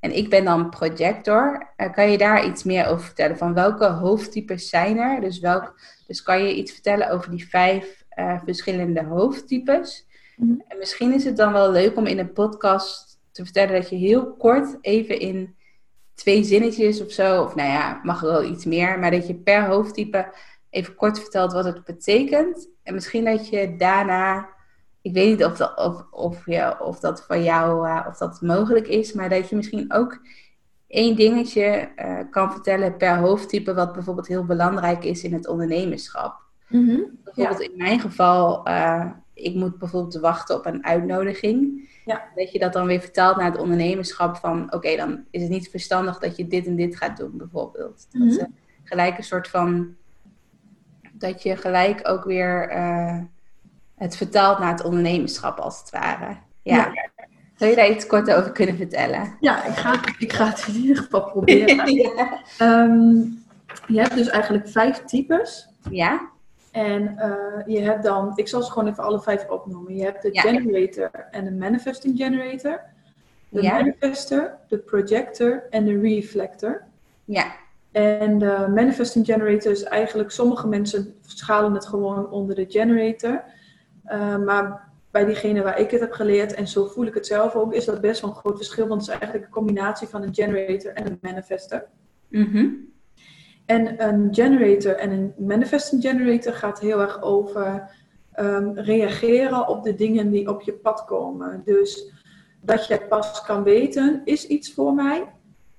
En 0.00 0.16
ik 0.16 0.30
ben 0.30 0.44
dan 0.44 0.70
projector. 0.70 1.72
Uh, 1.76 1.92
kan 1.92 2.10
je 2.10 2.18
daar 2.18 2.46
iets 2.46 2.62
meer 2.62 2.86
over 2.86 3.04
vertellen? 3.04 3.36
Van 3.36 3.54
welke 3.54 3.84
hoofdtypes 3.84 4.68
zijn 4.68 4.98
er? 4.98 5.20
Dus, 5.20 5.38
welk, 5.38 5.80
dus 6.06 6.22
kan 6.22 6.44
je 6.44 6.54
iets 6.54 6.72
vertellen 6.72 7.10
over 7.10 7.30
die 7.30 7.48
vijf 7.48 8.03
uh, 8.16 8.40
verschillende 8.44 9.04
hoofdtypes? 9.04 10.06
Mm. 10.36 10.62
En 10.68 10.78
misschien 10.78 11.12
is 11.12 11.24
het 11.24 11.36
dan 11.36 11.52
wel 11.52 11.70
leuk 11.70 11.96
om 11.96 12.06
in 12.06 12.18
een 12.18 12.32
podcast 12.32 13.18
te 13.32 13.44
vertellen 13.44 13.74
dat 13.80 13.90
je 13.90 13.96
heel 13.96 14.34
kort 14.34 14.78
even 14.80 15.18
in 15.18 15.54
twee 16.14 16.44
zinnetjes 16.44 17.02
of 17.02 17.10
zo, 17.10 17.42
of 17.42 17.54
nou 17.54 17.68
ja, 17.68 18.00
mag 18.02 18.22
er 18.22 18.28
wel 18.28 18.44
iets 18.44 18.64
meer, 18.64 18.98
maar 18.98 19.10
dat 19.10 19.26
je 19.26 19.34
per 19.34 19.66
hoofdtype 19.66 20.32
even 20.70 20.94
kort 20.94 21.20
vertelt 21.20 21.52
wat 21.52 21.64
het 21.64 21.84
betekent. 21.84 22.68
En 22.82 22.94
misschien 22.94 23.24
dat 23.24 23.48
je 23.48 23.76
daarna, 23.76 24.48
ik 25.02 25.12
weet 25.12 25.28
niet 25.28 25.44
of 25.44 25.56
dat, 25.56 25.76
of, 25.76 26.06
of, 26.10 26.46
ja, 26.46 26.78
of 26.80 27.00
dat 27.00 27.24
voor 27.26 27.38
jou 27.38 27.88
uh, 27.88 28.06
of 28.08 28.16
dat 28.16 28.40
mogelijk 28.40 28.88
is, 28.88 29.12
maar 29.12 29.28
dat 29.28 29.48
je 29.48 29.56
misschien 29.56 29.92
ook 29.92 30.18
één 30.86 31.16
dingetje 31.16 31.92
uh, 31.96 32.18
kan 32.30 32.52
vertellen 32.52 32.96
per 32.96 33.16
hoofdtype, 33.16 33.74
wat 33.74 33.92
bijvoorbeeld 33.92 34.26
heel 34.26 34.44
belangrijk 34.44 35.04
is 35.04 35.22
in 35.22 35.32
het 35.32 35.48
ondernemerschap. 35.48 36.42
Mm 36.68 36.88
-hmm. 36.88 37.18
Bijvoorbeeld 37.24 37.62
ja. 37.62 37.68
in 37.70 37.76
mijn 37.76 38.00
geval, 38.00 38.68
uh, 38.68 39.10
ik 39.34 39.54
moet 39.54 39.78
bijvoorbeeld 39.78 40.14
wachten 40.14 40.56
op 40.56 40.66
een 40.66 40.84
uitnodiging. 40.84 41.88
Ja. 42.04 42.22
Dat 42.34 42.52
je 42.52 42.58
dat 42.58 42.72
dan 42.72 42.86
weer 42.86 43.00
vertaalt 43.00 43.36
naar 43.36 43.50
het 43.50 43.60
ondernemerschap 43.60 44.36
van, 44.36 44.72
oké, 44.72 44.96
dan 44.96 45.24
is 45.30 45.42
het 45.42 45.50
niet 45.50 45.70
verstandig 45.70 46.18
dat 46.18 46.36
je 46.36 46.46
dit 46.46 46.66
en 46.66 46.76
dit 46.76 46.96
gaat 46.96 47.16
doen, 47.16 47.36
bijvoorbeeld. 47.36 48.06
Dat 48.10 48.22
mm 48.22 48.28
-hmm. 48.28 48.54
gelijk 48.84 49.18
een 49.18 49.24
soort 49.24 49.48
van 49.48 49.94
dat 51.12 51.42
je 51.42 51.56
gelijk 51.56 52.08
ook 52.08 52.24
weer 52.24 52.76
uh, 52.76 53.18
het 53.94 54.16
vertaalt 54.16 54.58
naar 54.58 54.72
het 54.72 54.84
ondernemerschap 54.84 55.58
als 55.58 55.80
het 55.80 55.90
ware. 55.90 56.36
Ja. 56.62 56.76
ja. 56.76 56.92
Zou 57.56 57.70
je 57.70 57.76
daar 57.76 57.90
iets 57.90 58.06
kort 58.06 58.32
over 58.32 58.52
kunnen 58.52 58.76
vertellen? 58.76 59.36
Ja, 59.40 59.64
ik 59.64 59.74
ga, 59.74 60.00
ik 60.18 60.32
ga 60.32 60.46
het 60.46 60.64
in 60.68 60.74
ieder 60.74 60.96
geval 60.96 61.30
proberen. 61.30 61.92
ja. 62.02 62.40
um, 62.60 63.42
je 63.86 64.00
hebt 64.00 64.14
dus 64.14 64.28
eigenlijk 64.28 64.68
vijf 64.68 65.04
types. 65.04 65.68
Ja. 65.90 66.32
En 66.74 67.02
uh, 67.02 67.76
je 67.76 67.80
hebt 67.80 68.02
dan, 68.02 68.32
ik 68.34 68.48
zal 68.48 68.62
ze 68.62 68.72
gewoon 68.72 68.88
even 68.88 69.04
alle 69.04 69.20
vijf 69.20 69.48
opnoemen. 69.48 69.94
Je 69.94 70.02
hebt 70.02 70.22
de 70.22 70.28
ja. 70.32 70.40
generator 70.40 71.10
en 71.30 71.44
de 71.44 71.52
manifesting 71.52 72.16
generator. 72.16 72.80
De 73.48 73.62
ja. 73.62 73.72
manifester, 73.72 74.58
de 74.68 74.78
projector 74.78 75.66
en 75.70 75.84
de 75.84 76.00
reflector. 76.00 76.82
Ja. 77.24 77.54
En 77.92 78.38
de 78.38 78.66
manifesting 78.74 79.26
generator 79.26 79.70
is 79.70 79.82
eigenlijk, 79.82 80.30
sommige 80.30 80.68
mensen 80.68 81.14
schalen 81.26 81.74
het 81.74 81.86
gewoon 81.86 82.30
onder 82.30 82.54
de 82.54 82.66
generator. 82.68 83.44
Uh, 84.06 84.36
maar 84.36 84.88
bij 85.10 85.24
diegene 85.24 85.62
waar 85.62 85.78
ik 85.78 85.90
het 85.90 86.00
heb 86.00 86.12
geleerd, 86.12 86.54
en 86.54 86.68
zo 86.68 86.86
voel 86.86 87.06
ik 87.06 87.14
het 87.14 87.26
zelf 87.26 87.54
ook, 87.54 87.74
is 87.74 87.84
dat 87.84 88.00
best 88.00 88.20
wel 88.20 88.30
een 88.30 88.36
groot 88.36 88.56
verschil. 88.56 88.86
Want 88.86 89.00
het 89.00 89.10
is 89.10 89.16
eigenlijk 89.16 89.44
een 89.44 89.52
combinatie 89.52 90.08
van 90.08 90.22
een 90.22 90.34
generator 90.34 90.92
en 90.92 91.06
een 91.06 91.18
manifester. 91.20 91.86
Mm 92.28 92.44
-hmm. 92.44 92.92
En 93.66 94.08
een 94.08 94.34
generator 94.34 94.96
en 94.96 95.10
een 95.10 95.34
manifesting 95.38 96.02
generator 96.02 96.52
gaat 96.52 96.80
heel 96.80 97.00
erg 97.00 97.22
over 97.22 97.90
um, 98.40 98.78
reageren 98.78 99.68
op 99.68 99.82
de 99.82 99.94
dingen 99.94 100.30
die 100.30 100.48
op 100.48 100.62
je 100.62 100.72
pad 100.72 101.04
komen. 101.04 101.62
Dus 101.64 102.12
dat 102.60 102.86
je 102.86 103.06
pas 103.08 103.42
kan 103.42 103.62
weten, 103.62 104.20
is 104.24 104.46
iets 104.46 104.74
voor 104.74 104.94
mij? 104.94 105.24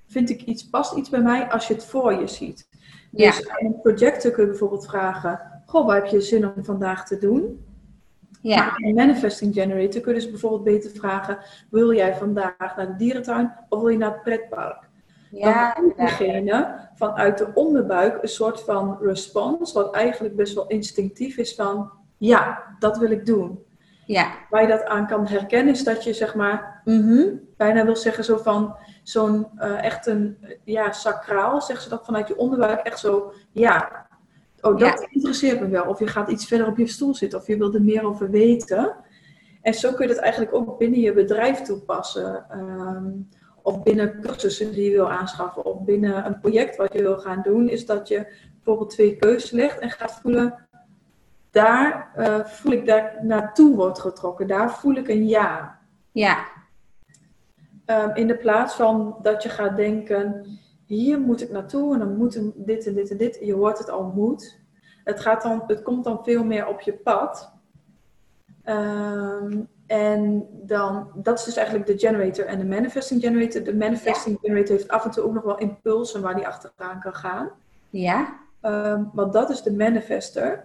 vind 0.06 0.30
ik 0.30 0.42
iets, 0.42 0.68
past 0.68 0.96
iets 0.96 1.08
bij 1.08 1.22
mij 1.22 1.50
als 1.50 1.68
je 1.68 1.74
het 1.74 1.84
voor 1.84 2.12
je 2.12 2.26
ziet. 2.26 2.68
Dus 3.10 3.38
ja. 3.38 3.58
in 3.58 3.80
projecten 3.82 4.32
kun 4.32 4.42
je 4.42 4.50
bijvoorbeeld 4.50 4.86
vragen, 4.86 5.40
goh, 5.66 5.86
waar 5.86 5.96
heb 5.96 6.06
je 6.06 6.20
zin 6.20 6.46
om 6.46 6.64
vandaag 6.64 7.06
te 7.06 7.18
doen? 7.18 7.64
Ja. 8.40 8.56
Maar 8.56 8.78
in 8.78 8.94
Manifesting 8.94 9.54
Generator 9.54 10.00
kun 10.00 10.14
je 10.14 10.20
dus 10.20 10.30
bijvoorbeeld 10.30 10.64
beter 10.64 10.90
vragen, 10.90 11.38
wil 11.70 11.94
jij 11.94 12.14
vandaag 12.14 12.76
naar 12.76 12.86
de 12.86 12.96
dierentuin 12.96 13.52
of 13.68 13.80
wil 13.80 13.88
je 13.88 13.98
naar 13.98 14.12
het 14.12 14.22
pretpark? 14.22 14.85
Ja, 15.38 15.74
dan 15.74 15.84
moet 15.84 15.96
diegene 15.96 16.88
vanuit 16.94 17.38
de 17.38 17.50
onderbuik 17.54 18.22
een 18.22 18.28
soort 18.28 18.60
van 18.60 18.98
respons, 19.00 19.72
wat 19.72 19.94
eigenlijk 19.94 20.36
best 20.36 20.54
wel 20.54 20.66
instinctief 20.66 21.36
is 21.36 21.54
van, 21.54 21.90
ja, 22.16 22.62
dat 22.78 22.98
wil 22.98 23.10
ik 23.10 23.26
doen. 23.26 23.64
Ja. 24.06 24.34
Waar 24.50 24.62
je 24.62 24.68
dat 24.68 24.84
aan 24.84 25.06
kan 25.06 25.26
herkennen 25.26 25.74
is 25.74 25.84
dat 25.84 26.04
je 26.04 26.12
zeg 26.12 26.34
maar, 26.34 26.80
-hmm, 26.84 27.40
bijna 27.56 27.84
wil 27.84 27.96
zeggen 27.96 28.24
zo 28.24 28.36
van, 28.36 28.76
zo'n 29.02 29.46
uh, 29.58 29.84
echt 29.84 30.06
een, 30.06 30.38
ja, 30.64 30.92
sacraal, 30.92 31.60
zeggen 31.60 31.84
ze 31.84 31.90
dat 31.90 32.04
vanuit 32.04 32.28
je 32.28 32.36
onderbuik, 32.36 32.80
echt 32.80 32.98
zo, 32.98 33.32
ja, 33.52 34.06
oh 34.60 34.78
dat 34.78 34.98
ja. 35.00 35.08
interesseert 35.10 35.60
me 35.60 35.68
wel. 35.68 35.84
Of 35.84 35.98
je 35.98 36.06
gaat 36.06 36.30
iets 36.30 36.46
verder 36.46 36.66
op 36.66 36.76
je 36.76 36.86
stoel 36.86 37.14
zitten, 37.14 37.38
of 37.38 37.46
je 37.46 37.56
wilt 37.56 37.74
er 37.74 37.82
meer 37.82 38.04
over 38.04 38.30
weten. 38.30 38.94
En 39.62 39.74
zo 39.74 39.92
kun 39.92 40.08
je 40.08 40.14
dat 40.14 40.22
eigenlijk 40.22 40.54
ook 40.54 40.78
binnen 40.78 41.00
je 41.00 41.12
bedrijf 41.12 41.60
toepassen. 41.60 42.46
Um, 42.52 43.28
of 43.66 43.82
binnen 43.82 44.20
cursussen 44.20 44.72
die 44.72 44.90
je 44.90 44.96
wil 44.96 45.10
aanschaffen, 45.10 45.64
of 45.64 45.84
binnen 45.84 46.26
een 46.26 46.40
project 46.40 46.76
wat 46.76 46.92
je 46.92 47.02
wil 47.02 47.18
gaan 47.18 47.42
doen, 47.42 47.68
is 47.68 47.86
dat 47.86 48.08
je 48.08 48.26
bijvoorbeeld 48.54 48.90
twee 48.90 49.16
keuzes 49.16 49.50
legt 49.50 49.78
en 49.78 49.90
gaat 49.90 50.18
voelen, 50.22 50.68
daar 51.50 52.12
uh, 52.16 52.44
voel 52.44 52.72
ik 52.72 52.86
daar 52.86 53.18
naartoe 53.22 53.76
wordt 53.76 53.98
getrokken, 53.98 54.46
daar 54.46 54.70
voel 54.70 54.94
ik 54.94 55.08
een 55.08 55.28
ja. 55.28 55.78
Ja, 56.12 56.46
Um, 57.90 58.14
in 58.14 58.26
de 58.26 58.36
plaats 58.36 58.74
van 58.74 59.16
dat 59.22 59.42
je 59.42 59.48
gaat 59.48 59.76
denken, 59.76 60.46
hier 60.86 61.20
moet 61.20 61.42
ik 61.42 61.50
naartoe 61.50 61.92
en 61.92 61.98
dan 61.98 62.16
moet 62.16 62.40
dit 62.54 62.86
en 62.86 62.94
dit 62.94 63.10
en 63.10 63.16
dit. 63.16 63.38
Je 63.40 63.54
hoort 63.54 63.78
het 63.78 63.90
al 63.90 64.12
moet. 64.14 64.60
Het, 65.04 65.20
gaat 65.20 65.42
dan, 65.42 65.62
het 65.66 65.82
komt 65.82 66.04
dan 66.04 66.24
veel 66.24 66.44
meer 66.44 66.66
op 66.66 66.80
je 66.80 66.92
pad. 66.92 67.52
Um, 68.64 69.68
en 69.86 70.48
dan, 70.52 71.10
dat 71.14 71.38
is 71.38 71.44
dus 71.44 71.56
eigenlijk 71.56 71.86
de 71.86 71.98
generator 71.98 72.46
en 72.46 72.58
de 72.58 72.64
manifesting 72.64 73.22
generator. 73.22 73.62
De 73.62 73.74
manifesting 73.74 74.38
ja. 74.40 74.48
generator 74.48 74.76
heeft 74.76 74.88
af 74.88 75.04
en 75.04 75.10
toe 75.10 75.24
ook 75.24 75.34
nog 75.34 75.44
wel 75.44 75.58
impulsen 75.58 76.22
waar 76.22 76.34
die 76.34 76.46
achteraan 76.46 77.00
kan 77.00 77.14
gaan. 77.14 77.50
Ja. 77.90 78.38
Um, 78.62 79.10
want 79.12 79.32
dat 79.32 79.50
is 79.50 79.62
de 79.62 79.72
manifester. 79.72 80.64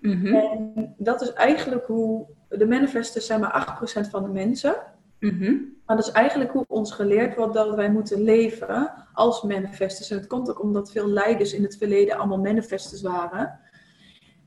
Mm 0.00 0.20
-hmm. 0.20 0.34
En 0.34 0.94
dat 0.98 1.22
is 1.22 1.32
eigenlijk 1.32 1.86
hoe, 1.86 2.26
de 2.48 2.66
manifestors 2.66 3.26
zijn 3.26 3.40
maar 3.40 3.78
8% 4.06 4.10
van 4.10 4.22
de 4.22 4.28
mensen. 4.28 4.74
Mm 5.20 5.38
-hmm. 5.38 5.76
Maar 5.86 5.96
dat 5.96 6.06
is 6.06 6.12
eigenlijk 6.12 6.52
hoe 6.52 6.64
ons 6.68 6.92
geleerd 6.92 7.36
wordt 7.36 7.54
dat 7.54 7.74
wij 7.74 7.90
moeten 7.90 8.22
leven 8.22 8.92
als 9.12 9.42
manifestors. 9.42 10.10
En 10.10 10.16
het 10.16 10.26
komt 10.26 10.50
ook 10.50 10.62
omdat 10.62 10.92
veel 10.92 11.08
leiders 11.08 11.52
in 11.52 11.62
het 11.62 11.76
verleden 11.76 12.18
allemaal 12.18 12.38
manifestors 12.38 13.02
waren. 13.02 13.58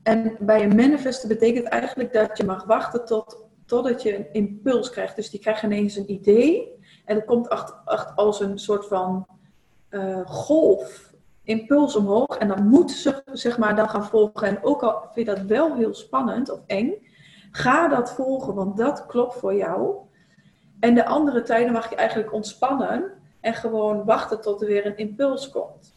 En 0.02 0.36
bij 0.40 0.62
een 0.62 0.76
manifester 0.76 1.28
betekent 1.28 1.66
eigenlijk 1.66 2.12
dat 2.12 2.38
je 2.38 2.44
mag 2.44 2.64
wachten 2.64 3.04
tot, 3.04 3.44
totdat 3.72 4.02
je 4.02 4.16
een 4.16 4.32
impuls 4.32 4.90
krijgt. 4.90 5.16
Dus 5.16 5.30
die 5.30 5.40
krijgt 5.40 5.62
ineens 5.62 5.96
een 5.96 6.10
idee. 6.10 6.78
En 7.04 7.14
dat 7.14 7.24
komt 7.24 7.48
achter, 7.48 7.74
achter 7.84 8.14
als 8.14 8.40
een 8.40 8.58
soort 8.58 8.86
van 8.86 9.26
uh, 9.90 10.20
golf, 10.26 11.12
impuls 11.44 11.96
omhoog. 11.96 12.36
En 12.36 12.48
dan 12.48 12.66
moet 12.66 12.90
ze 12.90 13.22
zeg 13.32 13.58
maar, 13.58 13.76
dan 13.76 13.88
gaan 13.88 14.04
volgen. 14.04 14.48
En 14.48 14.58
ook 14.62 14.82
al 14.82 15.08
vind 15.12 15.28
je 15.28 15.34
dat 15.34 15.44
wel 15.44 15.74
heel 15.74 15.94
spannend 15.94 16.50
of 16.50 16.60
eng, 16.66 16.92
ga 17.50 17.88
dat 17.88 18.12
volgen, 18.12 18.54
want 18.54 18.76
dat 18.76 19.06
klopt 19.06 19.34
voor 19.34 19.54
jou. 19.54 19.96
En 20.80 20.94
de 20.94 21.06
andere 21.06 21.42
tijden 21.42 21.72
mag 21.72 21.90
je 21.90 21.96
eigenlijk 21.96 22.32
ontspannen 22.32 23.12
en 23.40 23.54
gewoon 23.54 24.04
wachten 24.04 24.40
tot 24.40 24.60
er 24.60 24.66
weer 24.66 24.86
een 24.86 24.96
impuls 24.96 25.50
komt. 25.50 25.94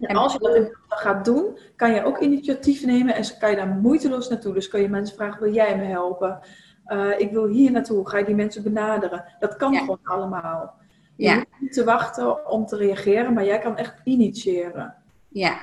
En 0.00 0.16
als 0.16 0.32
je 0.32 0.38
dat 0.38 0.70
gaat 0.88 1.24
doen, 1.24 1.58
kan 1.76 1.92
je 1.94 2.04
ook 2.04 2.18
initiatief 2.18 2.84
nemen 2.84 3.14
en 3.14 3.38
kan 3.38 3.50
je 3.50 3.56
daar 3.56 3.68
moeiteloos 3.68 4.28
naartoe. 4.28 4.54
Dus 4.54 4.68
kan 4.68 4.80
je 4.80 4.88
mensen 4.88 5.16
vragen, 5.16 5.42
wil 5.42 5.52
jij 5.52 5.76
me 5.76 5.84
helpen? 5.84 6.40
Uh, 6.86 7.20
ik 7.20 7.30
wil 7.30 7.46
hier 7.46 7.70
naartoe, 7.70 8.08
ga 8.08 8.18
je 8.18 8.24
die 8.24 8.34
mensen 8.34 8.62
benaderen? 8.62 9.24
Dat 9.38 9.56
kan 9.56 9.72
ja. 9.72 9.78
gewoon 9.78 10.00
allemaal. 10.02 10.74
Je 11.16 11.24
ja. 11.24 11.34
hoeft 11.34 11.60
niet 11.60 11.72
te 11.72 11.84
wachten 11.84 12.50
om 12.50 12.66
te 12.66 12.76
reageren, 12.76 13.32
maar 13.32 13.44
jij 13.44 13.58
kan 13.58 13.76
echt 13.76 14.00
initiëren. 14.04 14.94
Ja, 15.28 15.56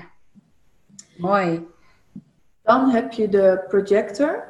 mooi. 1.17 1.67
Dan 2.61 2.89
heb 2.89 3.11
je 3.11 3.30
de 3.30 3.65
projector. 3.67 4.49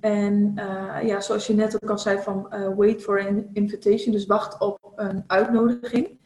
En 0.00 0.52
uh, 0.56 1.02
ja, 1.02 1.20
zoals 1.20 1.46
je 1.46 1.54
net 1.54 1.82
ook 1.82 1.90
al 1.90 1.98
zei 1.98 2.18
van 2.18 2.46
uh, 2.50 2.68
wait 2.76 3.02
for 3.02 3.26
an 3.26 3.48
invitation, 3.52 4.12
dus 4.12 4.26
wacht 4.26 4.60
op 4.60 4.92
een 4.96 5.24
uitnodiging. 5.26 6.18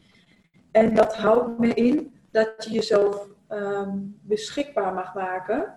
En 0.71 0.95
dat 0.95 1.17
houdt 1.17 1.59
me 1.59 1.75
in 1.75 2.15
dat 2.31 2.55
je 2.59 2.71
jezelf 2.71 3.29
um, 3.49 4.19
beschikbaar 4.23 4.95
mag 4.95 5.15
maken. 5.15 5.75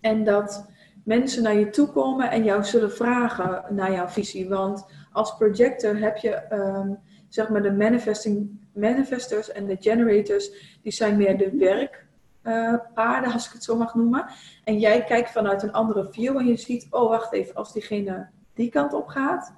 En 0.00 0.24
dat 0.24 0.66
mensen 1.02 1.42
naar 1.42 1.54
je 1.54 1.70
toe 1.70 1.88
komen 1.88 2.30
en 2.30 2.44
jou 2.44 2.64
zullen 2.64 2.92
vragen 2.92 3.64
naar 3.70 3.92
jouw 3.92 4.08
visie. 4.08 4.48
Want 4.48 4.86
als 5.12 5.36
projector 5.36 5.96
heb 5.96 6.16
je 6.16 6.42
um, 6.52 6.98
zeg 7.28 7.48
maar 7.48 7.62
de 7.62 7.72
manifesting, 7.72 8.60
manifestors 8.74 9.52
en 9.52 9.66
de 9.66 9.76
generators, 9.80 10.78
die 10.82 10.92
zijn 10.92 11.16
meer 11.16 11.38
de 11.38 11.56
werkpaarden, 11.56 13.28
uh, 13.28 13.34
als 13.34 13.46
ik 13.46 13.52
het 13.52 13.64
zo 13.64 13.76
mag 13.76 13.94
noemen. 13.94 14.24
En 14.64 14.78
jij 14.78 15.04
kijkt 15.04 15.30
vanuit 15.30 15.62
een 15.62 15.72
andere 15.72 16.06
view 16.10 16.36
en 16.36 16.46
je 16.46 16.56
ziet, 16.56 16.86
oh 16.90 17.08
wacht 17.08 17.32
even, 17.32 17.54
als 17.54 17.72
diegene 17.72 18.28
die 18.54 18.70
kant 18.70 18.92
op 18.92 19.06
gaat, 19.06 19.54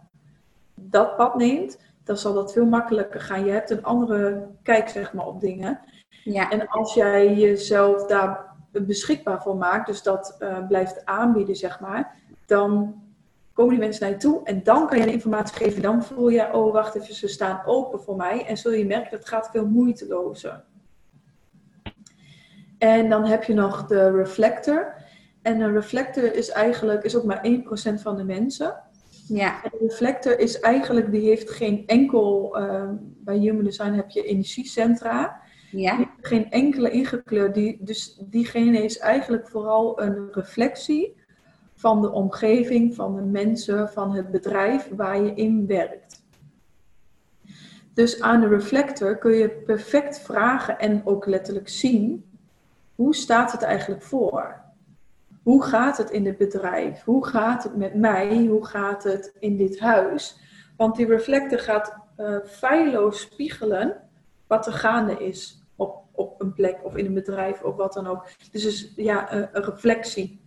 dat 0.75 1.17
pad 1.17 1.35
neemt, 1.35 1.79
dan 2.05 2.17
zal 2.17 2.35
dat 2.35 2.53
veel 2.53 2.67
makkelijker 2.67 3.21
gaan. 3.21 3.45
Je 3.45 3.51
hebt 3.51 3.71
een 3.71 3.85
andere 3.85 4.49
kijk 4.63 4.89
zeg 4.89 5.13
maar, 5.13 5.27
op 5.27 5.41
dingen. 5.41 5.81
Ja. 6.25 6.51
En 6.51 6.69
als 6.69 6.95
jij 6.95 7.35
jezelf 7.35 8.07
daar 8.07 8.54
beschikbaar 8.83 9.43
voor 9.43 9.57
maakt, 9.57 9.87
dus 9.87 10.03
dat 10.03 10.37
uh, 10.41 10.67
blijft 10.67 11.05
aanbieden, 11.05 11.57
zeg 11.57 11.81
maar, 11.81 12.17
dan 12.47 13.03
komen 13.53 13.73
die 13.73 13.81
mensen 13.81 14.03
naar 14.03 14.13
je 14.13 14.17
toe 14.17 14.41
en 14.45 14.63
dan 14.63 14.89
kan 14.89 14.99
je 14.99 15.05
de 15.05 15.13
informatie 15.13 15.57
geven. 15.57 15.83
Dan 15.83 16.05
voel 16.05 16.29
je, 16.29 16.53
oh 16.53 16.73
wacht 16.73 16.95
even, 16.95 17.15
ze 17.15 17.29
staan 17.29 17.63
open 17.67 18.01
voor 18.01 18.17
mij. 18.17 18.47
En 18.47 18.57
zul 18.57 18.73
je 18.73 18.87
merken, 18.87 19.11
dat 19.11 19.29
gaat 19.29 19.49
veel 19.53 19.67
moeitelozer. 19.67 20.65
En 22.79 23.09
dan 23.09 23.25
heb 23.25 23.45
je 23.45 23.55
nog 23.55 23.87
de 23.87 24.11
reflector. 24.11 24.95
En 25.43 25.61
een 25.61 25.73
reflector 25.73 26.35
is 26.35 26.51
eigenlijk 26.51 27.03
is 27.03 27.17
ook 27.17 27.25
maar 27.25 27.47
1% 27.47 28.01
van 28.01 28.17
de 28.17 28.25
mensen. 28.25 28.83
Ja. 29.29 29.63
En 29.63 29.71
de 29.73 29.87
reflector 29.87 30.39
is 30.39 30.61
eigenlijk, 30.61 31.11
die 31.11 31.29
heeft 31.29 31.51
geen 31.51 31.87
enkel, 31.87 32.59
uh, 32.61 32.91
bij 33.01 33.37
Human 33.37 33.65
Design 33.65 33.93
heb 33.93 34.11
je 34.11 34.23
energiecentra. 34.23 35.41
Ja. 35.77 36.11
Geen 36.21 36.51
enkele 36.51 36.91
ingekleurd. 36.91 37.55
Die, 37.55 37.79
dus 37.81 38.21
diegene 38.21 38.85
is 38.85 38.99
eigenlijk 38.99 39.49
vooral 39.49 40.01
een 40.03 40.33
reflectie 40.33 41.15
van 41.75 42.01
de 42.01 42.13
omgeving, 42.13 42.95
van 42.95 43.17
de 43.17 43.23
mensen, 43.23 43.89
van 43.89 44.15
het 44.15 44.31
bedrijf 44.31 44.89
waar 44.97 45.23
je 45.23 45.35
in 45.35 45.67
werkt. 45.67 46.23
Dus 47.95 48.21
aan 48.21 48.41
de 48.41 48.49
reflector 48.49 49.19
kun 49.19 49.33
je 49.33 49.51
perfect 49.51 50.21
vragen 50.21 50.79
en 50.79 51.03
ook 51.05 51.27
letterlijk 51.27 51.69
zien: 51.69 52.25
hoe 52.95 53.15
staat 53.15 53.53
het 53.53 53.63
eigenlijk 53.63 54.03
voor? 54.03 54.63
Hoe 55.43 55.63
gaat 55.63 55.99
het 55.99 56.11
in 56.11 56.27
het 56.27 56.39
bedrijf? 56.39 57.03
Hoe 57.03 57.27
gaat 57.27 57.63
het 57.63 57.77
met 57.77 57.95
mij? 57.95 58.47
Hoe 58.47 58.67
gaat 58.67 59.05
het 59.05 59.33
in 59.39 59.57
dit 59.57 59.81
huis? 59.81 60.39
Want 60.77 60.97
die 60.97 61.07
reflector 61.07 61.59
gaat 61.59 61.97
uh, 62.17 62.37
feilloos 62.45 63.21
spiegelen 63.21 63.97
wat 64.47 64.67
er 64.67 64.73
gaande 64.73 65.25
is 65.25 65.64
op, 66.15 66.41
een 66.41 66.53
plek 66.53 66.79
of 66.83 66.97
in 66.97 67.07
een 67.07 67.15
bedrijf 67.15 67.63
of 67.63 67.77
wat 67.77 67.93
dan 67.93 68.07
ook. 68.07 68.27
Dus 68.51 68.65
is 68.65 68.93
ja, 68.97 69.33
een, 69.33 69.49
een 69.53 69.65
reflectie. 69.65 70.41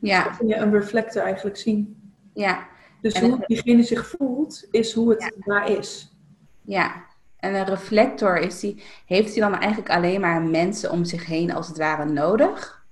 Ja. 0.00 0.28
Dus 0.28 0.36
kun 0.36 0.48
je 0.48 0.56
een 0.56 0.72
reflector 0.72 1.22
eigenlijk 1.22 1.56
zien. 1.56 2.12
Ja. 2.34 2.66
Dus 3.00 3.20
hoe 3.20 3.44
diegene 3.46 3.82
zich 3.82 4.06
voelt, 4.06 4.68
is 4.70 4.92
hoe 4.92 5.10
het 5.10 5.32
daar 5.38 5.70
is. 5.70 6.16
Ja, 6.62 7.04
en 7.36 7.54
een 7.54 7.64
reflector, 7.64 8.38
is 8.38 8.60
die, 8.60 8.82
heeft 9.06 9.36
hij 9.36 9.50
dan 9.50 9.58
eigenlijk 9.58 9.90
alleen 9.90 10.20
maar 10.20 10.42
mensen 10.42 10.90
om 10.90 11.04
zich 11.04 11.26
heen 11.26 11.54
als 11.54 11.68
het 11.68 11.78
ware 11.78 12.04
nodig? 12.04 12.84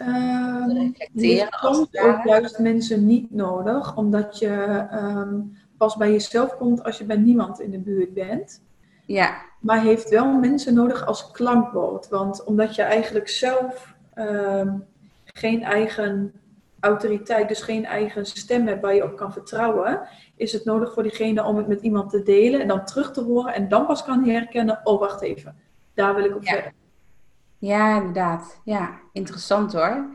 Um, 0.00 0.72
reflecteren 0.72 1.48
soms 1.50 1.98
ook 1.98 2.24
juist 2.24 2.58
mensen 2.58 3.06
niet 3.06 3.30
nodig, 3.30 3.96
omdat 3.96 4.38
je 4.38 4.86
um, 4.92 5.56
pas 5.76 5.96
bij 5.96 6.10
jezelf 6.10 6.56
komt 6.56 6.84
als 6.84 6.98
je 6.98 7.04
bij 7.04 7.16
niemand 7.16 7.60
in 7.60 7.70
de 7.70 7.78
buurt 7.78 8.14
bent. 8.14 8.62
Ja. 9.06 9.42
Maar 9.58 9.82
heeft 9.82 10.08
wel 10.08 10.32
mensen 10.32 10.74
nodig 10.74 11.06
als 11.06 11.30
klankbord. 11.30 12.08
Want 12.08 12.44
omdat 12.44 12.74
je 12.74 12.82
eigenlijk 12.82 13.28
zelf 13.28 13.94
um, 14.14 14.84
geen 15.24 15.62
eigen 15.62 16.32
autoriteit, 16.80 17.48
dus 17.48 17.62
geen 17.62 17.84
eigen 17.84 18.26
stem 18.26 18.66
hebt 18.66 18.82
waar 18.82 18.94
je 18.94 19.04
op 19.04 19.16
kan 19.16 19.32
vertrouwen, 19.32 20.08
is 20.36 20.52
het 20.52 20.64
nodig 20.64 20.92
voor 20.92 21.02
diegene 21.02 21.44
om 21.44 21.56
het 21.56 21.66
met 21.66 21.80
iemand 21.80 22.10
te 22.10 22.22
delen 22.22 22.60
en 22.60 22.68
dan 22.68 22.84
terug 22.84 23.12
te 23.12 23.22
horen 23.22 23.54
en 23.54 23.68
dan 23.68 23.86
pas 23.86 24.04
kan 24.04 24.24
hij 24.24 24.34
herkennen, 24.34 24.80
oh 24.84 25.00
wacht 25.00 25.20
even, 25.20 25.56
daar 25.94 26.14
wil 26.14 26.24
ik 26.24 26.36
op 26.36 26.46
verder. 26.46 26.72
Ja, 27.58 27.96
inderdaad. 27.96 28.60
Ja, 28.64 28.98
interessant 29.12 29.72
hoor. 29.72 30.06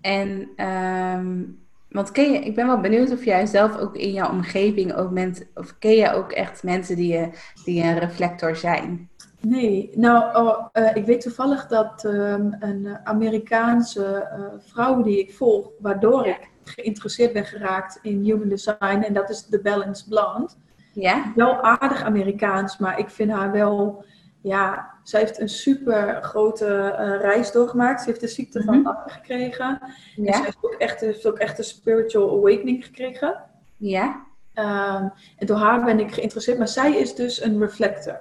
En, 0.00 0.50
um, 0.66 1.66
want 1.88 2.10
ken 2.10 2.32
je, 2.32 2.38
ik 2.38 2.54
ben 2.54 2.66
wel 2.66 2.80
benieuwd 2.80 3.12
of 3.12 3.24
jij 3.24 3.46
zelf 3.46 3.78
ook 3.78 3.96
in 3.96 4.12
jouw 4.12 4.30
omgeving 4.30 4.94
ook 4.94 5.10
mensen, 5.10 5.46
of 5.54 5.78
ken 5.78 5.94
je 5.94 6.12
ook 6.12 6.32
echt 6.32 6.62
mensen 6.62 6.96
die, 6.96 7.30
die 7.64 7.82
een 7.82 7.98
reflector 7.98 8.56
zijn? 8.56 9.08
Nee, 9.40 9.90
nou, 9.94 10.36
oh, 10.36 10.66
uh, 10.72 10.96
ik 10.96 11.04
weet 11.04 11.20
toevallig 11.20 11.66
dat 11.66 12.04
um, 12.04 12.56
een 12.60 12.98
Amerikaanse 13.04 14.28
uh, 14.38 14.44
vrouw 14.58 15.02
die 15.02 15.18
ik 15.18 15.34
volg, 15.34 15.70
waardoor 15.78 16.26
ik 16.26 16.50
geïnteresseerd 16.64 17.32
ben 17.32 17.44
geraakt 17.44 17.98
in 18.02 18.22
human 18.22 18.48
design, 18.48 19.02
en 19.06 19.12
dat 19.12 19.30
is 19.30 19.46
de 19.46 19.60
Balance 19.60 20.08
Blonde. 20.08 20.48
Ja. 20.92 21.32
Wel 21.34 21.62
aardig 21.62 22.02
Amerikaans, 22.02 22.78
maar 22.78 22.98
ik 22.98 23.08
vind 23.08 23.30
haar 23.30 23.52
wel 23.52 24.04
ja, 24.40 24.90
zij 25.02 25.20
heeft 25.20 25.40
een 25.40 25.48
super 25.48 26.22
grote 26.22 26.66
uh, 26.66 27.20
reis 27.20 27.52
doorgemaakt. 27.52 28.00
Ze 28.00 28.08
heeft 28.08 28.20
de 28.20 28.28
ziekte 28.28 28.62
van 28.62 28.78
mm 28.78 28.96
gekregen. 29.06 29.80
Ja. 30.16 30.32
ze 30.32 30.42
heeft 30.42 30.58
ook, 30.60 30.74
echt, 30.78 31.00
heeft 31.00 31.26
ook 31.26 31.38
echt 31.38 31.58
een 31.58 31.64
spiritual 31.64 32.38
awakening 32.38 32.84
gekregen. 32.84 33.42
Ja. 33.76 34.26
Um, 34.54 35.12
en 35.36 35.46
door 35.46 35.56
haar 35.56 35.84
ben 35.84 36.00
ik 36.00 36.12
geïnteresseerd. 36.12 36.58
Maar 36.58 36.68
zij 36.68 36.96
is 36.96 37.14
dus 37.14 37.42
een 37.42 37.58
reflector. 37.58 38.18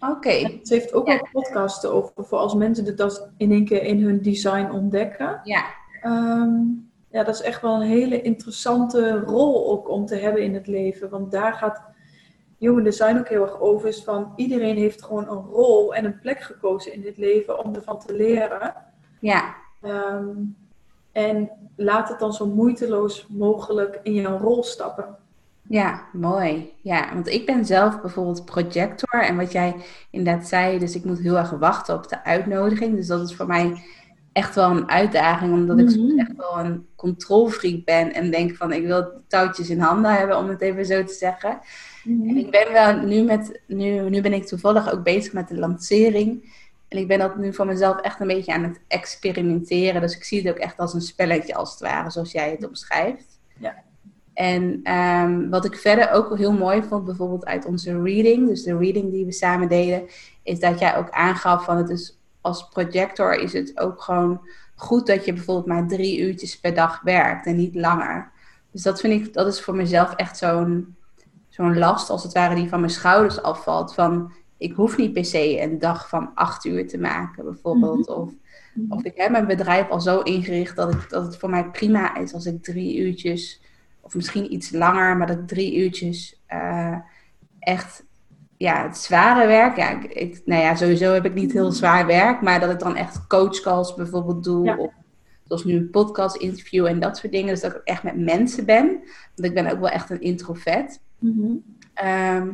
Oké. 0.00 0.58
Ze 0.62 0.74
heeft 0.74 0.92
ook 0.92 1.06
ja. 1.06 1.12
al 1.12 1.28
podcasten 1.32 1.92
over 1.92 2.24
voor 2.24 2.38
als 2.38 2.54
mensen 2.54 2.96
dat 2.96 3.28
in 3.36 3.52
één 3.52 3.64
keer 3.64 3.82
in 3.82 4.02
hun 4.02 4.22
design 4.22 4.70
ontdekken. 4.70 5.40
Ja. 5.44 5.64
Um, 6.04 6.90
ja, 7.10 7.24
dat 7.24 7.34
is 7.34 7.42
echt 7.42 7.62
wel 7.62 7.74
een 7.74 7.88
hele 7.88 8.22
interessante 8.22 9.20
rol 9.20 9.70
ook 9.70 9.88
om 9.88 10.06
te 10.06 10.16
hebben 10.16 10.42
in 10.42 10.54
het 10.54 10.66
leven. 10.66 11.10
Want 11.10 11.30
daar 11.30 11.52
gaat 11.52 11.82
human 12.58 12.84
design 12.84 13.18
ook 13.18 13.28
heel 13.28 13.42
erg 13.42 13.60
over 13.60 13.88
is 13.88 14.04
van 14.04 14.32
iedereen 14.36 14.76
heeft 14.76 15.02
gewoon 15.02 15.28
een 15.28 15.44
rol 15.44 15.94
en 15.94 16.04
een 16.04 16.20
plek 16.20 16.40
gekozen 16.40 16.92
in 16.92 17.00
dit 17.00 17.16
leven 17.16 17.64
om 17.64 17.74
ervan 17.74 17.98
te 17.98 18.14
leren. 18.14 18.74
Ja. 19.20 19.54
Um, 19.82 20.56
en 21.12 21.50
laat 21.76 22.08
het 22.08 22.18
dan 22.18 22.32
zo 22.32 22.46
moeiteloos 22.46 23.26
mogelijk 23.28 24.00
in 24.02 24.12
jouw 24.12 24.38
rol 24.38 24.62
stappen. 24.62 25.16
Ja, 25.68 26.04
mooi. 26.12 26.72
Ja, 26.80 27.14
want 27.14 27.28
ik 27.28 27.46
ben 27.46 27.64
zelf 27.64 28.00
bijvoorbeeld 28.00 28.44
projector 28.44 29.22
en 29.22 29.36
wat 29.36 29.52
jij 29.52 29.76
inderdaad 30.10 30.48
zei, 30.48 30.78
dus 30.78 30.94
ik 30.94 31.04
moet 31.04 31.18
heel 31.18 31.36
erg 31.36 31.50
wachten 31.50 31.94
op 31.94 32.08
de 32.08 32.24
uitnodiging. 32.24 32.96
Dus 32.96 33.06
dat 33.06 33.28
is 33.28 33.36
voor 33.36 33.46
mij 33.46 33.82
echt 34.32 34.54
wel 34.54 34.70
een 34.70 34.88
uitdaging, 34.88 35.52
omdat 35.52 35.78
ik 35.78 35.96
mm 35.96 36.18
echt 36.18 36.36
wel 36.36 36.58
een 36.58 36.86
controlfreak 36.96 37.84
ben 37.84 38.14
en 38.14 38.30
denk 38.30 38.56
van 38.56 38.72
ik 38.72 38.86
wil 38.86 39.22
touwtjes 39.28 39.70
in 39.70 39.80
handen 39.80 40.12
hebben, 40.12 40.38
om 40.38 40.48
het 40.48 40.60
even 40.60 40.86
zo 40.86 41.04
te 41.04 41.12
zeggen. 41.12 41.58
En 42.06 42.36
ik 42.36 42.50
ben 42.50 42.72
wel 42.72 42.96
nu 42.96 43.22
met, 43.22 43.60
nu, 43.66 44.10
nu 44.10 44.20
ben 44.20 44.32
ik 44.32 44.46
toevallig 44.46 44.92
ook 44.92 45.02
bezig 45.02 45.32
met 45.32 45.48
de 45.48 45.58
lancering. 45.58 46.54
En 46.88 46.98
ik 46.98 47.08
ben 47.08 47.18
dat 47.18 47.36
nu 47.36 47.54
voor 47.54 47.66
mezelf 47.66 48.00
echt 48.00 48.20
een 48.20 48.26
beetje 48.26 48.52
aan 48.52 48.62
het 48.62 48.80
experimenteren. 48.88 50.00
Dus 50.00 50.16
ik 50.16 50.24
zie 50.24 50.38
het 50.38 50.48
ook 50.48 50.60
echt 50.60 50.78
als 50.78 50.94
een 50.94 51.00
spelletje 51.00 51.54
als 51.54 51.70
het 51.70 51.80
ware, 51.80 52.10
zoals 52.10 52.32
jij 52.32 52.50
het 52.50 52.68
omschrijft. 52.68 53.38
Ja. 53.58 53.74
En 54.34 54.92
um, 54.92 55.50
wat 55.50 55.64
ik 55.64 55.76
verder 55.76 56.10
ook 56.10 56.36
heel 56.36 56.52
mooi 56.52 56.82
vond, 56.82 57.04
bijvoorbeeld 57.04 57.44
uit 57.44 57.64
onze 57.64 58.02
reading, 58.02 58.48
dus 58.48 58.62
de 58.62 58.76
reading 58.76 59.12
die 59.12 59.24
we 59.24 59.32
samen 59.32 59.68
deden, 59.68 60.02
is 60.42 60.60
dat 60.60 60.78
jij 60.78 60.96
ook 60.96 61.10
aangaf 61.10 61.64
van 61.64 61.76
het 61.76 61.88
is 61.88 62.18
als 62.46 62.68
projector 62.68 63.34
is 63.34 63.52
het 63.52 63.78
ook 63.78 64.02
gewoon 64.02 64.40
goed 64.74 65.06
dat 65.06 65.24
je 65.24 65.32
bijvoorbeeld 65.32 65.66
maar 65.66 65.88
drie 65.88 66.20
uurtjes 66.20 66.60
per 66.60 66.74
dag 66.74 67.00
werkt 67.00 67.46
en 67.46 67.56
niet 67.56 67.74
langer. 67.74 68.30
Dus 68.70 68.82
dat 68.82 69.00
vind 69.00 69.26
ik, 69.26 69.32
dat 69.32 69.46
is 69.46 69.60
voor 69.60 69.74
mezelf 69.74 70.14
echt 70.14 70.36
zo'n 70.36 70.96
zo'n 71.56 71.78
last 71.78 72.10
als 72.10 72.22
het 72.22 72.32
ware 72.32 72.54
die 72.54 72.68
van 72.68 72.80
mijn 72.80 72.92
schouders 72.92 73.42
afvalt. 73.42 73.94
Van 73.94 74.32
ik 74.56 74.72
hoef 74.72 74.96
niet 74.96 75.12
per 75.12 75.24
se 75.24 75.60
een 75.60 75.78
dag 75.78 76.08
van 76.08 76.30
acht 76.34 76.64
uur 76.64 76.88
te 76.88 76.98
maken, 76.98 77.44
bijvoorbeeld. 77.44 78.08
Mhm. 78.08 78.18
Of, 78.18 78.32
mhm. 78.74 78.92
of 78.92 79.04
ik 79.04 79.16
heb 79.16 79.30
mijn 79.30 79.46
bedrijf 79.46 79.88
al 79.88 80.00
zo 80.00 80.20
ingericht 80.20 80.76
dat, 80.76 80.92
ik, 80.92 81.10
dat 81.10 81.24
het 81.24 81.36
voor 81.36 81.50
mij 81.50 81.64
prima 81.64 82.16
is 82.16 82.34
als 82.34 82.46
ik 82.46 82.62
drie 82.62 82.96
uurtjes, 82.98 83.60
of 84.00 84.14
misschien 84.14 84.52
iets 84.52 84.70
langer, 84.70 85.16
maar 85.16 85.26
dat 85.26 85.48
drie 85.48 85.76
uurtjes 85.76 86.40
uh, 86.52 86.96
echt 87.58 88.04
ja, 88.56 88.82
het 88.82 88.96
zware 88.96 89.46
werk. 89.46 89.76
Ja, 89.76 90.02
ik, 90.08 90.42
nou 90.44 90.62
ja, 90.62 90.74
sowieso 90.74 91.12
heb 91.12 91.24
ik 91.24 91.34
niet 91.34 91.52
heel 91.52 91.72
zwaar 91.72 92.06
werk, 92.06 92.40
maar 92.40 92.60
dat 92.60 92.70
ik 92.70 92.78
dan 92.78 92.96
echt 92.96 93.26
coachcalls 93.26 93.94
bijvoorbeeld 93.94 94.44
doe. 94.44 94.76
Of, 94.78 94.92
zoals 95.44 95.64
nu 95.64 95.76
een 95.76 95.90
podcast 95.90 96.36
interview 96.36 96.86
en 96.86 97.00
dat 97.00 97.16
soort 97.16 97.32
dingen. 97.32 97.48
Dus 97.48 97.60
dat 97.60 97.74
ik 97.74 97.80
echt 97.84 98.02
met 98.02 98.16
mensen 98.16 98.64
ben. 98.64 98.86
Want 99.34 99.48
ik 99.48 99.54
ben 99.54 99.72
ook 99.72 99.80
wel 99.80 99.88
echt 99.88 100.10
een 100.10 100.20
introvert. 100.20 101.00
Mhm. 101.18 101.56
Ehm, 101.94 102.48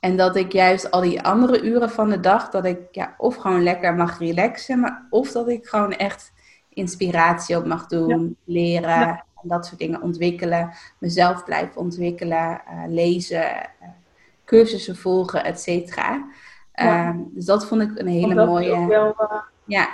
en 0.00 0.16
dat 0.16 0.36
ik 0.36 0.52
juist 0.52 0.90
al 0.90 1.00
die 1.00 1.22
andere 1.22 1.62
uren 1.62 1.90
van 1.90 2.08
de 2.08 2.20
dag, 2.20 2.50
dat 2.50 2.64
ik 2.64 2.78
ja, 2.90 3.14
of 3.16 3.36
gewoon 3.36 3.62
lekker 3.62 3.94
mag 3.94 4.18
relaxen, 4.18 4.80
maar 4.80 5.06
of 5.10 5.32
dat 5.32 5.48
ik 5.48 5.66
gewoon 5.66 5.92
echt 5.92 6.32
inspiratie 6.68 7.56
op 7.56 7.66
mag 7.66 7.86
doen, 7.86 8.36
leren. 8.44 9.24
en 9.42 9.48
dat 9.48 9.66
soort 9.66 9.78
dingen 9.78 10.02
ontwikkelen. 10.02 10.70
Mezelf 10.98 11.44
blijven 11.44 11.76
ontwikkelen, 11.76 12.60
uh, 12.70 12.82
lezen, 12.88 13.70
cursussen 14.44 14.96
volgen, 14.96 15.44
et 15.44 15.60
cetera. 15.60 16.26
Ehm, 16.72 17.16
dus 17.26 17.44
dat 17.44 17.66
vond 17.66 17.82
ik 17.82 17.90
een 17.94 18.06
hele 18.06 18.46
mooie. 18.46 18.86
Wel, 18.86 19.14
ja. 19.64 19.88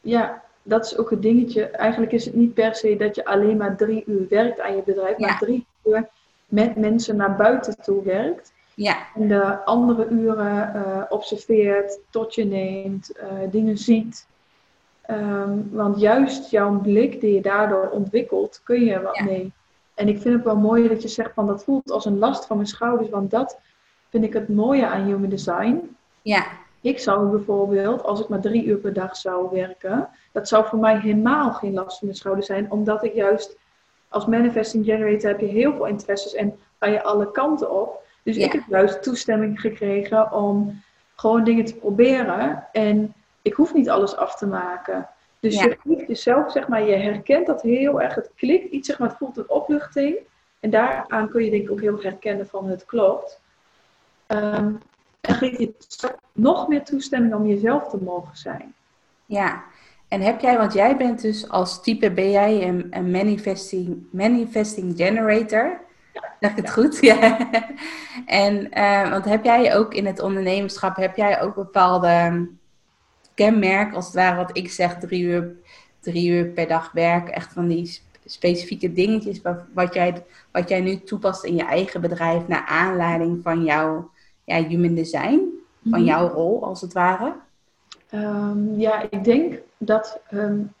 ja, 0.00 0.42
dat 0.62 0.84
is 0.84 0.96
ook 0.96 1.10
het 1.10 1.22
dingetje. 1.22 1.66
Eigenlijk 1.66 2.12
is 2.12 2.24
het 2.24 2.34
niet 2.34 2.54
per 2.54 2.74
se 2.74 2.96
dat 2.96 3.14
je 3.14 3.24
alleen 3.24 3.56
maar 3.56 3.76
drie 3.76 4.04
uur 4.06 4.26
werkt 4.28 4.60
aan 4.60 4.76
je 4.76 4.82
bedrijf, 4.82 5.18
maar 5.18 5.38
drie 5.38 5.66
uur 5.84 6.08
met 6.48 6.76
mensen 6.76 7.16
naar 7.16 7.36
buiten 7.36 7.80
toe 7.80 8.02
werkt. 8.02 8.52
Ja. 8.74 8.96
En 9.14 9.28
de 9.28 9.64
andere 9.64 10.08
uren 10.08 10.72
uh, 10.76 11.02
observeert, 11.08 11.98
tot 12.10 12.34
je 12.34 12.44
neemt, 12.44 13.12
uh, 13.16 13.50
dingen 13.50 13.78
ziet. 13.78 14.26
Um, 15.10 15.68
want 15.72 16.00
juist 16.00 16.50
jouw 16.50 16.80
blik 16.80 17.20
die 17.20 17.34
je 17.34 17.40
daardoor 17.40 17.88
ontwikkelt, 17.88 18.60
kun 18.64 18.84
je 18.84 19.02
wat 19.02 19.20
mee. 19.20 19.52
En 19.94 20.08
ik 20.08 20.20
vind 20.20 20.34
het 20.34 20.44
wel 20.44 20.56
mooi 20.56 20.88
dat 20.88 21.02
je 21.02 21.08
zegt 21.08 21.34
van 21.34 21.46
dat 21.46 21.64
voelt 21.64 21.90
als 21.90 22.04
een 22.04 22.18
last 22.18 22.46
van 22.46 22.56
mijn 22.56 22.68
schouders. 22.68 23.10
Want 23.10 23.30
dat 23.30 23.58
vind 24.08 24.24
ik 24.24 24.32
het 24.32 24.48
mooie 24.48 24.86
aan 24.86 25.04
human 25.04 25.28
design. 25.28 25.96
Ja. 26.22 26.46
Ik 26.80 26.98
zou 26.98 27.30
bijvoorbeeld, 27.30 28.02
als 28.02 28.20
ik 28.20 28.28
maar 28.28 28.40
drie 28.40 28.64
uur 28.64 28.76
per 28.76 28.92
dag 28.92 29.16
zou 29.16 29.48
werken, 29.50 30.08
dat 30.32 30.48
zou 30.48 30.66
voor 30.66 30.78
mij 30.78 30.98
helemaal 31.00 31.52
geen 31.52 31.74
last 31.74 31.98
van 31.98 32.06
mijn 32.06 32.18
schouders 32.18 32.46
zijn. 32.46 32.70
Omdat 32.70 33.04
ik 33.04 33.14
juist 33.14 33.56
als 34.08 34.26
manifesting 34.26 34.84
generator 34.84 35.30
heb 35.30 35.40
je 35.40 35.46
heel 35.46 35.74
veel 35.74 35.86
interesses 35.86 36.34
en 36.34 36.58
ga 36.78 36.86
je 36.86 37.02
alle 37.02 37.30
kanten 37.30 37.70
op. 37.70 38.06
Dus 38.22 38.36
ik 38.36 38.52
heb 38.52 38.62
juist 38.68 39.02
toestemming 39.02 39.60
gekregen 39.60 40.32
om 40.32 40.82
gewoon 41.16 41.44
dingen 41.44 41.64
te 41.64 41.76
proberen. 41.76 42.66
En 42.72 43.14
ik 43.42 43.52
hoef 43.52 43.74
niet 43.74 43.90
alles 43.90 44.16
af 44.16 44.36
te 44.36 44.46
maken. 44.46 45.08
Dus 45.40 45.60
je 45.60 45.76
voelt 45.82 46.06
jezelf, 46.06 46.52
zeg 46.52 46.68
maar, 46.68 46.82
je 46.82 46.96
herkent 46.96 47.46
dat 47.46 47.62
heel 47.62 48.00
erg. 48.00 48.14
Het 48.14 48.30
klikt 48.36 48.72
iets, 48.72 48.88
zeg 48.88 48.98
maar, 48.98 49.08
het 49.08 49.18
voelt 49.18 49.36
een 49.36 49.50
opluchting. 49.50 50.16
En 50.60 50.70
daaraan 50.70 51.28
kun 51.28 51.44
je 51.44 51.50
denk 51.50 51.62
ik 51.62 51.70
ook 51.70 51.80
heel 51.80 52.02
herkennen 52.02 52.46
van 52.46 52.66
het 52.66 52.86
klopt. 52.86 53.40
Um, 54.26 54.78
en 55.20 55.34
geef 55.34 55.58
je 55.58 55.74
nog 56.32 56.68
meer 56.68 56.84
toestemming 56.84 57.34
om 57.34 57.46
jezelf 57.46 57.88
te 57.88 57.96
mogen 57.96 58.36
zijn. 58.36 58.74
Ja, 59.26 59.64
en 60.08 60.20
heb 60.20 60.40
jij, 60.40 60.56
want 60.56 60.72
jij 60.72 60.96
bent 60.96 61.20
dus 61.20 61.48
als 61.48 61.82
type, 61.82 62.10
ben 62.10 62.30
jij 62.30 62.68
een, 62.68 62.86
een 62.90 63.10
manifesting, 63.10 64.06
manifesting 64.10 64.96
generator? 64.96 65.80
Zeg 66.40 66.50
ik 66.50 66.56
het 66.56 66.70
goed? 66.70 66.98
Ja. 67.08 67.50
En 68.26 68.68
uh, 68.78 69.10
want 69.10 69.24
heb 69.24 69.44
jij 69.44 69.76
ook 69.76 69.94
in 69.94 70.06
het 70.06 70.20
ondernemerschap, 70.20 70.96
heb 70.96 71.16
jij 71.16 71.40
ook 71.40 71.54
bepaalde 71.54 72.48
kenmerken, 73.34 73.94
als 73.94 74.04
het 74.04 74.14
ware 74.14 74.36
wat 74.36 74.56
ik 74.56 74.70
zeg, 74.70 74.98
drie 74.98 75.22
uur, 75.22 75.52
drie 76.00 76.30
uur 76.30 76.46
per 76.46 76.68
dag 76.68 76.92
werk, 76.92 77.28
echt 77.28 77.52
van 77.52 77.68
die 77.68 78.00
specifieke 78.24 78.92
dingetjes 78.92 79.42
wat, 79.42 79.64
wat, 79.74 79.94
jij, 79.94 80.24
wat 80.52 80.68
jij 80.68 80.80
nu 80.80 81.00
toepast 81.00 81.44
in 81.44 81.54
je 81.54 81.64
eigen 81.64 82.00
bedrijf 82.00 82.46
naar 82.46 82.64
aanleiding 82.66 83.40
van 83.42 83.64
jouw 83.64 84.10
ja, 84.44 84.62
human 84.62 84.94
design, 84.94 85.40
van 85.90 86.00
mhm. 86.00 86.08
jouw 86.08 86.28
rol 86.28 86.64
als 86.64 86.80
het 86.80 86.92
ware? 86.92 87.34
Um, 88.14 88.78
ja, 88.78 89.06
ik 89.10 89.24
denk 89.24 89.54
dat 89.78 90.20
um, 90.30 90.72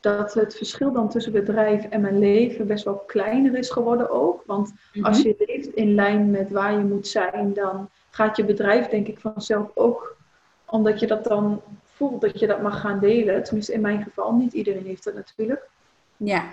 dat 0.00 0.34
het 0.34 0.56
verschil 0.56 0.92
dan 0.92 1.08
tussen 1.08 1.32
bedrijf 1.32 1.84
en 1.84 2.00
mijn 2.00 2.18
leven 2.18 2.66
best 2.66 2.84
wel 2.84 3.02
kleiner 3.06 3.56
is 3.58 3.70
geworden 3.70 4.10
ook. 4.10 4.42
Want 4.46 4.72
als 5.02 5.18
mhm. 5.18 5.28
je 5.28 5.44
leeft 5.46 5.74
in 5.74 5.94
lijn 5.94 6.30
met 6.30 6.50
waar 6.50 6.72
je 6.72 6.84
moet 6.84 7.08
zijn, 7.08 7.52
dan 7.52 7.88
gaat 8.10 8.36
je 8.36 8.44
bedrijf 8.44 8.88
denk 8.88 9.06
ik 9.06 9.18
vanzelf 9.18 9.70
ook, 9.74 10.16
omdat 10.64 11.00
je 11.00 11.06
dat 11.06 11.24
dan 11.24 11.62
voelt 11.84 12.20
dat 12.20 12.40
je 12.40 12.46
dat 12.46 12.62
mag 12.62 12.80
gaan 12.80 12.98
delen. 12.98 13.42
Tenminste 13.42 13.72
in 13.72 13.80
mijn 13.80 14.02
geval, 14.02 14.34
niet 14.34 14.52
iedereen 14.52 14.86
heeft 14.86 15.04
dat 15.04 15.14
natuurlijk. 15.14 15.68
Ja. 16.16 16.44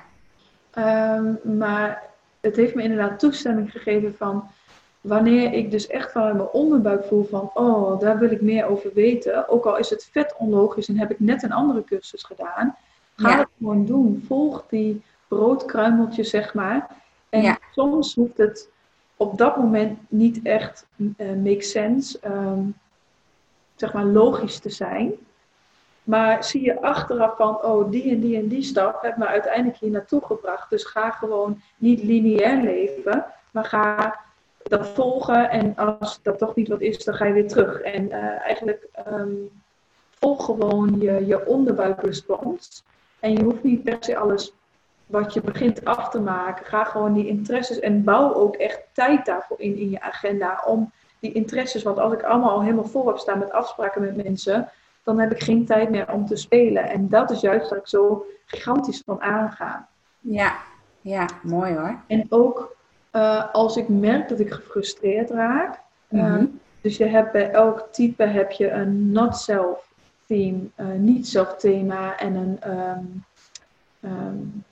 Um, 1.17 1.39
maar 1.57 2.03
het 2.41 2.55
heeft 2.55 2.75
me 2.75 2.83
inderdaad 2.83 3.19
toestemming 3.19 3.71
gegeven 3.71 4.15
van 4.15 4.49
wanneer 5.03 5.53
ik 5.53 5.71
dus 5.71 5.87
echt 5.87 6.11
van 6.11 6.35
mijn 6.35 6.49
onderbuik 6.49 7.05
voel 7.05 7.23
van, 7.23 7.51
oh, 7.53 7.99
daar 7.99 8.17
wil 8.19 8.31
ik 8.31 8.41
meer 8.41 8.65
over 8.65 8.93
weten. 8.93 9.49
Ook 9.49 9.65
al 9.65 9.77
is 9.77 9.89
het 9.89 10.09
vet 10.11 10.35
onlogisch 10.37 10.87
en 10.87 10.97
heb 10.97 11.11
ik 11.11 11.19
net 11.19 11.43
een 11.43 11.51
andere 11.51 11.83
cursus 11.83 12.23
gedaan. 12.23 12.75
Ga 13.15 13.37
het 13.37 13.47
gewoon 13.57 13.85
doen. 13.85 14.23
Volg 14.27 14.65
die 14.69 15.01
broodkruimeltjes, 15.27 16.29
zeg 16.29 16.53
maar. 16.53 16.87
En 17.29 17.57
soms 17.71 18.15
hoeft 18.15 18.37
het 18.37 18.69
op 19.17 19.37
dat 19.37 19.57
moment 19.57 19.99
niet 20.07 20.39
echt 20.43 20.85
uh, 20.95 21.09
make 21.43 21.61
sense, 21.61 22.19
ehm, 22.19 22.61
zeg 23.75 23.93
maar 23.93 24.05
logisch 24.05 24.59
te 24.59 24.69
zijn. 24.69 25.11
Maar 26.03 26.43
zie 26.43 26.61
je 26.61 26.81
achteraf 26.81 27.35
van, 27.37 27.63
oh, 27.63 27.91
die 27.91 28.11
en 28.11 28.19
die 28.19 28.37
en 28.37 28.47
die 28.47 28.63
stap 28.63 29.01
heeft 29.01 29.17
me 29.17 29.25
uiteindelijk 29.27 29.77
hier 29.77 29.91
naartoe 29.91 30.21
gebracht. 30.25 30.69
Dus 30.69 30.85
ga 30.85 31.11
gewoon 31.11 31.61
niet 31.77 32.03
lineair 32.03 32.61
leven, 32.61 33.25
maar 33.51 33.65
ga 33.65 34.19
dat 34.69 34.87
volgen. 34.87 35.49
En 35.49 35.75
als 35.75 36.19
dat 36.21 36.37
toch 36.37 36.55
niet 36.55 36.67
wat 36.67 36.81
is, 36.81 37.03
dan 37.03 37.13
ga 37.13 37.25
je 37.25 37.33
weer 37.33 37.47
terug. 37.47 37.81
En 37.81 38.03
uh, 38.03 38.15
eigenlijk 38.41 38.87
um, 39.07 39.49
volg 40.09 40.45
gewoon 40.45 40.99
je, 40.99 41.25
je 41.25 41.45
onderbuikrespons. 41.45 42.83
En 43.19 43.33
je 43.33 43.43
hoeft 43.43 43.63
niet 43.63 43.83
per 43.83 43.97
se 43.99 44.17
alles 44.17 44.53
wat 45.05 45.33
je 45.33 45.41
begint 45.41 45.85
af 45.85 46.09
te 46.09 46.19
maken. 46.19 46.65
Ga 46.65 46.83
gewoon 46.83 47.13
die 47.13 47.27
interesses 47.27 47.79
en 47.79 48.03
bouw 48.03 48.33
ook 48.33 48.55
echt 48.55 48.81
tijd 48.91 49.25
daarvoor 49.25 49.59
in 49.59 49.77
in 49.77 49.89
je 49.89 50.01
agenda. 50.01 50.63
Om 50.65 50.91
die 51.19 51.31
interesses, 51.31 51.83
want 51.83 51.99
als 51.99 52.13
ik 52.13 52.23
allemaal 52.23 52.49
al 52.49 52.61
helemaal 52.61 52.85
voor 52.85 53.07
heb 53.07 53.17
staan 53.17 53.39
met 53.39 53.51
afspraken 53.51 54.01
met 54.01 54.23
mensen, 54.23 54.69
dan 55.03 55.19
heb 55.19 55.31
ik 55.31 55.43
geen 55.43 55.65
tijd 55.65 55.89
meer 55.89 56.11
om 56.11 56.25
te 56.25 56.35
spelen. 56.35 56.89
En 56.89 57.09
dat 57.09 57.31
is 57.31 57.41
juist 57.41 57.69
waar 57.69 57.79
ik 57.79 57.87
zo 57.87 58.25
gigantisch 58.45 59.01
van 59.05 59.21
aanga. 59.21 59.87
Ja, 60.19 60.55
ja, 61.01 61.27
mooi 61.41 61.73
hoor. 61.73 61.99
En 62.07 62.25
ook 62.29 62.75
uh, 63.13 63.53
als 63.53 63.77
ik 63.77 63.87
merk 63.87 64.29
dat 64.29 64.39
ik 64.39 64.51
gefrustreerd 64.51 65.29
raak. 65.29 65.79
Mm 66.07 66.61
dus 66.83 66.97
je 66.97 67.05
hebt 67.05 67.31
bij 67.31 67.51
elk 67.51 67.87
type 67.91 68.23
heb 68.23 68.51
je 68.51 68.69
een 68.69 69.11
not 69.11 69.37
self 69.37 69.93
theme, 70.27 70.59
uh, 70.77 70.87
niet 70.97 71.27
zelf 71.27 71.55
thema 71.55 72.17
en 72.17 72.35
een, 72.35 72.71
um, 72.71 73.23
um, 74.01 74.63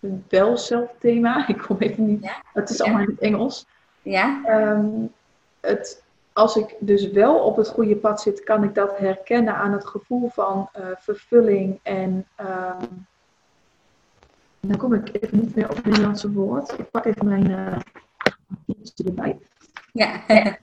een 0.00 0.24
wel 0.28 0.56
zelf 0.56 0.90
thema. 0.98 1.44
Ik 1.48 1.58
kom 1.58 1.76
even 1.78 2.06
niet. 2.06 2.22
Ja? 2.22 2.42
Het 2.52 2.70
is 2.70 2.80
allemaal 2.80 3.02
in 3.02 3.08
het 3.08 3.18
Engels. 3.18 3.66
Ja. 4.02 4.40
Um, 4.48 5.12
het, 5.60 6.02
als 6.32 6.56
ik 6.56 6.76
dus 6.78 7.10
wel 7.10 7.38
op 7.38 7.56
het 7.56 7.68
goede 7.68 7.96
pad 7.96 8.20
zit, 8.20 8.44
kan 8.44 8.64
ik 8.64 8.74
dat 8.74 8.98
herkennen 8.98 9.54
aan 9.54 9.72
het 9.72 9.86
gevoel 9.86 10.28
van 10.28 10.68
uh, 10.78 10.86
vervulling 10.96 11.78
en. 11.82 12.26
Dan 14.60 14.76
kom 14.76 14.94
ik 14.94 15.22
even 15.22 15.38
niet 15.38 15.54
meer 15.54 15.70
op 15.70 15.76
het 15.76 15.84
Nederlandse 15.84 16.32
woord. 16.32 16.78
Ik 16.78 16.90
pak 16.90 17.04
even 17.04 17.26
mijn 17.26 17.50
uh, 17.50 17.78
erbij. 19.06 19.38
Ja. 19.92 20.28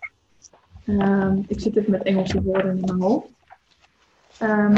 ik 1.47 1.59
zit 1.59 1.75
even 1.75 1.91
met 1.91 2.03
Engelse 2.03 2.41
woorden 2.41 2.77
in 2.77 2.85
mijn 2.85 3.01
hoofd. 3.01 3.27
Um, 4.41 4.73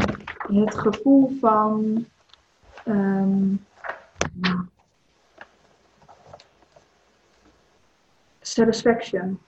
het 0.66 0.76
gevoel 0.78 1.38
van 1.40 2.06
um, 2.86 3.66
satisfaction, 8.42 9.40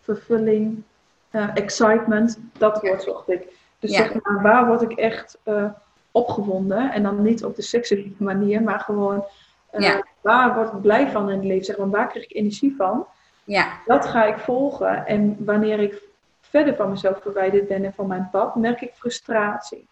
vervulling, 0.00 0.82
uh, 1.30 1.50
excitement, 1.54 2.38
dat 2.58 2.80
woord 2.80 3.02
zocht 3.02 3.30
ik. 3.30 3.58
Dus 3.78 3.90
zeg 3.90 4.22
maar, 4.22 4.42
waar 4.42 4.66
word 4.66 4.82
ik 4.82 4.92
echt 4.92 5.38
uh, 5.44 5.70
opgewonden? 6.10 6.92
En 6.92 7.02
dan 7.02 7.22
niet 7.22 7.44
op 7.44 7.56
de 7.56 7.62
seksuele 7.62 8.12
manier, 8.16 8.62
maar 8.62 8.80
gewoon 8.80 9.24
uh, 9.72 9.80
ja. 9.80 10.06
waar 10.20 10.54
word 10.54 10.72
ik 10.72 10.80
blij 10.80 11.10
van 11.10 11.30
in 11.30 11.36
het 11.36 11.44
leven? 11.44 11.64
Zeg 11.64 11.76
maar, 11.76 11.90
waar 11.90 12.08
krijg 12.08 12.24
ik 12.24 12.36
energie 12.36 12.74
van? 12.76 13.06
Ja. 13.44 13.80
Dat 13.86 14.06
ga 14.06 14.24
ik 14.24 14.38
volgen. 14.38 15.06
En 15.06 15.36
wanneer 15.44 15.78
ik 15.78 16.02
verder 16.40 16.74
van 16.76 16.90
mezelf 16.90 17.22
verwijderd 17.22 17.68
ben 17.68 17.84
en 17.84 17.92
van 17.92 18.06
mijn 18.06 18.28
pad, 18.30 18.54
merk 18.54 18.80
ik 18.80 18.92
frustratie. 18.94 19.88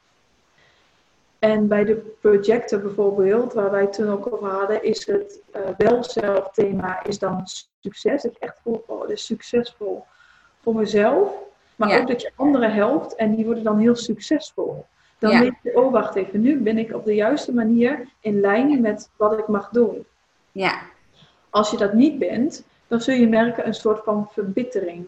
En 1.38 1.68
bij 1.68 1.84
de 1.84 2.16
projecten 2.20 2.82
bijvoorbeeld, 2.82 3.52
waar 3.52 3.70
wij 3.70 3.80
het 3.80 3.92
toen 3.92 4.10
ook 4.10 4.32
over 4.32 4.48
hadden, 4.48 4.82
is 4.82 5.06
het 5.06 5.40
uh, 5.56 5.62
wel 5.76 6.04
zelf 6.04 6.50
thema 6.50 7.04
is 7.04 7.18
dan 7.18 7.42
succes. 7.80 8.22
Dat 8.22 8.32
je 8.32 8.38
echt 8.38 8.60
voelt, 8.62 8.84
oh, 8.86 9.10
is 9.10 9.26
succesvol 9.26 10.04
voor 10.62 10.74
mezelf. 10.74 11.32
Maar 11.76 12.00
ook 12.00 12.08
dat 12.08 12.22
je 12.22 12.32
anderen 12.34 12.72
helpt 12.72 13.14
en 13.14 13.34
die 13.34 13.44
worden 13.44 13.64
dan 13.64 13.78
heel 13.78 13.96
succesvol. 13.96 14.84
Dan 15.18 15.30
ja. 15.30 15.40
weet 15.40 15.54
je, 15.62 15.76
oh 15.76 15.92
wacht 15.92 16.14
even, 16.14 16.40
nu 16.40 16.58
ben 16.58 16.78
ik 16.78 16.94
op 16.94 17.04
de 17.04 17.14
juiste 17.14 17.54
manier 17.54 18.08
in 18.20 18.40
lijn 18.40 18.80
met 18.80 19.10
wat 19.16 19.38
ik 19.38 19.48
mag 19.48 19.68
doen. 19.68 20.04
Ja. 20.52 20.80
Als 21.50 21.70
je 21.70 21.76
dat 21.76 21.92
niet 21.92 22.18
bent, 22.18 22.64
dan 22.86 23.00
zul 23.00 23.14
je 23.14 23.28
merken 23.28 23.66
een 23.66 23.74
soort 23.74 24.04
van 24.04 24.28
verbittering, 24.30 25.06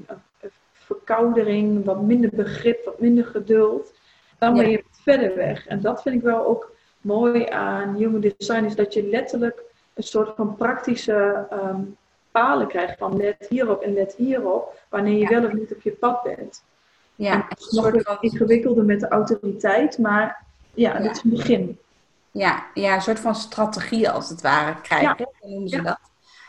verkoudering, 0.72 1.84
wat 1.84 2.02
minder 2.02 2.30
begrip, 2.32 2.84
wat 2.84 3.00
minder 3.00 3.24
geduld, 3.24 3.92
dan 4.38 4.54
ben 4.54 4.70
je 4.70 4.84
verder 4.90 5.36
weg. 5.36 5.66
En 5.66 5.80
dat 5.80 6.02
vind 6.02 6.14
ik 6.14 6.22
wel 6.22 6.44
ook 6.44 6.72
mooi 7.00 7.46
aan 7.46 7.94
human 7.94 8.20
design, 8.20 8.64
is 8.64 8.74
dat 8.74 8.94
je 8.94 9.08
letterlijk 9.08 9.62
een 9.94 10.02
soort 10.02 10.36
van 10.36 10.56
praktische 10.56 11.46
ehm, 11.50 11.80
palen 12.30 12.66
krijgt 12.66 12.98
van 12.98 13.16
let 13.16 13.46
hierop 13.48 13.82
en 13.82 13.92
let 13.92 14.14
hierop, 14.14 14.78
wanneer 14.88 15.18
je 15.18 15.28
wel 15.28 15.44
of 15.44 15.52
niet 15.52 15.74
op 15.74 15.82
je 15.82 15.90
pad 15.90 16.22
bent. 16.22 16.64
Ja, 17.22 17.46
het 17.48 17.60
is 17.60 17.70
nog 17.70 17.90
van... 18.02 18.16
ingewikkelde 18.20 18.82
met 18.82 19.00
de 19.00 19.08
autoriteit, 19.08 19.98
maar 19.98 20.44
ja, 20.74 20.92
ja, 20.96 21.02
dit 21.02 21.10
is 21.16 21.22
een 21.24 21.30
begin. 21.30 21.78
Ja, 22.30 22.66
ja, 22.74 22.94
een 22.94 23.02
soort 23.02 23.20
van 23.20 23.34
strategie 23.34 24.10
als 24.10 24.28
het 24.28 24.40
ware 24.40 24.80
krijgen, 24.80 25.14
Ja. 25.40 25.48
noemen 25.48 25.68
ze 25.68 25.76
Ja. 25.76 25.82
dat? 25.82 25.98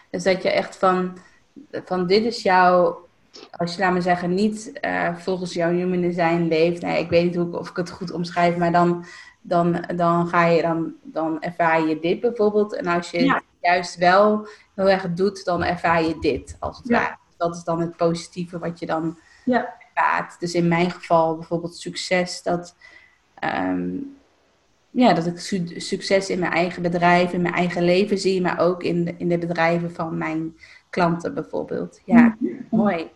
Dus 0.10 0.24
dat 0.24 0.44
je 0.44 0.50
echt 0.52 0.76
van, 0.76 1.18
van 1.72 2.08
dit 2.08 2.24
is 2.24 2.42
jouw, 2.42 3.08
als 3.52 3.76
je 3.76 3.82
laat 3.82 3.92
maar 3.92 4.02
zeggen, 4.02 4.34
niet 4.34 4.72
eh, 4.80 5.16
volgens 5.16 5.54
jouw 5.54 5.70
human 5.72 6.02
design 6.02 6.42
leeft. 6.50 6.82
Nee, 6.82 7.00
ik 7.04 7.10
weet 7.10 7.24
niet 7.24 7.36
hoe 7.36 7.48
ik, 7.48 7.56
of 7.56 7.70
ik 7.70 7.76
het 7.76 7.90
goed 7.90 8.12
omschrijf, 8.12 8.58
maar 8.58 8.72
dan, 8.72 9.06
dan, 9.42 9.84
dan 9.96 10.28
ga 10.28 10.46
je, 10.46 10.62
dan, 10.62 10.94
dan 11.04 11.42
ervaar 11.42 11.82
je 11.88 12.00
dit 12.00 12.20
bijvoorbeeld. 12.20 12.74
En 12.76 12.88
als 12.88 13.12
je 13.12 13.18
het 13.34 13.44
juist 13.62 13.96
wel 13.98 14.48
heel 14.76 14.90
erg 14.90 15.14
doet, 15.14 15.46
dan 15.46 15.64
ervaar 15.64 16.04
je 16.04 16.20
dit, 16.20 16.56
als 16.60 16.78
het 16.78 16.88
Ja. 16.88 17.00
ware. 17.00 17.18
Dat 17.38 17.56
is 17.56 17.64
dan 17.64 17.80
het 17.82 17.96
positieve 17.98 18.60
wat 18.60 18.80
je 18.80 18.86
dan 18.86 19.18
Ja. 19.46 19.80
Dus 20.40 20.54
in 20.54 20.68
mijn 20.68 20.92
geval 20.92 21.36
bijvoorbeeld 21.36 21.76
succes, 21.76 22.44
dat, 22.44 22.76
ehm, 23.34 23.90
ja, 24.90 25.14
dat 25.14 25.26
ik 25.26 25.40
su- 25.40 25.80
succes 25.80 26.30
in 26.30 26.40
mijn 26.40 26.52
eigen 26.52 26.82
bedrijf, 26.82 27.34
in 27.34 27.42
mijn 27.42 27.54
eigen 27.54 27.84
leven 27.84 28.18
zie, 28.18 28.42
maar 28.42 28.60
ook 28.60 28.84
in 28.84 29.06
de, 29.06 29.14
in 29.18 29.30
de 29.30 29.38
bedrijven 29.38 29.92
van 29.92 30.18
mijn 30.18 30.58
klanten 30.90 31.34
bijvoorbeeld. 31.34 32.02
Ja, 32.06 32.38
mooi. 32.70 33.10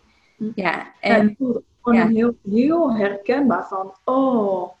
Ja, 0.54 0.86
En 1.00 1.14
en 1.14 1.28
ik 1.28 1.36
gewoon 1.82 1.98
ja. 1.98 2.06
heel, 2.08 2.36
heel 2.50 2.94
herkenbaar 2.96 3.66
van, 3.68 3.94
oh, 4.04 4.72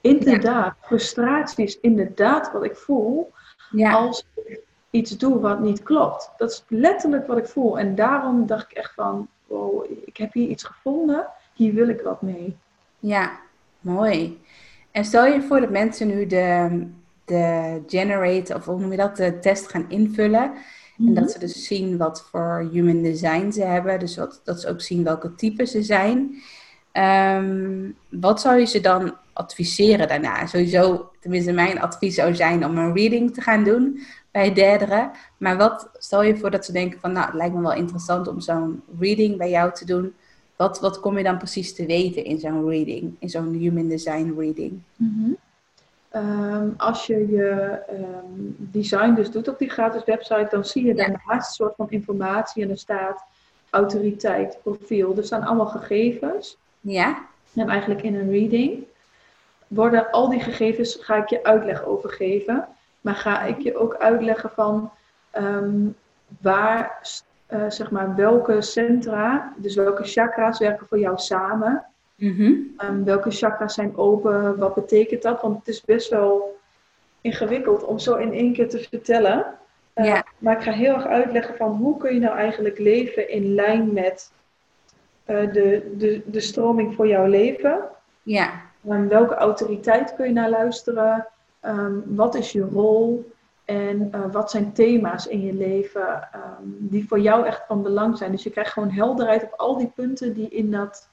inderdaad, 0.00 0.74
frustratie 0.80 1.64
is 1.64 1.80
inderdaad 1.80 2.52
wat 2.52 2.64
ik 2.64 2.76
voel 2.76 3.32
ja, 3.70 3.92
als 3.92 4.26
ik 4.34 4.60
iets 4.90 5.16
doe 5.18 5.40
wat 5.40 5.60
niet 5.60 5.82
klopt. 5.82 6.30
Dat 6.36 6.50
is 6.50 6.64
letterlijk 6.68 7.26
wat 7.26 7.38
ik 7.38 7.46
voel. 7.46 7.78
En 7.78 7.94
daarom 7.94 8.46
dacht 8.46 8.70
ik 8.70 8.76
echt 8.76 8.94
van, 8.94 9.28
wow, 9.48 9.84
ik 10.04 10.16
heb 10.16 10.32
hier 10.32 10.48
iets 10.48 10.64
gevonden, 10.64 11.26
hier 11.54 11.74
wil 11.74 11.88
ik 11.88 12.00
wat 12.00 12.22
mee. 12.22 12.56
ja, 12.98 13.40
mooi. 13.80 14.40
En 14.90 15.04
stel 15.04 15.26
je 15.26 15.42
voor 15.42 15.60
dat 15.60 15.70
mensen 15.70 16.06
nu 16.06 16.26
de, 16.26 16.86
de 17.24 17.82
generate, 17.86 18.54
of 18.54 18.64
hoe 18.64 18.80
noem 18.80 18.90
je 18.90 18.96
dat, 18.96 19.16
de 19.16 19.38
test 19.38 19.68
gaan 19.68 19.90
invullen. 19.90 20.52
En 20.98 21.14
dat 21.14 21.30
ze 21.30 21.38
dus 21.38 21.66
zien 21.66 21.96
wat 21.96 22.28
voor 22.30 22.68
human 22.72 23.02
design 23.02 23.50
ze 23.50 23.62
hebben. 23.62 23.98
Dus 23.98 24.16
wat, 24.16 24.40
dat 24.44 24.60
ze 24.60 24.68
ook 24.68 24.80
zien 24.80 25.04
welke 25.04 25.34
type 25.34 25.66
ze 25.66 25.82
zijn. 25.82 26.42
Ehm, 26.92 27.90
wat 28.08 28.40
zou 28.40 28.58
je 28.58 28.64
ze 28.66 28.80
dan 28.80 29.14
adviseren 29.32 30.08
daarna? 30.08 30.46
Sowieso, 30.46 31.10
tenminste 31.20 31.52
mijn 31.52 31.80
advies 31.80 32.14
zou 32.14 32.34
zijn 32.34 32.64
om 32.64 32.78
een 32.78 32.94
reading 32.94 33.34
te 33.34 33.40
gaan 33.40 33.64
doen 33.64 34.00
bij 34.30 34.52
derderen. 34.52 35.10
Maar 35.36 35.56
wat 35.56 35.90
stel 35.98 36.22
je 36.22 36.36
voor 36.36 36.50
dat 36.50 36.64
ze 36.64 36.72
denken 36.72 37.00
van, 37.00 37.12
nou, 37.12 37.26
het 37.26 37.34
lijkt 37.34 37.54
me 37.54 37.60
wel 37.60 37.72
interessant 37.72 38.28
om 38.28 38.40
zo'n 38.40 38.82
reading 38.98 39.36
bij 39.36 39.50
jou 39.50 39.72
te 39.72 39.84
doen. 39.84 40.14
Wat, 40.56 40.80
wat 40.80 41.00
kom 41.00 41.16
je 41.18 41.24
dan 41.24 41.38
precies 41.38 41.74
te 41.74 41.86
weten 41.86 42.24
in 42.24 42.38
zo'n 42.38 42.68
reading, 42.68 43.16
in 43.18 43.28
zo'n 43.28 43.52
human 43.52 43.88
design 43.88 44.34
reading? 44.38 44.80
Mhm. 44.96 45.30
Ehm, 46.08 46.68
als 46.76 47.06
je 47.06 47.28
je 47.30 47.50
ehm, 47.88 48.24
design 48.56 49.14
dus 49.14 49.30
doet 49.30 49.48
op 49.48 49.58
die 49.58 49.70
gratis 49.70 50.04
website, 50.04 50.46
dan 50.50 50.64
zie 50.64 50.84
je 50.84 50.94
Ja. 50.94 51.06
daarnaast 51.06 51.48
een 51.48 51.54
soort 51.54 51.74
van 51.76 51.86
informatie 51.90 52.62
en 52.62 52.70
er 52.70 52.78
staat 52.78 53.22
autoriteit, 53.70 54.58
profiel. 54.62 55.16
Er 55.16 55.24
staan 55.24 55.42
allemaal 55.42 55.66
gegevens. 55.66 56.56
Ja? 56.80 57.26
En 57.54 57.68
eigenlijk 57.68 58.02
in 58.02 58.14
een 58.14 58.30
reading 58.30 58.84
worden 59.66 60.10
al 60.10 60.28
die 60.28 60.40
gegevens, 60.40 60.98
ga 61.00 61.16
ik 61.16 61.28
je 61.28 61.44
uitleg 61.44 61.84
over 61.84 62.10
geven. 62.10 62.68
Maar 63.00 63.14
ga 63.14 63.42
ik 63.42 63.58
je 63.60 63.76
ook 63.76 63.96
uitleggen 63.96 64.50
van 64.50 64.90
ehm, 65.30 65.86
waar, 66.40 67.02
eh, 67.46 67.64
zeg 67.68 67.90
maar, 67.90 68.14
welke 68.14 68.62
centra, 68.62 69.52
dus 69.56 69.74
welke 69.74 70.04
chakra's 70.04 70.58
werken 70.58 70.86
voor 70.86 70.98
jou 70.98 71.18
samen. 71.18 71.84
Mhm. 72.14 72.52
Ehm, 72.76 73.04
welke 73.04 73.30
chakras 73.30 73.74
zijn 73.74 73.96
open? 73.96 74.58
Wat 74.58 74.74
betekent 74.74 75.22
dat? 75.22 75.42
Want 75.42 75.58
het 75.58 75.68
is 75.68 75.82
best 75.84 76.10
wel 76.10 76.56
ingewikkeld 77.20 77.84
om 77.84 77.98
zo 77.98 78.14
in 78.14 78.32
één 78.32 78.52
keer 78.52 78.68
te 78.68 78.78
vertellen. 78.78 79.46
Eh, 79.92 80.04
Ja. 80.04 80.24
Maar 80.38 80.56
ik 80.56 80.62
ga 80.62 80.70
heel 80.72 80.94
erg 80.94 81.06
uitleggen 81.06 81.56
van 81.56 81.70
hoe 81.76 81.96
kun 81.96 82.14
je 82.14 82.20
nou 82.20 82.36
eigenlijk 82.36 82.78
leven 82.78 83.30
in 83.30 83.54
lijn 83.54 83.92
met 83.92 84.30
de, 85.28 85.94
de, 85.96 86.22
de 86.26 86.40
stroming 86.40 86.94
voor 86.94 87.06
jouw 87.06 87.26
leven. 87.26 87.80
Ja. 88.22 88.50
Ehm, 88.88 89.08
welke 89.08 89.34
autoriteit 89.34 90.14
kun 90.14 90.26
je 90.26 90.32
naar 90.32 90.50
luisteren? 90.50 91.26
Ehm, 91.60 91.94
wat 92.04 92.34
is 92.34 92.52
je 92.52 92.62
rol? 92.62 93.30
En 93.64 94.08
eh, 94.12 94.20
wat 94.32 94.50
zijn 94.50 94.72
thema's 94.72 95.26
in 95.26 95.40
je 95.40 95.52
leven 95.52 96.28
ehm, 96.32 96.62
die 96.64 97.08
voor 97.08 97.20
jou 97.20 97.46
echt 97.46 97.62
van 97.66 97.82
belang 97.82 98.18
zijn? 98.18 98.30
Dus 98.30 98.42
je 98.42 98.50
krijgt 98.50 98.72
gewoon 98.72 98.90
helderheid 98.90 99.42
op 99.42 99.52
al 99.56 99.76
die 99.76 99.92
punten 99.94 100.34
die 100.34 100.48
in, 100.48 100.70
dat, 100.70 101.08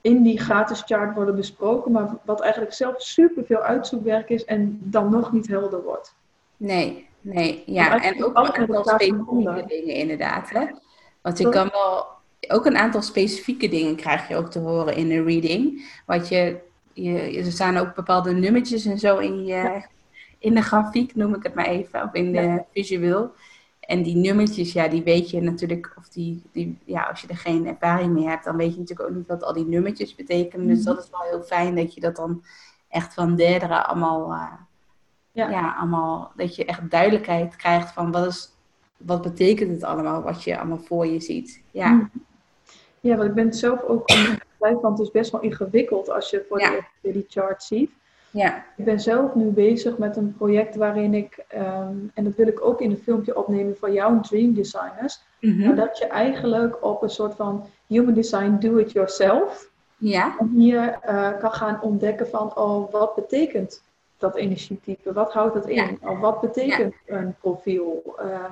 in 0.00 0.22
die 0.22 0.40
gratis 0.40 0.82
chart 0.86 1.14
worden 1.14 1.36
besproken, 1.36 1.92
maar 1.92 2.08
wat 2.24 2.40
eigenlijk 2.40 2.72
zelf 2.72 3.02
superveel 3.02 3.60
uitzoekwerk 3.60 4.28
is 4.28 4.44
en 4.44 4.78
dan 4.82 5.10
nog 5.10 5.32
niet 5.32 5.46
helder 5.46 5.82
wordt. 5.82 6.14
Nee, 6.56 7.08
nee, 7.20 7.62
ja. 7.66 8.02
En 8.02 8.24
ook 8.24 8.56
een 8.56 8.60
met 8.60 8.76
elkaar 8.76 8.98
dingen 9.66 9.94
inderdaad, 9.94 10.50
hè. 10.50 10.66
Want 11.22 11.38
je 11.38 11.48
kan 11.48 11.68
wel, 11.72 12.06
ook 12.48 12.66
een 12.66 12.76
aantal 12.76 13.02
specifieke 13.02 13.68
dingen 13.68 13.96
krijg 13.96 14.28
je 14.28 14.36
ook 14.36 14.50
te 14.50 14.58
horen 14.58 14.96
in 14.96 15.08
de 15.08 15.22
reading. 15.22 15.86
Wat 16.06 16.28
je, 16.28 16.58
je 16.92 17.18
er 17.44 17.52
staan 17.52 17.76
ook 17.76 17.94
bepaalde 17.94 18.32
nummertjes 18.32 18.84
en 18.84 18.98
zo 18.98 19.18
in 19.18 19.44
je, 19.44 19.82
in 20.38 20.54
de 20.54 20.62
grafiek, 20.62 21.14
noem 21.14 21.34
ik 21.34 21.42
het 21.42 21.54
maar 21.54 21.66
even, 21.66 22.02
of 22.02 22.12
in 22.12 22.32
de 22.32 22.40
Ja. 22.40 22.64
visueel. 22.72 23.32
En 23.80 24.02
die 24.02 24.16
nummertjes, 24.16 24.72
ja, 24.72 24.88
die 24.88 25.02
weet 25.02 25.30
je 25.30 25.40
natuurlijk, 25.40 25.94
of 25.98 26.08
die, 26.08 26.42
die, 26.52 26.78
ja, 26.84 27.02
als 27.02 27.20
je 27.20 27.26
er 27.28 27.36
geen 27.36 27.66
ervaring 27.66 28.12
mee 28.12 28.26
hebt, 28.28 28.44
dan 28.44 28.56
weet 28.56 28.72
je 28.74 28.78
natuurlijk 28.80 29.08
ook 29.08 29.14
niet 29.16 29.26
wat 29.26 29.42
al 29.42 29.52
die 29.52 29.66
nummertjes 29.66 30.14
betekenen. 30.14 30.66
Dus 30.66 30.78
Mhm. 30.78 30.86
dat 30.86 31.04
is 31.04 31.10
wel 31.10 31.20
heel 31.30 31.42
fijn 31.42 31.74
dat 31.74 31.94
je 31.94 32.00
dat 32.00 32.16
dan 32.16 32.42
echt 32.88 33.14
van 33.14 33.36
derdere 33.36 33.84
allemaal, 33.86 34.32
eh, 34.32 34.52
Ja. 35.32 35.50
ja. 35.50 35.76
allemaal, 35.78 36.32
dat 36.36 36.56
je 36.56 36.64
echt 36.64 36.90
duidelijkheid 36.90 37.56
krijgt 37.56 37.92
van 37.92 38.12
wat 38.12 38.26
is, 38.26 38.50
wat 38.96 39.22
betekent 39.22 39.70
het 39.70 39.82
allemaal, 39.84 40.22
wat 40.22 40.42
je 40.44 40.58
allemaal 40.58 40.78
voor 40.84 41.06
je 41.06 41.20
ziet. 41.20 41.62
Ja, 41.70 41.88
Mm. 41.90 42.10
Ja, 43.06 43.16
want 43.16 43.28
ik 43.28 43.34
ben 43.34 43.52
zelf 43.52 43.82
ook 43.82 44.04
blij 44.58 44.76
van 44.80 44.90
het 44.90 45.00
is 45.00 45.10
best 45.10 45.30
wel 45.30 45.40
ingewikkeld 45.40 46.10
als 46.10 46.30
je 46.30 46.44
voor 46.48 46.60
Ja. 46.60 46.70
de 46.70 46.74
eerste 46.76 47.12
die 47.18 47.24
chart 47.28 47.62
ziet. 47.62 47.90
ja, 48.30 48.64
Ik 48.76 48.84
ben 48.84 49.00
zelf 49.00 49.34
nu 49.34 49.44
bezig 49.50 49.98
met 49.98 50.16
een 50.16 50.34
project 50.38 50.76
waarin 50.76 51.14
ik, 51.14 51.44
ehm, 51.48 51.94
en 52.14 52.24
dat 52.24 52.34
wil 52.34 52.46
ik 52.46 52.64
ook 52.64 52.80
in 52.80 52.90
een 52.90 52.96
filmpje 53.02 53.36
opnemen 53.36 53.76
voor 53.76 53.90
jouw 53.90 54.20
dream 54.20 54.54
designers, 54.54 55.20
Mhm. 55.40 55.66
maar 55.66 55.76
dat 55.76 55.98
je 55.98 56.06
eigenlijk 56.06 56.84
op 56.84 57.02
een 57.02 57.10
soort 57.10 57.34
van 57.34 57.66
human 57.86 58.14
design 58.14 58.56
do 58.60 58.76
it 58.76 58.92
yourself 58.92 59.70
ja, 59.96 60.34
en 60.38 60.48
hier 60.48 60.98
eh, 61.02 61.38
kan 61.38 61.52
gaan 61.52 61.82
ontdekken 61.82 62.28
van, 62.28 62.56
oh, 62.56 62.92
wat 62.92 63.14
betekent 63.14 63.82
dat 64.18 64.34
energietype? 64.36 65.12
Wat 65.12 65.32
houdt 65.32 65.54
dat 65.54 65.66
in? 65.68 65.98
Of 66.02 66.18
wat 66.18 66.40
betekent 66.40 66.94
een 67.06 67.34
profiel? 67.40 68.14
Ehm, 68.18 68.50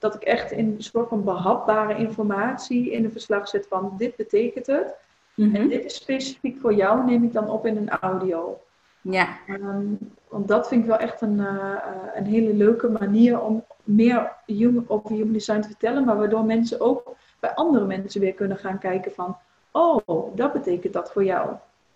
dat 0.00 0.14
ik 0.14 0.22
echt 0.22 0.50
in 0.50 0.66
een 0.66 0.82
soort 0.82 1.08
van 1.08 1.24
behapbare 1.24 1.96
informatie 1.96 2.90
in 2.90 3.04
een 3.04 3.12
verslag 3.12 3.48
zet 3.48 3.66
van, 3.68 3.94
dit 3.96 4.16
betekent 4.16 4.66
het. 4.66 4.94
Mhm. 5.34 5.54
En 5.56 5.68
dit 5.68 5.84
is 5.84 5.94
specifiek 5.94 6.60
voor 6.60 6.74
jou, 6.74 7.04
neem 7.04 7.24
ik 7.24 7.32
dan 7.32 7.50
op 7.50 7.66
in 7.66 7.76
een 7.76 7.90
audio. 7.90 8.60
ja, 9.02 9.28
Ehm, 9.46 9.86
want 10.28 10.48
dat 10.48 10.68
vind 10.68 10.82
ik 10.82 10.88
wel 10.88 10.98
echt 10.98 11.20
een, 11.20 11.40
eh, 11.40 11.72
eh, 11.72 11.80
een 12.14 12.26
hele 12.26 12.54
leuke 12.54 12.88
manier 12.88 13.40
om 13.40 13.64
meer 13.84 14.32
human, 14.46 14.84
over 14.88 15.10
human 15.10 15.32
design 15.32 15.60
te 15.60 15.68
vertellen, 15.68 16.04
maar 16.04 16.16
waardoor 16.16 16.44
mensen 16.44 16.80
ook 16.80 17.14
bij 17.38 17.54
andere 17.54 17.86
mensen 17.86 18.20
weer 18.20 18.34
kunnen 18.34 18.56
gaan 18.56 18.78
kijken 18.78 19.12
van, 19.12 19.36
oh, 19.70 20.36
dat 20.36 20.52
betekent 20.52 20.92
dat 20.92 21.12
voor 21.12 21.24
jou. 21.24 21.50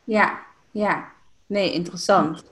ja, 0.05 0.39
ja. 0.71 1.13
Nee, 1.47 1.73
interessant. 1.73 2.45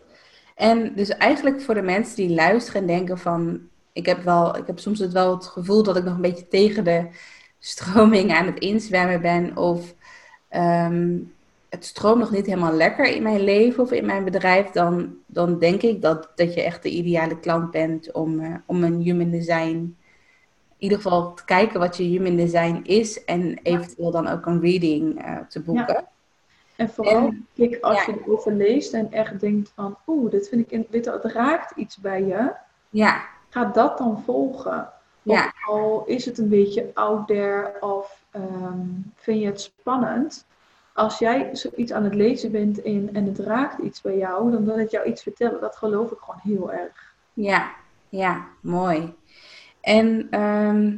En 0.55 0.95
dus 0.95 1.09
eigenlijk 1.09 1.61
voor 1.61 1.75
de 1.75 1.83
mensen 1.83 2.17
die 2.17 2.35
luisteren 2.35 2.81
en 2.81 2.87
denken 2.87 3.19
van, 3.19 3.69
ik 3.93 4.07
heb 4.07 4.23
wel, 4.23 4.57
ik 4.57 4.67
heb 4.67 4.79
soms 4.79 4.99
het 4.99 5.13
wel 5.13 5.35
het 5.35 5.47
gevoel 5.47 5.83
dat 5.83 5.97
ik 5.97 6.05
nog 6.05 6.15
een 6.15 6.21
beetje 6.21 6.49
tegen 6.49 6.85
de 6.85 7.09
stroming 7.59 8.33
aan 8.33 8.47
het 8.47 8.59
inzwemmen 8.59 9.21
ben 9.21 9.57
of 9.57 9.95
ehm, 10.49 11.19
het 11.69 11.85
stroomt 11.85 12.19
nog 12.19 12.31
niet 12.31 12.47
helemaal 12.47 12.73
lekker 12.73 13.07
in 13.07 13.23
mijn 13.23 13.41
leven 13.41 13.83
of 13.83 13.93
in 13.93 14.07
mijn 14.07 14.25
bedrijf, 14.25 14.71
dan, 14.71 15.15
dan 15.27 15.59
denk 15.59 15.83
ik 15.83 16.03
dat, 16.03 16.29
dat 16.35 16.55
je 16.55 16.63
echt 16.63 16.83
de 16.83 16.91
ideale 16.91 17.41
klant 17.41 17.71
bent 17.71 18.13
om, 18.13 18.41
eh, 18.41 18.55
om 18.67 18.85
een 18.85 19.01
human 19.01 19.31
design, 19.31 19.97
in 20.79 20.89
ieder 20.89 20.97
geval 20.97 21.35
te 21.35 21.45
kijken 21.45 21.81
wat 21.81 21.97
je 21.97 22.03
human 22.03 22.37
design 22.37 22.81
is 22.85 23.25
en 23.25 23.59
eventueel 23.63 24.11
dan 24.11 24.27
ook 24.29 24.47
een 24.47 24.61
reading 24.61 25.23
eh, 25.25 25.37
te 25.49 25.61
boeken. 25.61 26.05
En 26.77 26.91
vooral, 26.91 27.27
En- 27.27 27.47
kijk, 27.55 27.79
als 27.81 28.05
ja. 28.05 28.13
je 28.13 28.21
erover 28.21 28.53
leest 28.53 28.93
en 28.93 29.13
echt 29.13 29.41
denkt 29.41 29.73
van, 29.75 29.97
oeh, 30.07 30.31
dit 30.31 30.49
vind 30.49 30.61
ik, 30.61 30.71
in- 30.71 30.87
dit 30.91 31.05
het 31.05 31.25
raakt 31.25 31.77
iets 31.77 31.97
bij 31.97 32.25
je, 32.25 32.53
Ja, 32.91 33.25
ga 33.53 33.65
dat 33.65 33.99
dan 33.99 34.23
volgen. 34.25 34.89
Ja. 35.23 35.53
Al 35.67 36.05
is 36.07 36.25
het 36.25 36.39
een 36.39 36.49
beetje 36.49 36.91
out 36.95 37.27
there 37.27 37.77
of 37.81 38.25
ehm, 38.31 38.87
vind 39.17 39.41
je 39.41 39.47
het 39.47 39.61
spannend. 39.61 40.47
Als 40.95 41.19
jij 41.19 41.49
zoiets 41.53 41.93
aan 41.93 42.05
het 42.05 42.15
lezen 42.15 42.51
bent 42.51 42.79
in, 42.79 43.11
en 43.13 43.25
het 43.25 43.39
raakt 43.39 43.79
iets 43.79 44.01
bij 44.01 44.17
jou, 44.17 44.51
dan 44.51 44.65
wil 44.65 44.79
het 44.79 44.91
jou 44.91 45.07
iets 45.07 45.23
vertellen. 45.23 45.61
Dat 45.61 45.77
geloof 45.77 46.11
ik 46.11 46.19
gewoon 46.19 46.41
heel 46.43 46.73
erg. 46.73 47.15
Ja, 47.33 47.71
ja, 48.09 48.47
mooi. 48.61 49.15
En 49.81 50.27
ehm, 50.31 50.97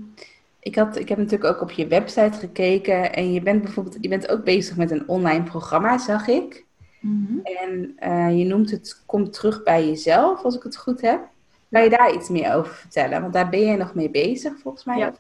ik 0.61 0.75
had, 0.75 0.97
ik 0.97 1.09
heb 1.09 1.19
natuurlijk 1.19 1.55
ook 1.55 1.61
op 1.61 1.71
je 1.71 1.87
website 1.87 2.39
gekeken 2.39 3.13
en 3.13 3.33
je 3.33 3.43
bent 3.43 3.63
bijvoorbeeld, 3.63 3.97
je 4.01 4.09
bent 4.09 4.29
ook 4.29 4.45
bezig 4.45 4.77
met 4.77 4.91
een 4.91 5.09
online 5.09 5.43
programma, 5.43 5.99
zag 5.99 6.27
ik. 6.27 6.65
Mhm. 7.01 7.39
En 7.43 7.97
uh, 8.05 8.39
je 8.39 8.45
noemt 8.45 8.71
het 8.71 9.03
Kom 9.07 9.31
terug 9.31 9.63
bij 9.63 9.87
jezelf, 9.87 10.43
als 10.43 10.57
ik 10.57 10.63
het 10.63 10.77
goed 10.77 11.01
heb. 11.01 11.33
Kan 11.75 11.83
je 11.83 11.91
daar 11.91 12.15
iets 12.15 12.29
meer 12.29 12.55
over 12.55 12.75
vertellen? 12.75 13.21
Want 13.21 13.33
daar 13.33 13.49
ben 13.49 13.61
je 13.61 13.77
nog 13.77 13.95
mee 13.95 14.11
bezig, 14.11 14.59
volgens 14.59 14.85
mij. 14.85 14.99
Ja. 14.99 15.13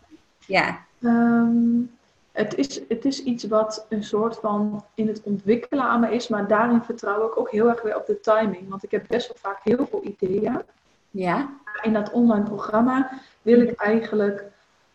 ja. 0.46 0.84
Um, 1.00 1.90
het, 2.32 2.54
is, 2.54 2.80
het 2.88 3.04
is 3.04 3.22
iets 3.22 3.44
wat 3.44 3.86
een 3.88 4.04
soort 4.04 4.36
van 4.36 4.84
in 4.94 5.08
het 5.08 5.20
ontwikkelen 5.22 5.84
aan 5.84 6.00
me 6.00 6.14
is, 6.14 6.28
maar 6.28 6.48
daarin 6.48 6.82
vertrouw 6.82 7.26
ik 7.26 7.38
ook 7.38 7.50
heel 7.50 7.68
erg 7.68 7.82
weer 7.82 7.96
op 7.96 8.06
de 8.06 8.20
timing. 8.20 8.68
Want 8.68 8.84
ik 8.84 8.90
heb 8.90 9.04
best 9.08 9.26
wel 9.28 9.36
vaak 9.40 9.60
heel 9.62 9.86
veel 9.86 10.04
ideeën. 10.04 10.62
Ja. 11.10 11.50
In 11.82 11.92
dat 11.92 12.10
online 12.10 12.44
programma 12.44 13.10
wil 13.42 13.60
ik 13.60 13.80
eigenlijk 13.80 14.44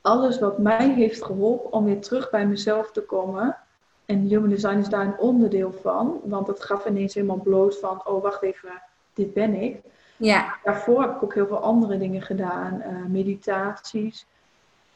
alles 0.01 0.39
wat 0.39 0.57
mij 0.57 0.89
heeft 0.89 1.23
geholpen 1.23 1.73
om 1.73 1.85
weer 1.85 2.01
terug 2.01 2.29
bij 2.29 2.47
mezelf 2.47 2.91
te 2.91 3.01
komen. 3.01 3.57
En 4.05 4.19
Human 4.27 4.49
Design 4.49 4.77
is 4.77 4.89
daar 4.89 5.05
een 5.05 5.17
onderdeel 5.17 5.73
van, 5.81 6.19
want 6.23 6.47
het 6.47 6.63
gaf 6.63 6.85
ineens 6.85 7.13
helemaal 7.13 7.41
bloot 7.41 7.79
van, 7.79 8.01
oh 8.05 8.23
wacht 8.23 8.41
even, 8.41 8.81
dit 9.13 9.33
ben 9.33 9.53
ik. 9.53 9.81
Ja. 10.19 10.55
Daarvoor 10.63 11.01
heb 11.01 11.15
ik 11.15 11.23
ook 11.23 11.33
heel 11.33 11.47
veel 11.47 11.59
andere 11.59 11.97
dingen 11.97 12.21
gedaan, 12.21 12.83
uh, 12.85 13.05
meditaties, 13.07 14.25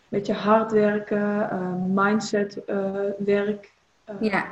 beetje 0.09 0.34
hard 0.34 0.71
werken, 0.71 1.49
uh, 1.53 2.03
mindset 2.05 2.59
uh, 2.67 2.91
werk. 3.17 3.71
ja. 4.19 4.45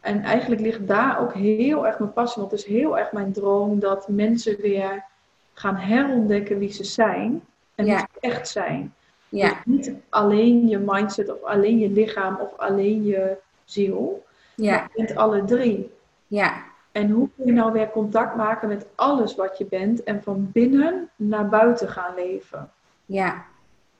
En 0.00 0.22
eigenlijk 0.22 0.60
ligt 0.60 0.86
daar 0.86 1.20
ook 1.20 1.34
heel 1.34 1.86
erg 1.86 1.98
mijn 1.98 2.12
passie, 2.12 2.40
want 2.40 2.52
het 2.52 2.60
is 2.60 2.66
heel 2.66 2.98
erg 2.98 3.12
mijn 3.12 3.32
droom 3.32 3.80
dat 3.80 4.08
mensen 4.08 4.60
weer 4.60 5.04
gaan 5.52 5.76
herontdekken 5.76 6.58
wie 6.58 6.72
ze 6.72 6.84
zijn 6.84 7.42
en 7.74 7.84
wie 7.84 7.98
ze 7.98 8.06
echt 8.20 8.48
zijn. 8.48 8.94
Ja. 9.28 9.48
Dus 9.48 9.56
niet 9.64 9.92
alleen 10.08 10.68
je 10.68 10.78
mindset 10.78 11.30
of 11.30 11.42
alleen 11.42 11.78
je 11.78 11.90
lichaam 11.90 12.36
of 12.36 12.56
alleen 12.56 13.04
je 13.04 13.36
ziel. 13.64 14.24
Ja. 14.54 14.70
Maar 14.70 14.90
je 14.92 15.04
bent 15.04 15.18
alle 15.18 15.44
drie. 15.44 15.90
Ja. 16.26 16.64
En 16.92 17.10
hoe 17.10 17.28
kun 17.36 17.46
je 17.46 17.52
nou 17.52 17.72
weer 17.72 17.90
contact 17.90 18.36
maken 18.36 18.68
met 18.68 18.86
alles 18.94 19.34
wat 19.34 19.58
je 19.58 19.64
bent 19.64 20.02
en 20.04 20.22
van 20.22 20.50
binnen 20.52 21.10
naar 21.16 21.48
buiten 21.48 21.88
gaan 21.88 22.14
leven? 22.14 22.70
Ja, 23.06 23.44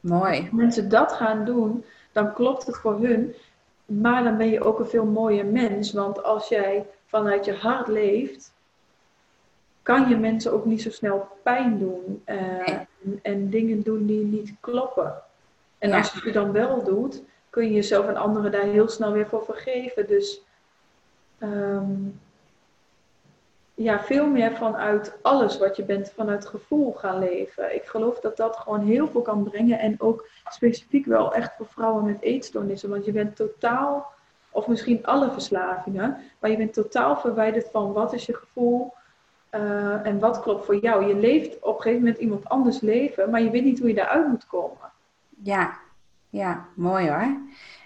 mooi. 0.01 0.39
Als 0.41 0.51
mensen 0.51 0.89
dat 0.89 1.13
gaan 1.13 1.45
doen, 1.45 1.85
dan 2.13 2.33
klopt 2.33 2.67
het 2.67 2.77
voor 2.77 3.01
hun. 3.01 3.35
Maar 3.87 4.25
dan 4.25 4.37
ben 4.37 4.49
je 4.49 4.65
ook 4.65 4.79
een 4.79 4.87
veel 4.87 5.05
mooier 5.05 5.47
mens. 5.47 5.93
Want 5.93 6.23
als 6.23 6.49
jij 6.49 6.87
vanuit 7.07 7.45
je 7.45 7.55
hart 7.55 7.89
leeft, 7.89 8.53
kan 9.83 10.09
je 10.09 10.17
mensen 10.17 10.53
ook 10.53 10.65
niet 10.65 10.83
zo 10.83 10.91
snel 10.91 11.29
pijn 11.43 11.79
doen. 11.79 12.23
Uh, 12.27 12.69
en, 12.69 12.89
en, 13.23 13.51
dingen 13.51 13.83
doen 13.83 14.07
die 14.07 14.25
niet 14.25 14.55
kloppen. 14.61 15.15
En 15.79 15.93
als 15.93 16.13
je 16.13 16.21
het 16.25 16.35
dan 16.35 16.53
wel 16.53 16.85
doet, 16.85 17.23
kun 17.51 17.65
je 17.65 17.73
jezelf 17.73 18.07
en 18.07 18.17
anderen 18.17 18.53
daar 18.53 18.63
heel 18.63 18.89
snel 18.89 19.13
weer 19.13 19.27
voor 19.27 19.45
vergeven. 19.45 20.07
Dus 20.07 20.43
um, 21.43 22.21
ja, 23.79 24.01
veel 24.01 24.27
meer 24.27 24.57
vanuit 24.57 25.19
alles 25.23 25.59
wat 25.59 25.77
je 25.77 25.85
bent, 25.85 26.13
vanuit 26.17 26.47
gevoel 26.47 26.93
gaan 26.93 27.19
leven. 27.19 27.75
Ik 27.75 27.85
geloof 27.85 28.21
dat 28.21 28.37
dat 28.37 28.57
gewoon 28.57 28.81
heel 28.81 29.09
veel 29.09 29.23
kan 29.23 29.43
brengen. 29.43 29.79
En 29.79 30.01
ook 30.01 30.29
specifiek 30.49 31.07
wel 31.07 31.35
echt 31.35 31.53
voor 31.57 31.67
vrouwen 31.67 32.05
met 32.05 32.21
eetstoornissen. 32.21 32.91
Want 32.91 33.05
je 33.05 33.13
bent 33.13 33.37
totaal, 33.37 34.07
of 34.51 34.67
misschien 34.67 35.07
alle 35.07 35.31
verslavingen, 35.31 36.17
maar 36.39 36.51
je 36.51 36.57
bent 36.57 36.73
totaal 36.73 37.17
verwijderd 37.17 37.69
van 37.71 37.93
wat 37.93 38.13
is 38.13 38.27
je 38.27 38.35
gevoel 38.35 38.93
uh, 39.55 40.07
en 40.07 40.19
wat 40.19 40.41
klopt 40.41 40.65
voor 40.65 40.77
jou. 40.77 41.07
Je 41.07 41.17
leeft 41.17 41.59
op 41.61 41.75
een 41.77 41.83
gegeven 41.83 42.03
moment 42.03 42.19
iemand 42.19 42.49
anders 42.49 42.81
leven, 42.81 43.31
maar 43.31 43.43
je 43.43 43.51
weet 43.51 43.65
niet 43.65 43.79
hoe 43.79 43.89
je 43.89 43.95
daaruit 43.95 44.29
moet 44.29 44.47
komen. 44.47 44.93
Ja, 45.43 45.79
ja, 46.29 46.67
mooi 46.75 47.09
hoor. 47.09 47.37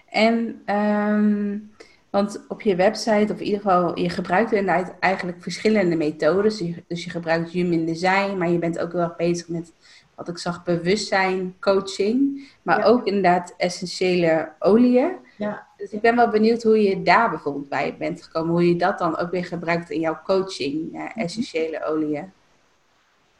En, 0.09 0.63
um, 0.75 1.71
want 2.13 2.45
op 2.47 2.61
je 2.61 2.75
website, 2.75 3.33
of 3.33 3.39
in 3.39 3.45
ieder 3.45 3.61
geval, 3.61 3.99
je 3.99 4.09
gebruikt 4.09 4.51
inderdaad 4.51 4.93
eigenlijk 4.99 5.41
verschillende 5.41 5.95
methodes. 5.95 6.63
Dus 6.87 7.03
je 7.03 7.09
gebruikt 7.09 7.49
human 7.49 7.85
design, 7.85 8.37
maar 8.37 8.49
je 8.49 8.59
bent 8.59 8.79
ook 8.79 8.91
heel 8.91 9.01
erg 9.01 9.15
bezig 9.15 9.47
met, 9.47 9.73
wat 10.15 10.27
ik 10.27 10.37
zag, 10.37 10.63
bewustzijn, 10.63 11.55
coaching. 11.59 12.47
Maar 12.61 12.79
Ja. 12.79 12.85
ook 12.85 13.05
inderdaad 13.05 13.53
essentiële 13.57 14.49
oliën. 14.59 15.11
Ja. 15.37 15.67
Dus 15.77 15.91
ik 15.91 16.01
ben 16.01 16.15
wel 16.15 16.29
benieuwd 16.29 16.63
hoe 16.63 16.81
je 16.83 17.01
daar 17.03 17.29
bijvoorbeeld 17.29 17.69
bij 17.69 17.95
bent 17.99 18.23
gekomen. 18.23 18.51
Hoe 18.51 18.67
je 18.67 18.75
dat 18.75 18.97
dan 18.99 19.17
ook 19.17 19.31
weer 19.31 19.45
gebruikt 19.45 19.89
in 19.89 19.99
jouw 19.99 20.19
coaching, 20.23 20.89
ja, 20.91 21.15
essentiële 21.15 21.85
oliën. 21.85 22.31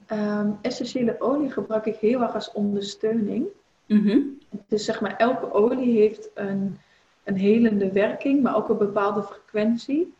Ehm, 0.06 0.48
essentiële 0.62 1.16
olie 1.20 1.52
gebruik 1.52 1.86
ik 1.86 1.96
heel 1.96 2.22
erg 2.22 2.34
als 2.34 2.52
ondersteuning. 2.52 3.46
Mhm. 3.86 4.20
Dus 4.68 4.86
zeg 4.86 5.02
maar, 5.02 5.16
elke 5.18 5.54
olie 5.54 5.98
heeft 6.00 6.30
een, 6.34 6.78
een 7.24 7.36
helende 7.38 7.92
werking, 7.92 8.42
maar 8.44 8.56
ook 8.56 8.70
een 8.70 8.78
bepaalde 8.78 9.24
frequentie. 9.24 10.14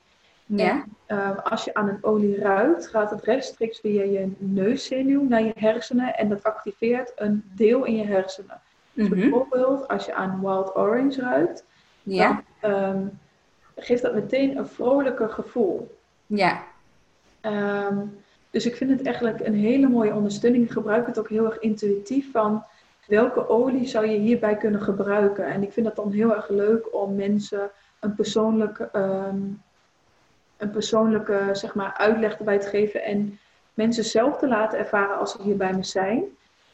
Ja. 0.46 0.86
Eh, 1.06 1.38
als 1.44 1.64
je 1.64 1.74
aan 1.74 1.88
een 1.88 2.04
olie 2.04 2.40
ruikt, 2.40 2.88
gaat 2.88 3.10
het 3.10 3.24
rechtstreeks 3.24 3.80
via 3.80 4.04
je 4.04 4.32
neuszenuw 4.38 5.24
naar 5.28 5.44
je 5.44 5.54
hersenen 5.56 6.18
en 6.18 6.30
dat 6.30 6.44
activeert 6.44 7.12
een 7.16 7.44
deel 7.56 7.84
in 7.86 7.96
je 7.96 8.06
hersenen. 8.06 8.60
Dus 8.94 9.08
Mhm. 9.10 9.20
bijvoorbeeld 9.20 9.88
als 9.88 10.06
je 10.06 10.14
aan 10.14 10.40
wild 10.42 10.76
orange 10.76 11.22
ruikt, 11.22 11.64
Ja, 12.04 12.44
dan 12.62 12.72
ehm, 12.72 13.06
geeft 13.76 14.02
dat 14.02 14.14
meteen 14.14 14.58
een 14.58 14.68
vrolijker 14.68 15.30
gevoel. 15.30 15.98
ja, 16.26 16.64
Ehm, 17.42 17.98
dus 18.50 18.66
ik 18.66 18.76
vind 18.76 18.90
het 18.90 19.06
eigenlijk 19.06 19.40
een 19.40 19.54
hele 19.56 19.88
mooie 19.90 20.14
ondersteuning. 20.14 20.64
Ik 20.66 20.72
gebruik 20.72 21.06
het 21.08 21.20
ook 21.20 21.30
heel 21.30 21.46
erg 21.46 21.60
intuïtief 21.60 22.32
van 22.32 22.64
welke 23.08 23.50
olie 23.50 23.88
zou 23.88 24.08
je 24.08 24.18
hierbij 24.18 24.58
kunnen 24.58 24.82
gebruiken. 24.82 25.46
En 25.46 25.64
ik 25.64 25.72
vind 25.72 25.86
het 25.86 25.96
dan 25.96 26.12
heel 26.12 26.36
erg 26.36 26.50
leuk 26.50 26.94
om 26.96 27.16
mensen 27.16 27.72
een 28.00 28.16
persoonlijke, 28.16 28.90
ehm, 28.92 29.38
een 30.58 30.72
persoonlijke 30.72 31.50
zeg 31.52 31.76
maar, 31.76 31.94
uitleg 31.98 32.38
erbij 32.38 32.60
te 32.60 32.68
geven 32.68 33.04
en 33.04 33.40
mensen 33.74 34.04
zelf 34.04 34.38
te 34.38 34.48
laten 34.48 34.80
ervaren 34.80 35.18
als 35.18 35.32
ze 35.32 35.42
hier 35.42 35.58
bij 35.58 35.74
me 35.74 35.84
zijn. 35.84 36.24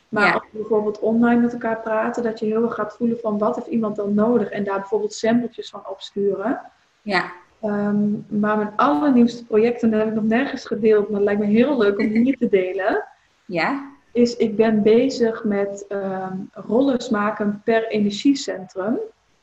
Maar 0.09 0.25
Ja. 0.25 0.33
als 0.33 0.43
we 0.51 0.57
bijvoorbeeld 0.57 0.99
online 0.99 1.41
met 1.41 1.53
elkaar 1.53 1.79
praten, 1.79 2.23
dat 2.23 2.39
je 2.39 2.45
heel 2.45 2.63
erg 2.63 2.73
gaat 2.73 2.93
voelen 2.95 3.19
van 3.19 3.37
wat 3.37 3.55
heeft 3.55 3.67
iemand 3.67 3.95
dan 3.95 4.13
nodig 4.13 4.49
en 4.49 4.63
daar 4.63 4.79
bijvoorbeeld 4.79 5.13
sampletjes 5.13 5.69
van 5.69 5.81
opsturen. 5.89 6.61
ja, 7.01 7.31
Ehm, 7.61 8.09
maar 8.27 8.57
mijn 8.57 8.73
allernieuwste 8.75 9.45
project, 9.45 9.83
en 9.83 9.89
dat 9.89 9.99
heb 9.99 10.09
ik 10.09 10.15
nog 10.15 10.23
nergens 10.23 10.65
gedeeld, 10.65 11.05
maar 11.09 11.15
het 11.19 11.25
lijkt 11.25 11.41
me 11.41 11.47
heel 11.47 11.77
leuk 11.77 11.99
om 11.99 12.05
hier 12.23 12.37
te 12.37 12.49
delen, 12.49 13.03
ja, 13.45 13.88
is 14.11 14.35
ik 14.35 14.55
ben 14.55 14.81
bezig 14.83 15.43
met 15.43 15.85
rollers 16.53 17.09
maken 17.09 17.61
per 17.65 17.87
energiecentrum. 17.87 18.97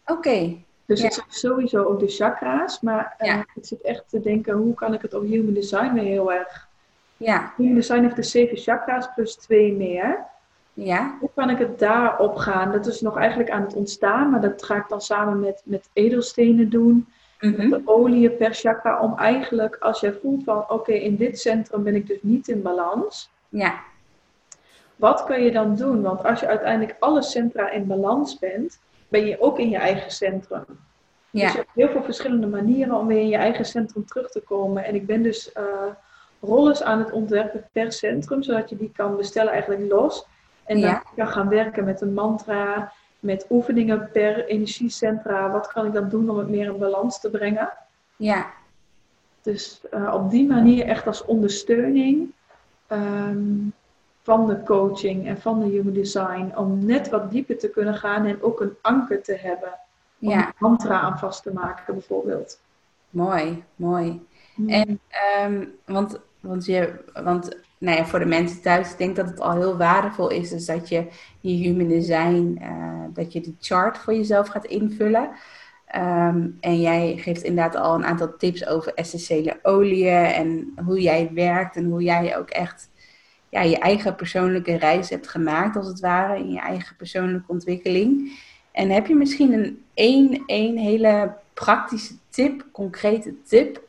oké. 0.06 0.56
Dus 0.86 0.98
Ja. 1.00 1.04
het 1.04 1.14
zijn 1.14 1.26
sowieso 1.28 1.82
ook 1.84 2.00
de 2.00 2.08
chakra's, 2.08 2.80
maar 2.80 3.14
Ja. 3.18 3.38
ik 3.54 3.64
zit 3.64 3.80
echt 3.80 4.04
te 4.08 4.20
denken, 4.20 4.54
hoe 4.54 4.74
kan 4.74 4.94
ik 4.94 5.02
het 5.02 5.14
op 5.14 5.22
human 5.22 5.54
design 5.54 5.92
weer 5.92 6.02
heel 6.04 6.32
erg... 6.32 6.68
Ja, 7.16 7.52
Human 7.56 7.74
design 7.74 8.02
heeft 8.02 8.16
de 8.16 8.22
zeven 8.22 8.56
chakra's 8.56 9.08
plus 9.14 9.34
twee 9.36 9.72
meer. 9.72 10.24
ja, 10.72 11.16
Hoe 11.20 11.30
kan 11.34 11.50
ik 11.50 11.58
het 11.58 11.78
daarop 11.78 12.36
gaan? 12.36 12.72
Dat 12.72 12.86
is 12.86 13.00
nog 13.00 13.16
eigenlijk 13.16 13.50
aan 13.50 13.62
het 13.62 13.74
ontstaan, 13.74 14.30
maar 14.30 14.40
dat 14.40 14.62
ga 14.64 14.76
ik 14.76 14.88
dan 14.88 15.00
samen 15.00 15.40
met, 15.40 15.62
met 15.64 15.88
edelstenen 15.92 16.68
doen. 16.70 17.06
mhm, 17.40 17.68
de 17.70 17.80
oliën 17.84 18.36
per 18.36 18.54
chakra 18.54 19.00
om 19.00 19.14
eigenlijk 19.18 19.76
als 19.76 20.00
jij 20.00 20.12
voelt 20.12 20.44
van 20.44 20.64
oké 20.70 20.92
in 20.92 21.16
dit 21.16 21.38
centrum 21.40 21.82
ben 21.82 21.94
ik 21.94 22.06
dus 22.06 22.18
niet 22.22 22.48
in 22.48 22.62
balans. 22.62 23.30
ja, 23.48 23.74
Wat 24.96 25.24
kun 25.24 25.42
je 25.42 25.50
dan 25.52 25.74
doen? 25.76 26.02
Want 26.02 26.24
als 26.24 26.40
je 26.40 26.46
uiteindelijk 26.46 26.96
alle 27.00 27.22
centra 27.22 27.70
in 27.70 27.86
balans 27.86 28.38
bent, 28.38 28.80
ben 29.08 29.26
je 29.26 29.40
ook 29.40 29.58
in 29.58 29.70
je 29.70 29.76
eigen 29.76 30.10
centrum. 30.10 30.64
Dus 31.30 31.42
ja, 31.42 31.50
je 31.50 31.56
hebt 31.56 31.70
heel 31.74 31.88
veel 31.88 32.02
verschillende 32.02 32.46
manieren 32.46 32.94
om 32.94 33.06
weer 33.06 33.20
in 33.20 33.28
je 33.28 33.36
eigen 33.36 33.64
centrum 33.64 34.06
terug 34.06 34.30
te 34.30 34.40
komen. 34.40 34.84
En 34.84 34.94
ik 34.94 35.06
ben 35.06 35.22
dus 35.22 35.52
eh 35.52 35.62
rollers 36.40 36.82
aan 36.82 36.98
het 36.98 37.12
ontwerpen 37.12 37.68
per 37.72 37.92
centrum, 37.92 38.42
zodat 38.42 38.70
je 38.70 38.76
die 38.76 38.92
kan 38.96 39.16
bestellen 39.16 39.52
eigenlijk 39.52 39.92
los. 39.92 40.26
En 40.64 40.80
dan 40.80 40.90
Ja. 40.90 41.02
kan 41.16 41.28
gaan 41.28 41.48
werken 41.48 41.84
met 41.84 42.00
een 42.00 42.14
mantra, 42.14 42.92
met 43.20 43.46
oefeningen 43.50 44.10
per 44.12 44.44
energiecentra. 44.46 45.50
Wat 45.50 45.66
kan 45.72 45.86
ik 45.86 45.92
dan 45.92 46.08
doen 46.08 46.30
om 46.30 46.38
het 46.38 46.48
meer 46.48 46.66
in 46.72 46.78
balans 46.78 47.20
te 47.20 47.30
brengen? 47.30 47.72
ja, 48.16 48.46
Dus 49.42 49.80
eh, 49.90 50.14
op 50.14 50.30
die 50.30 50.46
manier 50.46 50.84
echt 50.86 51.06
als 51.06 51.24
ondersteuning 51.24 52.30
ehm, 52.86 53.54
van 54.26 54.46
de 54.46 54.62
coaching 54.62 55.26
en 55.26 55.40
van 55.40 55.60
de 55.60 55.66
human 55.66 55.92
design. 55.92 56.52
Om 56.56 56.84
net 56.84 57.08
wat 57.08 57.30
dieper 57.30 57.58
te 57.58 57.70
kunnen 57.70 57.94
gaan 57.94 58.24
en 58.24 58.42
ook 58.42 58.60
een 58.60 58.76
anker 58.82 59.22
te 59.22 59.34
hebben. 59.34 59.78
Om 60.20 60.28
ja, 60.30 60.46
een 60.46 60.52
mantra 60.58 61.00
aan 61.00 61.18
vast 61.18 61.42
te 61.42 61.52
maken 61.52 61.94
bijvoorbeeld. 61.94 62.60
mooi, 63.10 63.64
mooi. 63.76 64.26
En, 64.66 65.00
ehm, 65.08 65.64
want, 65.84 66.20
want, 66.40 66.64
je, 66.64 67.04
want 67.22 67.56
nou 67.78 67.96
ja, 67.96 68.04
voor 68.04 68.18
de 68.18 68.24
mensen 68.24 68.62
thuis, 68.62 68.92
ik 68.92 68.98
denk 68.98 69.16
dat 69.16 69.28
het 69.28 69.40
al 69.40 69.52
heel 69.52 69.76
waardevol 69.76 70.30
is, 70.30 70.50
dus 70.50 70.66
dat 70.66 70.88
je 70.88 71.06
je 71.40 71.54
human 71.54 71.88
design, 71.88 72.58
eh, 72.60 73.04
dat 73.12 73.32
je 73.32 73.40
die 73.40 73.56
chart 73.60 73.98
voor 73.98 74.14
jezelf 74.14 74.48
gaat 74.48 74.64
invullen. 74.64 75.30
Ehm, 75.86 76.48
en 76.60 76.80
jij 76.80 77.16
geeft 77.16 77.42
inderdaad 77.42 77.82
al 77.82 77.94
een 77.94 78.04
aantal 78.04 78.36
tips 78.36 78.66
over 78.66 78.94
essentiële 78.94 79.58
oliën 79.62 80.24
en 80.24 80.72
hoe 80.84 81.00
jij 81.00 81.30
werkt 81.34 81.76
en 81.76 81.84
hoe 81.84 82.02
jij 82.02 82.38
ook 82.38 82.50
echt 82.50 82.90
ja, 83.56 83.62
je 83.62 83.78
eigen 83.78 84.14
persoonlijke 84.14 84.76
reis 84.76 85.10
hebt 85.10 85.28
gemaakt, 85.28 85.76
als 85.76 85.86
het 85.86 86.00
ware, 86.00 86.38
in 86.38 86.50
je 86.50 86.60
eigen 86.60 86.96
persoonlijke 86.96 87.52
ontwikkeling. 87.52 88.38
En 88.72 88.90
heb 88.90 89.06
je 89.06 89.14
misschien 89.14 89.52
een 89.52 89.82
één, 89.94 90.42
één 90.46 90.76
hele 90.76 91.34
praktische 91.54 92.14
tip, 92.28 92.66
concrete 92.72 93.34
tip, 93.42 93.80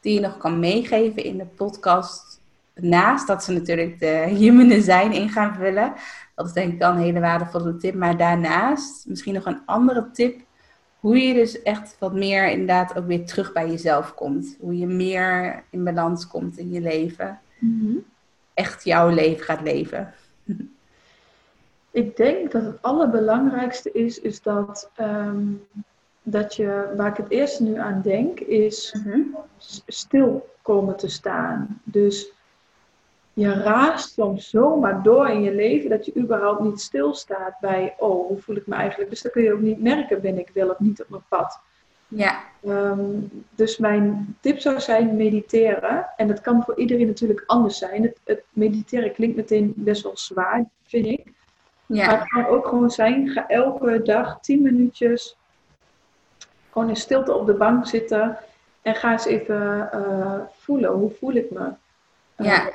die 0.00 0.14
je 0.14 0.20
nog 0.20 0.36
kan 0.36 0.58
meegeven 0.58 1.24
in 1.24 1.36
de 1.36 1.44
podcast? 1.44 2.40
Naast 2.74 3.26
dat 3.26 3.44
ze 3.44 3.52
natuurlijk 3.52 4.00
de 4.00 4.34
human 4.38 4.68
design 4.68 5.10
in 5.10 5.28
gaan 5.28 5.54
vullen. 5.54 5.92
Dat 6.34 6.46
is 6.46 6.52
denk 6.52 6.72
ik 6.72 6.78
dan 6.78 6.96
een 6.96 7.02
hele 7.02 7.20
waardevolle 7.20 7.76
tip. 7.76 7.94
Maar 7.94 8.16
daarnaast 8.16 9.06
misschien 9.06 9.34
nog 9.34 9.46
een 9.46 9.60
andere 9.66 10.10
tip. 10.12 10.40
Hoe 11.00 11.18
je 11.18 11.34
dus 11.34 11.62
echt 11.62 11.96
wat 11.98 12.12
meer 12.12 12.50
inderdaad 12.50 12.96
ook 12.96 13.06
weer 13.06 13.26
terug 13.26 13.52
bij 13.52 13.70
jezelf 13.70 14.14
komt. 14.14 14.56
Hoe 14.60 14.78
je 14.78 14.86
meer 14.86 15.62
in 15.70 15.84
balans 15.84 16.26
komt 16.26 16.58
in 16.58 16.70
je 16.70 16.80
leven. 16.80 17.40
Mhm. 17.58 17.96
Echt 18.58 18.84
jouw 18.84 19.08
leven 19.08 19.44
gaat 19.44 19.60
leven. 19.62 20.14
Ik 21.90 22.16
denk 22.16 22.52
dat 22.52 22.62
het 22.62 22.82
allerbelangrijkste 22.82 23.92
is, 23.92 24.20
is 24.20 24.42
dat, 24.42 24.90
ehm, 24.94 25.42
dat 26.22 26.54
je, 26.56 26.92
waar 26.96 27.10
ik 27.10 27.16
het 27.16 27.30
eerste 27.30 27.62
nu 27.62 27.78
aan 27.78 28.00
denk, 28.02 28.40
is 28.40 28.94
s- 29.58 29.82
stil 29.86 30.48
komen 30.62 30.96
te 30.96 31.08
staan. 31.08 31.80
Dus 31.84 32.32
je 33.32 33.52
raast 33.52 34.12
soms 34.12 34.50
zomaar 34.50 35.02
door 35.02 35.28
in 35.28 35.42
je 35.42 35.54
leven 35.54 35.90
dat 35.90 36.04
je 36.06 36.16
überhaupt 36.16 36.60
niet 36.60 36.80
stilstaat 36.80 37.54
bij, 37.60 37.94
oh, 37.98 38.26
hoe 38.28 38.38
voel 38.40 38.56
ik 38.56 38.66
me 38.66 38.74
eigenlijk? 38.74 39.10
Dus 39.10 39.22
dan 39.22 39.32
kun 39.32 39.42
je 39.42 39.52
ook 39.52 39.60
niet 39.60 39.82
merken, 39.82 40.20
ben 40.20 40.38
ik 40.38 40.50
wel 40.54 40.68
of 40.70 40.78
niet 40.78 41.02
op 41.02 41.08
mijn 41.08 41.22
pad. 41.28 41.60
Ja, 42.08 42.48
Ehm, 42.64 43.20
dus 43.54 43.78
mijn 43.78 44.36
tip 44.40 44.60
zou 44.60 44.80
zijn 44.80 45.16
mediteren. 45.16 46.06
En 46.16 46.28
dat 46.28 46.40
kan 46.40 46.62
voor 46.64 46.78
iedereen 46.78 47.06
natuurlijk 47.06 47.42
anders 47.46 47.78
zijn. 47.78 48.02
Het, 48.02 48.18
het 48.24 48.42
mediteren 48.50 49.12
klinkt 49.12 49.36
meteen 49.36 49.72
best 49.76 50.02
wel 50.02 50.16
zwaar, 50.16 50.64
vind 50.82 51.06
ik. 51.06 51.32
Maar 51.86 52.18
het 52.18 52.28
kan 52.28 52.46
ook 52.46 52.66
gewoon 52.66 52.90
zijn, 52.90 53.28
ga 53.28 53.48
elke 53.48 54.02
dag 54.02 54.40
10 54.40 54.62
minuutjes 54.62 55.36
gewoon 56.72 56.88
in 56.88 56.96
stilte 56.96 57.34
op 57.34 57.46
de 57.46 57.54
bank 57.54 57.86
zitten. 57.86 58.38
En 58.82 58.94
ga 58.94 59.12
eens 59.12 59.24
even 59.24 59.92
eh, 59.92 60.40
voelen, 60.58 60.90
hoe 60.90 61.10
voel 61.10 61.32
ik 61.32 61.50
me? 61.50 61.70
Ja. 62.36 62.68
Eh, 62.68 62.74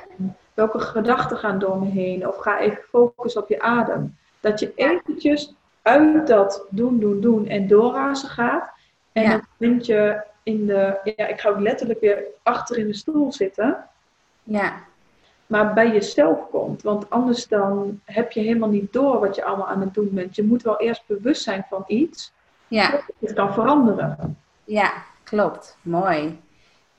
welke 0.54 0.78
gedachten 0.78 1.36
gaan 1.36 1.58
door 1.58 1.78
me 1.78 1.86
heen? 1.86 2.28
Of 2.28 2.36
ga 2.36 2.60
even 2.60 2.82
focussen 2.82 3.42
op 3.42 3.48
je 3.48 3.60
adem. 3.60 4.16
Dat 4.40 4.60
je 4.60 4.72
eventjes 4.74 5.54
uit 5.82 6.26
dat 6.26 6.66
doen, 6.70 6.98
doen, 6.98 7.20
doen 7.20 7.46
en 7.46 7.66
doorrazen 7.66 8.28
gaat. 8.28 8.73
En 9.14 9.22
Ja. 9.22 9.30
dan 9.30 9.42
vind 9.58 9.86
je 9.86 10.22
in 10.42 10.66
de, 10.66 11.00
ja, 11.16 11.26
ik 11.26 11.40
ga 11.40 11.48
ook 11.48 11.60
letterlijk 11.60 12.00
weer 12.00 12.24
achter 12.42 12.78
in 12.78 12.86
de 12.86 12.94
stoel 12.94 13.32
zitten 13.32 13.84
ja, 14.44 14.84
maar 15.46 15.74
bij 15.74 15.92
jezelf 15.92 16.38
komt. 16.50 16.82
Want 16.82 17.10
anders 17.10 17.48
dan 17.48 18.00
heb 18.04 18.32
je 18.32 18.40
helemaal 18.40 18.68
niet 18.68 18.92
door 18.92 19.20
wat 19.20 19.34
je 19.36 19.44
allemaal 19.44 19.68
aan 19.68 19.80
het 19.80 19.94
doen 19.94 20.08
bent. 20.12 20.36
Je 20.36 20.42
moet 20.44 20.62
wel 20.62 20.80
eerst 20.80 21.06
bewust 21.06 21.42
zijn 21.42 21.64
van 21.68 21.84
iets. 21.86 22.32
ja. 22.68 22.90
dat 22.90 23.02
Het 23.18 23.32
kan 23.32 23.52
veranderen. 23.52 24.38
Ja, 24.64 24.92
klopt. 25.22 25.76
Mooi. 25.82 26.40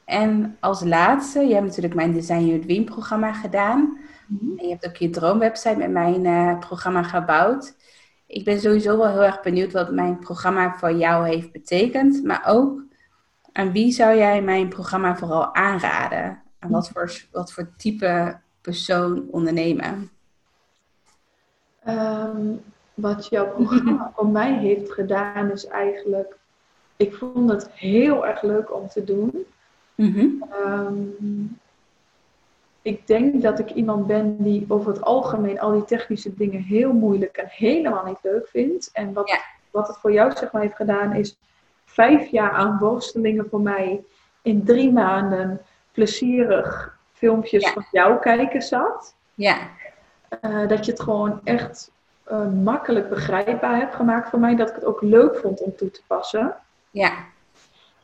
En 0.06 0.58
als 0.60 0.84
laatste, 0.84 1.40
je 1.42 1.54
hebt 1.54 1.66
natuurlijk 1.66 1.94
mijn 1.96 2.14
Design 2.14 2.46
Your 2.46 2.62
Dream 2.62 2.86
programma 2.86 3.34
gedaan. 3.34 3.98
En 4.58 4.66
je 4.68 4.70
hebt 4.70 4.88
ook 4.88 4.96
je 4.96 5.10
droomwebsite 5.10 5.76
met 5.78 5.92
mijn 5.92 6.26
eh, 6.26 6.60
programma 6.60 7.04
gebouwd. 7.04 7.76
Ik 8.36 8.44
ben 8.44 8.60
sowieso 8.60 8.98
wel 8.98 9.10
heel 9.10 9.24
erg 9.24 9.42
benieuwd 9.42 9.72
wat 9.72 9.92
mijn 9.92 10.20
programma 10.20 10.76
voor 10.78 10.92
jou 10.92 11.28
heeft 11.28 11.52
betekend. 11.52 12.24
Maar 12.24 12.44
ook 12.48 12.82
aan 13.52 13.72
wie 13.72 13.92
zou 13.92 14.18
jij 14.18 14.42
mijn 14.42 14.70
programma 14.70 15.18
vooral 15.18 15.56
aanraden? 15.56 16.42
En 16.60 16.70
wat 16.70 16.90
voor, 16.90 17.12
wat 17.32 17.52
voor 17.52 17.70
type 17.78 18.40
persoon 18.62 19.26
ondernemen? 19.32 20.10
Ehm, 21.84 22.54
wat 22.94 23.28
jouw 23.28 23.48
programma 23.48 24.12
voor 24.16 24.28
mij 24.28 24.54
heeft 24.54 24.92
gedaan 24.92 25.52
is 25.52 25.68
eigenlijk... 25.68 26.38
Ik 26.96 27.14
vond 27.14 27.50
het 27.50 27.70
heel 27.72 28.28
erg 28.28 28.42
leuk 28.42 28.74
om 28.74 28.88
te 28.88 29.04
doen. 29.04 29.46
Mhm. 29.96 30.28
Ehm, 30.52 30.98
ik 32.86 33.08
denk 33.08 33.42
dat 33.42 33.60
ik 33.60 33.70
iemand 33.72 34.08
ben 34.08 34.36
die 34.44 34.66
over 34.68 34.92
het 34.92 35.02
algemeen 35.02 35.60
al 35.60 35.72
die 35.72 35.86
technische 35.86 36.34
dingen 36.36 36.62
heel 36.62 36.94
moeilijk 36.94 37.38
en 37.38 37.46
helemaal 37.50 38.06
niet 38.06 38.20
leuk 38.22 38.48
vindt. 38.48 38.90
En 38.94 39.14
wat, 39.14 39.30
Ja. 39.30 39.38
wat 39.72 39.88
het 39.88 39.98
voor 39.98 40.12
jou 40.12 40.32
zeg 40.38 40.52
maar 40.52 40.62
heeft 40.62 40.76
gedaan 40.76 41.14
is 41.14 41.38
vijf 41.86 42.28
jaar 42.28 42.52
aan 42.52 42.78
worstelingen 42.80 43.48
voor 43.50 43.62
mij 43.62 44.04
in 44.42 44.64
drie 44.64 44.92
maanden 44.92 45.62
plezierig 45.92 46.98
filmpjes 47.14 47.64
Ja. 47.64 47.72
van 47.74 47.86
jou 47.92 48.20
kijken 48.20 48.62
zat. 48.62 49.16
Ja, 49.34 49.58
Eh, 50.42 50.68
dat 50.68 50.86
je 50.86 50.92
het 50.92 51.02
gewoon 51.02 51.40
echt 51.44 51.92
eh, 52.24 52.48
makkelijk 52.64 53.10
begrijpbaar 53.10 53.78
hebt 53.78 53.96
gemaakt 53.96 54.30
voor 54.30 54.40
mij. 54.40 54.56
Dat 54.56 54.70
ik 54.70 54.76
het 54.76 54.86
ook 54.86 55.02
leuk 55.02 55.36
vond 55.38 55.62
om 55.62 55.76
toe 55.76 55.92
te 55.92 56.02
passen. 56.08 56.56
ja, 56.92 57.12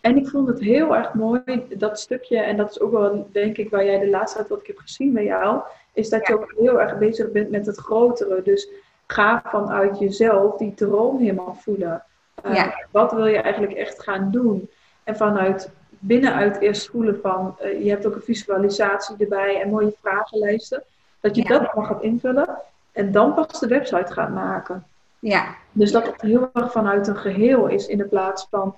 En 0.01 0.17
ik 0.17 0.27
vond 0.27 0.47
het 0.47 0.59
heel 0.59 0.95
erg 0.95 1.13
mooi, 1.13 1.65
dat 1.77 1.99
stukje, 1.99 2.37
en 2.37 2.57
dat 2.57 2.69
is 2.69 2.79
ook 2.79 2.91
wel, 2.91 3.27
denk 3.31 3.57
ik, 3.57 3.69
waar 3.69 3.85
jij 3.85 3.99
de 3.99 4.09
laatste 4.09 4.37
tijd 4.37 4.49
wat 4.49 4.59
ik 4.59 4.67
heb 4.67 4.77
gezien 4.77 5.13
bij 5.13 5.23
jou, 5.23 5.61
is 5.93 6.09
dat 6.09 6.27
je 6.27 6.33
ook 6.33 6.53
heel 6.57 6.81
erg 6.81 6.97
bezig 6.97 7.31
bent 7.31 7.49
met 7.49 7.65
het 7.65 7.77
grotere. 7.77 8.41
Dus 8.43 8.67
ga 9.07 9.41
vanuit 9.45 9.99
jezelf 9.99 10.57
die 10.57 10.73
droom 10.73 11.19
helemaal 11.19 11.57
voelen. 11.59 12.03
Eh, 12.43 12.55
Ja. 12.55 12.85
Wat 12.91 13.11
wil 13.11 13.25
je 13.25 13.37
eigenlijk 13.41 13.73
echt 13.73 14.03
gaan 14.03 14.31
doen? 14.31 14.69
En 15.03 15.15
vanuit 15.15 15.69
binnenuit 15.99 16.59
eerst 16.59 16.89
voelen 16.89 17.19
van, 17.21 17.55
eh, 17.59 17.83
je 17.83 17.89
hebt 17.89 18.05
ook 18.05 18.15
een 18.15 18.21
visualisatie 18.21 19.15
erbij 19.19 19.61
en 19.61 19.69
mooie 19.69 19.93
vragenlijsten. 20.01 20.83
Dat 21.19 21.35
je 21.35 21.41
Ja. 21.41 21.47
dat 21.47 21.67
allemaal 21.67 21.93
gaat 21.93 22.03
invullen 22.03 22.57
en 22.91 23.11
dan 23.11 23.33
pas 23.33 23.59
de 23.59 23.67
website 23.67 24.13
gaat 24.13 24.29
maken. 24.33 24.85
ja, 25.19 25.55
Dus 25.71 25.91
dat 25.91 26.05
het 26.05 26.21
heel 26.21 26.49
erg 26.53 26.71
vanuit 26.71 27.07
een 27.07 27.15
geheel 27.17 27.67
is 27.67 27.87
in 27.87 27.97
de 27.97 28.05
plaats 28.05 28.47
van 28.49 28.75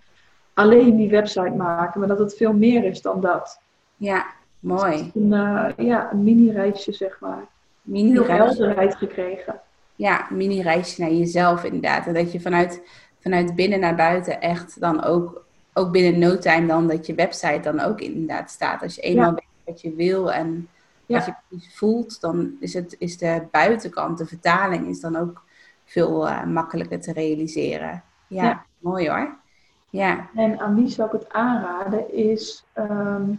alleen 0.54 0.96
die 0.96 1.10
website 1.10 1.50
maken, 1.58 2.00
maar 2.00 2.10
dat 2.10 2.20
het 2.20 2.36
veel 2.36 2.54
meer 2.54 2.84
is 2.84 3.02
dan 3.02 3.22
dat. 3.22 3.60
ja. 3.98 4.26
Mooi. 4.60 5.12
Een, 5.16 5.34
eh, 5.34 5.86
ja, 5.86 6.12
een 6.12 6.24
mini-reisje, 6.24 6.94
zeg 6.94 7.20
maar. 7.20 7.44
Mini 7.82 8.14
Veel 8.14 8.26
reis. 8.26 8.40
helderheid 8.40 8.96
gekregen. 8.96 9.60
ja, 9.96 10.28
mini-reisje 10.30 11.02
naar 11.02 11.12
jezelf 11.12 11.64
inderdaad. 11.64 12.08
En 12.08 12.14
dat 12.14 12.32
je 12.32 12.40
vanuit, 12.42 12.82
vanuit 13.20 13.56
binnen 13.56 13.80
naar 13.80 13.96
buiten 13.96 14.42
echt 14.42 14.80
dan 14.80 15.04
ook, 15.04 15.46
ook 15.74 15.92
binnen 15.92 16.20
no 16.20 16.38
time 16.38 16.68
dan 16.68 16.88
dat 16.88 17.06
je 17.06 17.14
website 17.16 17.60
dan 17.60 17.80
ook 17.80 18.00
inderdaad 18.02 18.50
staat. 18.52 18.82
Als 18.82 18.96
je 18.96 19.02
eenmaal 19.02 19.26
Ja. 19.30 19.34
weet 19.34 19.46
wat 19.66 19.82
je 19.82 19.94
wil 19.96 20.32
en 20.32 20.68
Ja. 21.06 21.16
wat 21.18 21.26
je 21.26 21.34
precies 21.48 21.76
voelt, 21.78 22.22
dan 22.22 22.52
is, 22.60 22.74
het, 22.74 22.96
is 23.00 23.18
de 23.18 23.44
buitenkant, 23.52 24.18
de 24.18 24.26
vertaling, 24.26 24.88
is 24.88 25.00
dan 25.00 25.16
ook 25.16 25.42
veel 25.86 26.28
eh, 26.28 26.44
makkelijker 26.44 27.00
te 27.02 27.14
realiseren. 27.14 28.04
Ja, 28.28 28.44
Ja. 28.44 28.66
mooi 28.80 29.10
hoor. 29.10 29.36
Ja, 29.94 30.30
En 30.36 30.60
aan 30.60 30.76
wie 30.76 30.88
zou 30.88 31.08
ik 31.08 31.22
het 31.22 31.34
aanraden 31.34 32.14
is, 32.14 32.66
ehm, 32.74 33.32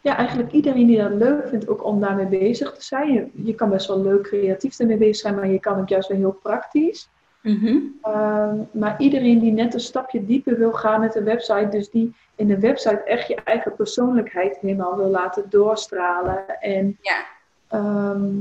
ja, 0.00 0.16
eigenlijk 0.16 0.52
iedereen 0.52 0.86
die 0.86 0.98
dat 0.98 1.12
leuk 1.12 1.48
vindt 1.48 1.68
ook 1.68 1.84
om 1.84 2.00
daarmee 2.00 2.26
bezig 2.26 2.72
te 2.72 2.82
zijn. 2.82 3.12
Je, 3.12 3.30
je 3.34 3.54
kan 3.54 3.70
best 3.70 3.86
wel 3.86 4.02
leuk 4.02 4.22
creatief 4.22 4.78
ermee 4.78 4.96
bezig 4.96 5.16
zijn, 5.16 5.34
maar 5.34 5.48
je 5.48 5.60
kan 5.60 5.78
ook 5.78 5.88
juist 5.88 6.08
wel 6.08 6.18
heel 6.18 6.38
praktisch. 6.42 7.08
Mhm. 7.40 7.78
Ehm, 8.02 8.56
maar 8.72 8.94
iedereen 8.98 9.38
die 9.38 9.52
net 9.52 9.74
een 9.74 9.80
stapje 9.80 10.26
dieper 10.26 10.58
wil 10.58 10.72
gaan 10.72 11.00
met 11.00 11.14
een 11.14 11.24
website, 11.24 11.68
dus 11.70 11.90
die 11.90 12.14
in 12.34 12.46
de 12.46 12.58
website 12.58 13.02
echt 13.02 13.28
je 13.28 13.40
eigen 13.44 13.74
persoonlijkheid 13.74 14.58
helemaal 14.60 14.96
wil 14.96 15.10
laten 15.10 15.44
doorstralen. 15.48 16.60
En 16.60 16.98
ja, 17.00 17.24
ehm, 17.68 18.32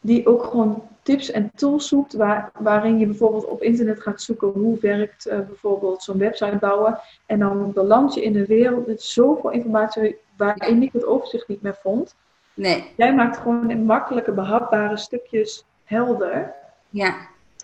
die 0.00 0.26
ook 0.26 0.44
gewoon 0.44 0.82
tips 1.10 1.30
en 1.30 1.50
tools 1.54 1.88
zoekt 1.88 2.12
waar, 2.14 2.50
waarin 2.58 2.98
je 2.98 3.06
bijvoorbeeld 3.06 3.44
op 3.44 3.62
internet 3.62 4.00
gaat 4.02 4.22
zoeken 4.22 4.48
hoe 4.48 4.78
werkt 4.80 5.26
eh, 5.26 5.38
bijvoorbeeld 5.40 6.02
zo'n 6.02 6.18
website 6.18 6.56
bouwen. 6.60 6.98
En 7.26 7.38
dan 7.38 7.72
beland 7.72 8.14
je 8.14 8.22
in 8.22 8.36
een 8.36 8.44
wereld 8.46 8.86
met 8.86 9.02
zoveel 9.02 9.50
informatie 9.50 10.16
waarin 10.36 10.82
ik 10.82 10.92
het 10.92 11.04
overzicht 11.06 11.48
niet 11.48 11.62
meer 11.62 11.78
vond. 11.82 12.14
nee, 12.54 12.84
Jij 12.96 13.14
maakt 13.14 13.36
gewoon 13.36 13.70
in 13.70 13.84
makkelijke, 13.84 14.32
behapbare 14.32 14.96
stukjes 14.96 15.64
helder. 15.84 16.54
ja, 16.88 17.14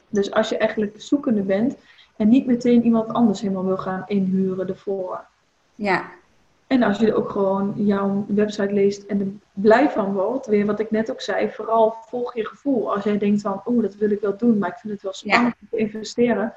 Dus 0.09 0.31
als 0.31 0.49
je 0.49 0.57
eigenlijk 0.57 0.95
zoekende 1.01 1.43
bent 1.43 1.77
en 2.17 2.29
niet 2.29 2.47
meteen 2.47 2.85
iemand 2.85 3.13
anders 3.13 3.41
helemaal 3.41 3.65
wil 3.65 3.77
gaan 3.79 4.05
inhuren 4.07 4.69
ervoor. 4.69 5.25
ja, 5.75 6.11
En 6.67 6.83
als 6.83 6.99
je 6.99 7.14
ook 7.14 7.31
gewoon 7.31 7.73
jouw 7.77 8.25
website 8.29 8.73
leest 8.73 9.03
en 9.07 9.21
er 9.21 9.27
blij 9.62 9.91
van 9.91 10.12
wordt, 10.12 10.47
weer 10.47 10.67
wat 10.67 10.81
ik 10.81 10.91
net 10.91 11.11
ook 11.11 11.21
zei, 11.21 11.51
vooral 11.51 11.95
volg 12.09 12.35
je 12.35 12.47
gevoel. 12.47 12.95
Als 12.95 13.05
jij 13.05 13.19
denkt 13.19 13.41
van, 13.41 13.61
oeh, 13.67 13.83
dat 13.83 13.95
wil 13.95 14.11
ik 14.11 14.21
wel 14.21 14.37
doen, 14.37 14.59
maar 14.59 14.69
ik 14.69 14.77
vind 14.77 14.93
het 14.93 15.03
wel 15.03 15.12
spannend 15.12 15.55
om 15.61 15.67
te 15.71 15.77
investeren. 15.77 16.55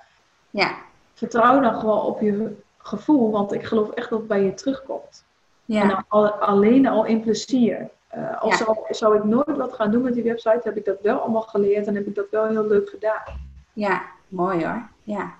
ja, 0.49 0.72
Vertrouw 1.14 1.60
dan 1.60 1.74
gewoon 1.80 2.01
op 2.01 2.22
je 2.22 2.55
gevoel, 2.78 3.32
want 3.32 3.53
ik 3.53 3.64
geloof 3.64 3.89
echt 3.89 4.10
dat 4.10 4.20
het 4.20 4.28
bij 4.28 4.43
je 4.43 4.53
terugkomt. 4.53 5.26
En 5.68 5.76
ja, 5.76 5.88
dan 5.88 6.03
al- 6.07 6.30
alleen 6.32 6.88
al 6.88 7.05
in 7.05 7.22
plezier. 7.22 7.89
Eh 8.07 8.41
al 8.41 8.49
Ja. 8.49 8.55
zou, 8.55 8.78
zou 8.89 9.18
ik 9.18 9.24
nooit 9.24 9.57
wat 9.57 9.74
gaan 9.74 9.91
doen 9.91 10.01
met 10.01 10.14
die 10.14 10.24
website, 10.24 10.60
heb 10.64 10.78
ik 10.78 10.86
dat 10.86 10.97
wel 11.01 11.20
allemaal 11.20 11.41
geleerd 11.41 11.88
en 11.88 11.95
heb 11.95 12.07
ik 12.07 12.16
dat 12.16 12.26
wel 12.32 12.45
heel 12.47 12.68
leuk 12.68 12.89
gedaan. 12.89 13.22
ja, 13.74 14.01
mooi 14.28 14.66
hoor. 14.66 14.66
Ja. 15.03 15.34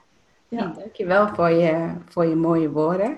Ja. 0.48 0.58
Ja, 0.60 0.74
dankjewel 0.78 1.28
voor 1.28 1.50
je, 1.50 1.90
voor 2.10 2.26
je 2.26 2.36
mooie 2.36 2.70
woorden. 2.70 3.18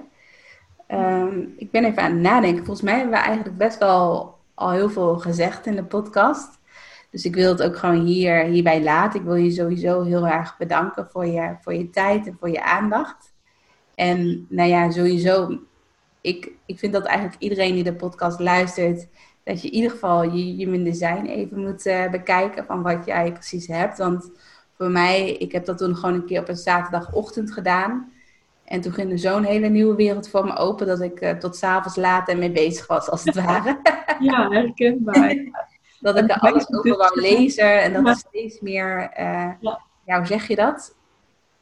Ehm, 0.91 1.39
ik 1.57 1.71
ben 1.71 1.85
even 1.85 2.03
aan 2.03 2.11
het 2.11 2.21
nadenken. 2.21 2.65
Volgens 2.65 2.85
mij 2.85 2.95
hebben 2.95 3.13
we 3.13 3.23
eigenlijk 3.23 3.57
best 3.57 3.77
wel 3.77 4.35
al 4.53 4.71
heel 4.71 4.89
veel 4.89 5.19
gezegd 5.19 5.65
in 5.65 5.75
de 5.75 5.83
podcast. 5.83 6.59
Dus 7.09 7.25
ik 7.25 7.35
wil 7.35 7.51
het 7.51 7.63
ook 7.63 7.77
gewoon 7.77 8.05
hier, 8.05 8.43
hierbij 8.43 8.83
laten. 8.83 9.19
Ik 9.19 9.25
wil 9.25 9.35
je 9.35 9.51
sowieso 9.51 10.03
heel 10.03 10.27
erg 10.27 10.57
bedanken 10.57 11.07
voor 11.11 11.25
je, 11.25 11.55
voor 11.61 11.73
je 11.73 11.89
tijd 11.89 12.27
en 12.27 12.37
voor 12.39 12.49
je 12.49 12.63
aandacht. 12.63 13.33
En 13.95 14.45
nou 14.49 14.69
ja, 14.69 14.91
sowieso 14.91 15.59
ik, 16.21 16.51
ik 16.65 16.79
vind 16.79 16.93
dat 16.93 17.05
eigenlijk 17.05 17.41
iedereen 17.41 17.73
die 17.73 17.83
de 17.83 17.93
podcast 17.93 18.39
luistert, 18.39 19.07
dat 19.43 19.61
je 19.61 19.67
in 19.67 19.73
ieder 19.73 19.91
geval 19.91 20.23
je 20.23 20.43
human 20.43 20.83
design 20.83 21.25
even 21.25 21.59
moet 21.59 21.85
uh, 21.85 22.09
bekijken 22.09 22.65
van 22.65 22.81
wat 22.81 23.05
jij 23.05 23.31
precies 23.31 23.67
hebt. 23.67 23.97
Want 23.97 24.31
voor 24.77 24.89
mij, 24.89 25.31
ik 25.31 25.51
heb 25.51 25.65
dat 25.65 25.77
toen 25.77 25.95
gewoon 25.95 26.15
een 26.15 26.25
keer 26.25 26.39
op 26.39 26.49
een 26.49 26.55
zaterdagochtend 26.55 27.51
gedaan. 27.51 28.11
En 28.71 28.81
toen 28.81 28.93
ging 28.93 29.11
er 29.11 29.19
zo'n 29.19 29.43
hele 29.43 29.67
nieuwe 29.67 29.95
wereld 29.95 30.29
voor 30.29 30.45
me 30.45 30.55
open 30.55 30.87
dat 30.87 31.01
ik 31.01 31.21
uh, 31.21 31.31
tot 31.31 31.55
s'avonds 31.55 31.97
laat 31.97 32.29
en 32.29 32.39
mee 32.39 32.51
bezig 32.51 32.87
was, 32.87 33.09
als 33.09 33.23
het 33.23 33.35
ware. 33.35 33.79
Ja, 34.19 34.49
herkenbaar. 34.49 35.35
dat 35.99 36.17
ik 36.17 36.29
er 36.29 36.39
alles 36.39 36.73
over 36.73 36.97
wou 36.97 37.21
lezen 37.21 37.81
en 37.81 37.93
dat 37.93 38.07
er 38.07 38.15
steeds 38.15 38.59
meer, 38.59 39.11
uh, 39.19 39.49
ja. 40.05 40.17
hoe 40.17 40.25
zeg 40.25 40.47
je 40.47 40.55
dat? 40.55 40.95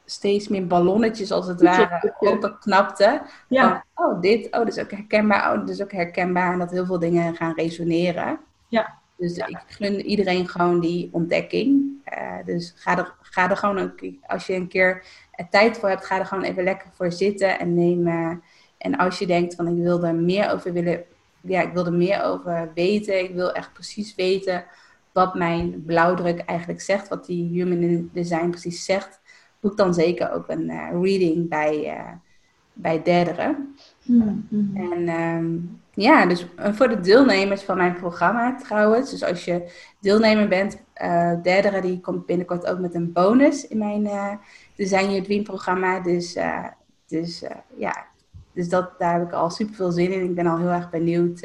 Steeds 0.05 0.47
meer 0.47 0.67
ballonnetjes 0.67 1.31
als 1.31 1.47
het 1.47 1.61
ware 1.61 2.15
openknapte. 2.19 3.21
Ja. 3.47 3.85
Van, 3.95 4.05
oh, 4.05 4.21
dit, 4.21 4.45
oh, 4.45 4.51
dat 4.51 4.67
is 4.67 4.79
ook 4.79 4.91
herkenbaar, 4.91 5.51
oh, 5.51 5.59
dat 5.59 5.69
is 5.69 5.81
ook 5.81 5.91
herkenbaar. 5.91 6.53
En 6.53 6.59
dat 6.59 6.71
heel 6.71 6.85
veel 6.85 6.99
dingen 6.99 7.35
gaan 7.35 7.53
resoneren. 7.55 8.39
Ja. 8.67 8.97
Dus 9.17 9.37
ik 9.37 9.63
gun 9.67 10.01
iedereen 10.01 10.47
gewoon 10.47 10.79
die 10.79 11.09
ontdekking. 11.11 11.83
Uh, 12.17 12.45
dus 12.45 12.73
ga 12.75 12.97
er, 12.97 13.13
ga 13.21 13.49
er 13.49 13.57
gewoon, 13.57 13.77
een, 13.77 14.19
als 14.27 14.47
je 14.47 14.53
een 14.53 14.67
keer 14.67 15.03
tijd 15.49 15.77
voor 15.77 15.89
hebt, 15.89 16.05
ga 16.05 16.19
er 16.19 16.25
gewoon 16.25 16.43
even 16.43 16.63
lekker 16.63 16.89
voor 16.93 17.11
zitten 17.11 17.59
en 17.59 17.73
neem. 17.73 18.07
Uh, 18.07 18.31
en 18.77 18.97
als 18.97 19.19
je 19.19 19.27
denkt 19.27 19.55
van 19.55 19.67
ik 19.67 19.83
wil 19.83 20.03
er 20.03 20.15
meer 20.15 20.51
over 20.51 20.73
willen, 20.73 21.03
ja, 21.41 21.61
ik 21.61 21.73
wil 21.73 21.85
er 21.85 21.93
meer 21.93 22.23
over 22.23 22.71
weten. 22.75 23.23
Ik 23.23 23.33
wil 23.33 23.51
echt 23.51 23.73
precies 23.73 24.15
weten 24.15 24.65
wat 25.11 25.35
mijn 25.35 25.83
blauwdruk 25.85 26.39
eigenlijk 26.39 26.81
zegt, 26.81 27.07
wat 27.07 27.25
die 27.25 27.49
human 27.49 28.09
design 28.13 28.49
precies 28.49 28.85
zegt. 28.85 29.19
Boek 29.59 29.77
dan 29.77 29.93
zeker 29.93 30.31
ook 30.31 30.49
een 30.49 30.69
uh, 30.69 30.89
reading 30.91 31.49
bij, 31.49 31.97
uh, 31.97 32.11
bij 32.73 33.03
derderen. 33.03 33.75
Mm 34.05 34.45
-hmm. 34.49 34.91
En 34.91 35.09
um, 35.21 35.81
ja, 35.93 36.25
dus 36.25 36.45
voor 36.57 36.87
de 36.87 36.99
deelnemers 36.99 37.61
van 37.61 37.77
mijn 37.77 37.93
programma 37.93 38.55
trouwens. 38.55 39.11
Dus 39.11 39.23
als 39.23 39.45
je 39.45 39.71
deelnemer 39.99 40.47
bent, 40.47 40.81
uh, 41.01 41.33
derdere 41.43 41.81
die 41.81 41.99
komt 41.99 42.25
binnenkort 42.25 42.65
ook 42.65 42.79
met 42.79 42.93
een 42.93 43.11
bonus 43.11 43.67
in 43.67 43.77
mijn 43.77 44.07
uh, 44.79 44.87
Design 44.87 45.09
Your 45.09 45.23
Dream 45.23 45.43
programma. 45.43 45.99
Dus, 45.99 46.35
uh, 46.35 46.67
dus 47.07 47.43
ja, 47.75 48.05
dus 48.53 48.69
dat, 48.69 48.99
daar 48.99 49.19
heb 49.19 49.27
ik 49.27 49.33
al 49.33 49.49
super 49.49 49.75
veel 49.75 49.91
zin 49.91 50.11
in. 50.11 50.23
Ik 50.23 50.35
ben 50.35 50.47
al 50.47 50.57
heel 50.57 50.69
erg 50.69 50.89
benieuwd 50.89 51.41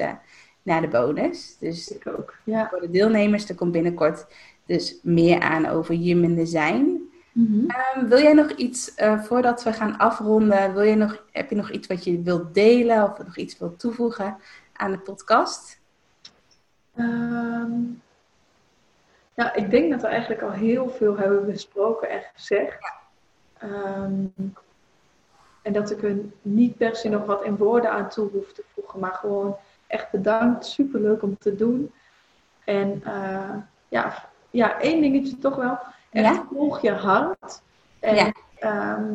naar 0.62 0.80
de 0.80 0.89
bonus. 0.89 1.57
Dus 1.59 1.89
ik 1.89 2.07
ook, 2.07 2.35
ja. 2.45 2.68
voor 2.68 2.80
de 2.80 2.91
deelnemers, 2.91 3.49
er 3.49 3.55
komt 3.55 3.72
binnenkort 3.72 4.26
dus 4.66 4.99
meer 5.03 5.41
aan 5.41 5.66
over 5.66 5.95
human 5.95 6.35
design. 6.35 7.12
Mm 7.32 7.47
-hmm. 7.47 8.03
um, 8.03 8.09
wil 8.09 8.20
jij 8.20 8.32
nog 8.32 8.51
iets, 8.51 8.95
voordat 9.22 9.62
we 9.62 9.72
gaan 9.72 9.99
afronden, 9.99 10.74
wil 10.74 10.82
je 10.82 10.95
nog, 10.95 11.24
heb 11.32 11.51
je 11.51 11.57
nog 11.57 11.70
iets 11.70 11.87
wat 11.87 12.05
je 12.05 12.22
wilt 12.22 12.55
delen 12.55 13.03
of 13.03 13.18
nog 13.18 13.37
iets 13.37 13.59
wilt 13.59 13.78
toevoegen 13.78 14.37
aan 14.72 14.91
de 14.91 14.99
podcast? 14.99 15.80
Um, 16.97 18.03
ja, 19.35 19.55
ik 19.55 19.70
denk 19.70 19.91
dat 19.91 20.01
we 20.01 20.07
eigenlijk 20.07 20.43
al 20.43 20.51
heel 20.51 20.91
veel 20.91 21.16
hebben 21.16 21.47
besproken 21.47 22.11
en 22.11 22.22
gezegd. 22.35 22.93
Um, 23.64 24.32
en 25.62 25.72
dat 25.72 25.90
ik 25.90 26.02
er 26.02 26.16
niet 26.42 26.76
per 26.76 26.96
se 26.96 27.08
nog 27.08 27.24
wat 27.24 27.44
in 27.44 27.56
woorden 27.56 27.90
aan 27.90 28.08
toe 28.08 28.30
hoef 28.30 28.52
te 28.52 28.64
voegen, 28.74 29.00
maar 29.00 29.12
gewoon 29.14 29.56
echt 29.86 30.10
bedankt. 30.10 30.66
Superleuk 30.66 31.22
om 31.22 31.38
te 31.38 31.54
doen. 31.54 31.92
En 32.64 33.02
uh, 33.06 33.56
ja, 33.88 34.28
ja, 34.50 34.80
één 34.80 35.00
dingetje 35.00 35.38
toch 35.38 35.56
wel. 35.56 35.78
Echt 36.10 36.34
Ja? 36.34 36.46
volg 36.52 36.80
je 36.80 36.92
hart. 36.92 37.62
En 38.00 38.14
Ja. 38.14 38.32
ehm, 38.58 39.14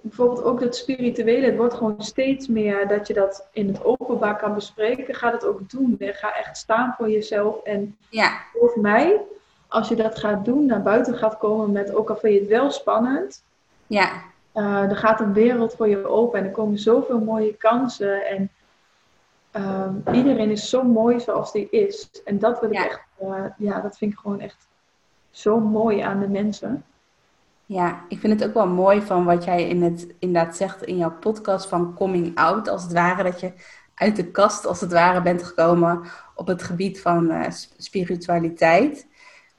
bijvoorbeeld 0.00 0.42
ook 0.42 0.60
dat 0.60 0.76
spirituele, 0.76 1.46
het 1.46 1.56
wordt 1.56 1.74
gewoon 1.74 2.02
steeds 2.02 2.48
meer 2.48 2.88
dat 2.88 3.06
je 3.06 3.14
dat 3.14 3.48
in 3.52 3.68
het 3.68 3.84
openbaar 3.84 4.36
kan 4.36 4.54
bespreken. 4.54 5.14
Ga 5.14 5.30
het 5.32 5.44
ook 5.44 5.70
doen. 5.70 5.96
En 5.98 6.14
ga 6.14 6.34
echt 6.36 6.56
staan 6.56 6.94
voor 6.96 7.10
jezelf. 7.10 7.62
En 7.62 7.96
Ja, 8.10 8.28
geloof 8.28 8.76
mij, 8.76 9.20
als 9.70 9.88
je 9.88 9.96
dat 9.96 10.18
gaat 10.18 10.44
doen, 10.44 10.66
naar 10.66 10.82
buiten 10.82 11.14
gaat 11.14 11.38
komen 11.38 11.72
met, 11.72 11.94
ook 11.94 12.10
al 12.10 12.16
vind 12.16 12.34
je 12.34 12.40
het 12.40 12.48
wel 12.48 12.70
spannend, 12.70 13.42
ja, 13.86 14.10
uh, 14.54 14.90
er 14.90 14.96
gaat 14.96 15.20
een 15.20 15.32
wereld 15.32 15.74
voor 15.74 15.88
je 15.88 16.06
open 16.06 16.38
en 16.38 16.44
er 16.44 16.50
komen 16.50 16.78
zoveel 16.78 17.18
mooie 17.18 17.54
kansen. 17.56 18.26
En 18.26 18.50
um, 19.52 20.02
iedereen 20.12 20.50
is 20.50 20.68
zo 20.68 20.82
mooi 20.82 21.20
zoals 21.20 21.52
die 21.52 21.70
is. 21.70 22.10
En 22.24 22.38
dat 22.38 22.60
wil 22.60 22.70
ik 22.70 22.78
echt, 22.78 23.00
uh, 23.22 23.44
ja, 23.58 23.80
dat 23.80 23.98
vind 23.98 24.12
ik 24.12 24.18
gewoon 24.18 24.40
echt 24.40 24.68
zo 25.30 25.60
mooi 25.60 26.00
aan 26.00 26.20
de 26.20 26.28
mensen. 26.28 26.84
ja. 27.66 28.04
Ik 28.08 28.18
vind 28.18 28.40
het 28.40 28.48
ook 28.48 28.54
wel 28.54 28.66
mooi 28.66 29.02
van 29.02 29.24
wat 29.24 29.44
jij 29.44 29.68
in 29.68 29.82
het, 29.82 30.14
inderdaad 30.18 30.56
zegt 30.56 30.82
in 30.82 30.96
jouw 30.96 31.12
podcast 31.20 31.68
van 31.68 31.94
coming 31.94 32.36
out, 32.36 32.68
als 32.68 32.82
het 32.82 32.92
ware 32.92 33.22
dat 33.22 33.40
je 33.40 33.52
uit 33.94 34.16
de 34.16 34.30
kast 34.30 34.66
als 34.66 34.80
het 34.80 34.92
ware 34.92 35.22
bent 35.22 35.42
gekomen 35.42 36.02
op 36.34 36.46
het 36.46 36.62
gebied 36.62 37.00
van 37.00 37.30
uh, 37.30 37.44
spiritualiteit. 37.76 39.06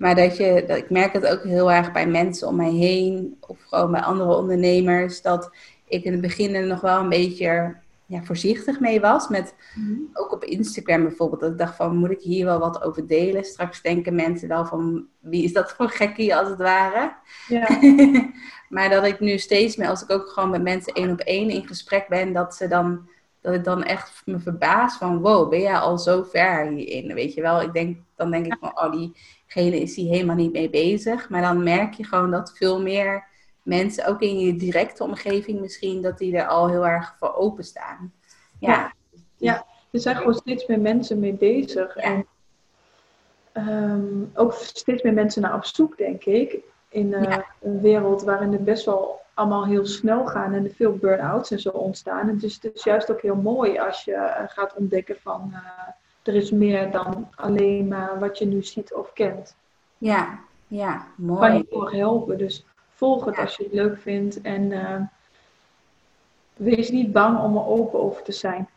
Maar 0.01 0.15
dat 0.15 0.37
je, 0.37 0.63
dat, 0.67 0.77
ik 0.77 0.89
merk 0.89 1.13
het 1.13 1.27
ook 1.27 1.43
heel 1.43 1.71
erg 1.71 1.91
bij 1.91 2.07
mensen 2.07 2.47
om 2.47 2.55
mij 2.55 2.71
heen, 2.71 3.37
of 3.39 3.57
gewoon 3.63 3.91
bij 3.91 4.01
andere 4.01 4.35
ondernemers, 4.35 5.21
dat 5.21 5.49
ik 5.87 6.03
in 6.03 6.11
het 6.11 6.21
begin 6.21 6.55
er 6.55 6.65
nog 6.65 6.81
wel 6.81 6.99
een 6.99 7.09
beetje 7.09 7.75
ja, 8.05 8.23
voorzichtig 8.23 8.79
mee 8.79 8.99
was. 8.99 9.27
Met, 9.27 9.55
ook 10.13 10.31
op 10.31 10.43
Instagram 10.43 11.03
bijvoorbeeld, 11.03 11.41
dat 11.41 11.51
ik 11.51 11.57
dacht 11.57 11.75
van, 11.75 11.97
moet 11.97 12.11
ik 12.11 12.21
hier 12.21 12.45
wel 12.45 12.59
wat 12.59 12.83
over 12.83 13.07
delen? 13.07 13.43
Straks 13.43 13.81
denken 13.81 14.15
mensen 14.15 14.47
wel 14.47 14.65
van, 14.65 15.07
wie 15.19 15.43
is 15.43 15.53
dat 15.53 15.71
voor 15.71 15.89
gekkie 15.89 16.35
als 16.35 16.49
het 16.49 16.59
ware? 16.59 17.13
Ja, 17.47 17.67
maar 18.75 18.89
dat 18.89 19.05
ik 19.05 19.19
nu 19.19 19.37
steeds 19.37 19.75
meer, 19.75 19.87
als 19.87 20.03
ik 20.03 20.11
ook 20.11 20.27
gewoon 20.27 20.49
met 20.49 20.61
mensen 20.61 20.93
één 20.93 21.11
op 21.11 21.19
één 21.19 21.49
in 21.49 21.67
gesprek 21.67 22.07
ben, 22.07 22.33
dat 22.33 22.55
ze 22.55 22.67
dan, 22.67 23.09
dat 23.41 23.53
ik 23.53 23.63
dan 23.63 23.83
echt 23.83 24.21
me 24.25 24.39
verbaas 24.39 24.97
van, 24.97 25.19
wow, 25.19 25.49
ben 25.49 25.61
jij 25.61 25.77
al 25.77 25.97
zo 25.97 26.23
ver 26.23 26.67
hierin? 26.67 27.13
Weet 27.13 27.33
je 27.33 27.41
wel, 27.41 27.61
ik 27.61 27.73
denk, 27.73 27.97
dan 28.15 28.31
denk 28.31 28.45
ik 28.45 28.57
van, 28.59 28.81
oh, 28.83 28.91
diegene 29.53 29.81
is 29.81 29.95
hier 29.95 30.11
helemaal 30.11 30.35
niet 30.35 30.51
mee 30.51 30.69
bezig. 30.69 31.29
Maar 31.29 31.41
dan 31.41 31.63
merk 31.63 31.93
je 31.93 32.03
gewoon 32.03 32.31
dat 32.31 32.57
veel 32.57 32.81
meer 32.81 33.23
mensen, 33.63 34.05
ook 34.05 34.21
in 34.21 34.39
je 34.39 34.55
directe 34.55 35.03
omgeving 35.03 35.59
misschien, 35.59 36.01
dat 36.01 36.17
die 36.17 36.37
er 36.37 36.47
al 36.47 36.69
heel 36.69 36.87
erg 36.87 37.15
voor 37.19 37.35
openstaan. 37.35 38.13
Ja. 38.59 38.93
Ja. 39.37 39.65
er 39.91 39.99
zijn 39.99 40.15
gewoon 40.15 40.33
steeds 40.33 40.67
meer 40.67 40.79
mensen 40.79 41.19
mee 41.19 41.33
bezig. 41.33 41.95
Ja. 41.95 42.01
En 42.01 42.25
um, 43.53 44.31
ook 44.33 44.53
steeds 44.53 45.01
meer 45.01 45.13
mensen 45.13 45.41
naar 45.41 45.55
op 45.55 45.65
zoek, 45.65 45.97
denk 45.97 46.23
ik. 46.25 46.57
In 46.89 47.07
uh, 47.07 47.23
Ja. 47.23 47.45
een 47.61 47.81
wereld 47.81 48.23
waarin 48.23 48.51
het 48.51 48.63
best 48.63 48.85
wel 48.85 49.19
allemaal 49.33 49.65
heel 49.65 49.85
snel 49.85 50.25
gaan 50.25 50.53
en 50.53 50.65
er 50.65 50.73
veel 50.75 50.95
burn-outs 50.95 51.51
en 51.51 51.59
zo 51.59 51.69
ontstaan. 51.69 52.29
En 52.29 52.37
dus 52.37 52.53
het 52.61 52.75
is 52.75 52.83
juist 52.83 53.11
ook 53.11 53.21
heel 53.21 53.35
mooi 53.35 53.79
als 53.79 54.03
je 54.03 54.11
uh, 54.11 54.41
gaat 54.47 54.75
ontdekken 54.75 55.15
van 55.21 55.49
uh, 55.51 55.59
er 56.23 56.35
is 56.35 56.51
meer 56.51 56.91
dan 56.91 57.27
alleen 57.35 57.87
maar 57.87 58.19
wat 58.19 58.37
je 58.37 58.45
nu 58.45 58.63
ziet 58.63 58.93
of 58.93 59.13
kent. 59.13 59.55
Ja, 59.97 60.39
ja, 60.67 61.07
mooi. 61.15 61.39
Kan 61.39 61.57
je 61.57 61.65
voor 61.69 61.91
helpen. 61.91 62.37
Dus 62.37 62.65
volg 62.93 63.25
het 63.25 63.35
Ja. 63.35 63.41
als 63.41 63.55
je 63.55 63.63
het 63.63 63.73
leuk 63.73 63.97
vindt. 63.97 64.41
En 64.41 64.71
uh, 64.71 64.95
wees 66.55 66.89
niet 66.91 67.11
bang 67.11 67.39
om 67.39 67.57
er 67.57 67.65
open 67.65 67.99
over 68.01 68.23
te 68.23 68.31
zijn. 68.31 68.67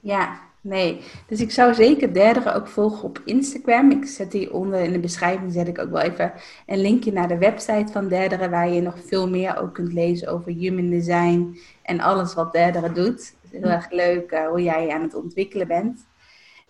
Ja, 0.00 0.38
nee. 0.60 1.00
Dus 1.26 1.40
ik 1.40 1.50
zou 1.50 1.74
zeker 1.74 2.14
derde 2.14 2.54
ook 2.54 2.66
volgen 2.66 3.04
op 3.04 3.20
Instagram. 3.24 3.90
Ik 3.90 4.04
zet 4.04 4.30
die 4.30 4.52
onder 4.52 4.80
in 4.80 4.92
de 4.92 4.98
beschrijving, 4.98 5.52
zet 5.52 5.68
ik 5.68 5.78
ook 5.78 5.90
wel 5.90 6.00
even 6.02 6.32
een 6.66 6.80
linkje 6.80 7.12
naar 7.12 7.28
de 7.28 7.38
website 7.38 7.92
van 7.92 8.08
Derdere, 8.08 8.48
waar 8.48 8.68
je 8.68 8.80
nog 8.80 8.94
veel 9.04 9.28
meer 9.28 9.58
ook 9.58 9.74
kunt 9.74 9.92
lezen 9.92 10.28
over 10.28 10.52
human 10.52 10.90
design 10.90 11.58
en 11.82 12.00
alles 12.00 12.34
wat 12.34 12.52
Derdere 12.52 12.92
doet. 12.92 13.34
Het 13.42 13.52
is 13.52 13.60
heel 13.60 13.70
erg 13.70 13.90
leuk 13.90 14.32
uh, 14.32 14.48
hoe 14.48 14.62
jij 14.62 14.90
aan 14.90 15.02
het 15.02 15.14
ontwikkelen 15.14 15.66
bent. 15.66 16.06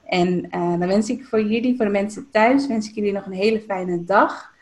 En 0.06 0.44
uh, 0.44 0.78
dan 0.78 0.86
wens 0.88 1.10
ik 1.10 1.24
voor 1.24 1.42
jullie, 1.42 1.76
voor 1.76 1.84
de 1.84 1.90
mensen 1.90 2.30
thuis, 2.30 2.66
wens 2.66 2.88
ik 2.88 2.94
jullie 2.94 3.12
nog 3.12 3.26
een 3.26 3.32
hele 3.32 3.60
fijne 3.60 4.04
dag. 4.04 4.54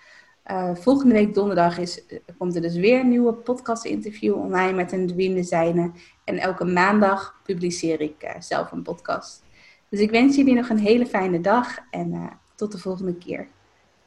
Uh, 0.51 0.74
volgende 0.74 1.14
week 1.14 1.34
donderdag 1.34 1.78
is, 1.78 2.05
komt 2.38 2.55
er 2.55 2.62
dus 2.62 2.76
weer 2.76 3.01
een 3.01 3.09
nieuwe 3.09 3.32
podcast 3.32 3.84
interview 3.84 4.34
online 4.34 4.72
met 4.72 4.92
een 4.92 5.07
Designer. 5.07 5.90
En 6.24 6.38
elke 6.38 6.64
maandag 6.64 7.40
publiceer 7.42 8.01
ik 8.01 8.36
zelf 8.38 8.72
een 8.72 8.82
podcast. 8.82 9.42
Dus 9.88 10.01
ik 10.01 10.11
wens 10.11 10.36
jullie 10.36 10.55
nog 10.55 10.68
een 10.68 10.78
hele 10.78 11.07
fijne 11.07 11.40
dag 11.40 11.78
en 11.90 12.38
tot 12.55 12.72
de 12.72 12.78
volgende 12.78 13.14
keer. 13.14 13.49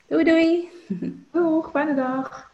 Doei 0.08 0.24
doei! 0.24 0.70
Doeg, 1.32 1.70
fijne 1.72 1.96
dag! 1.96 2.52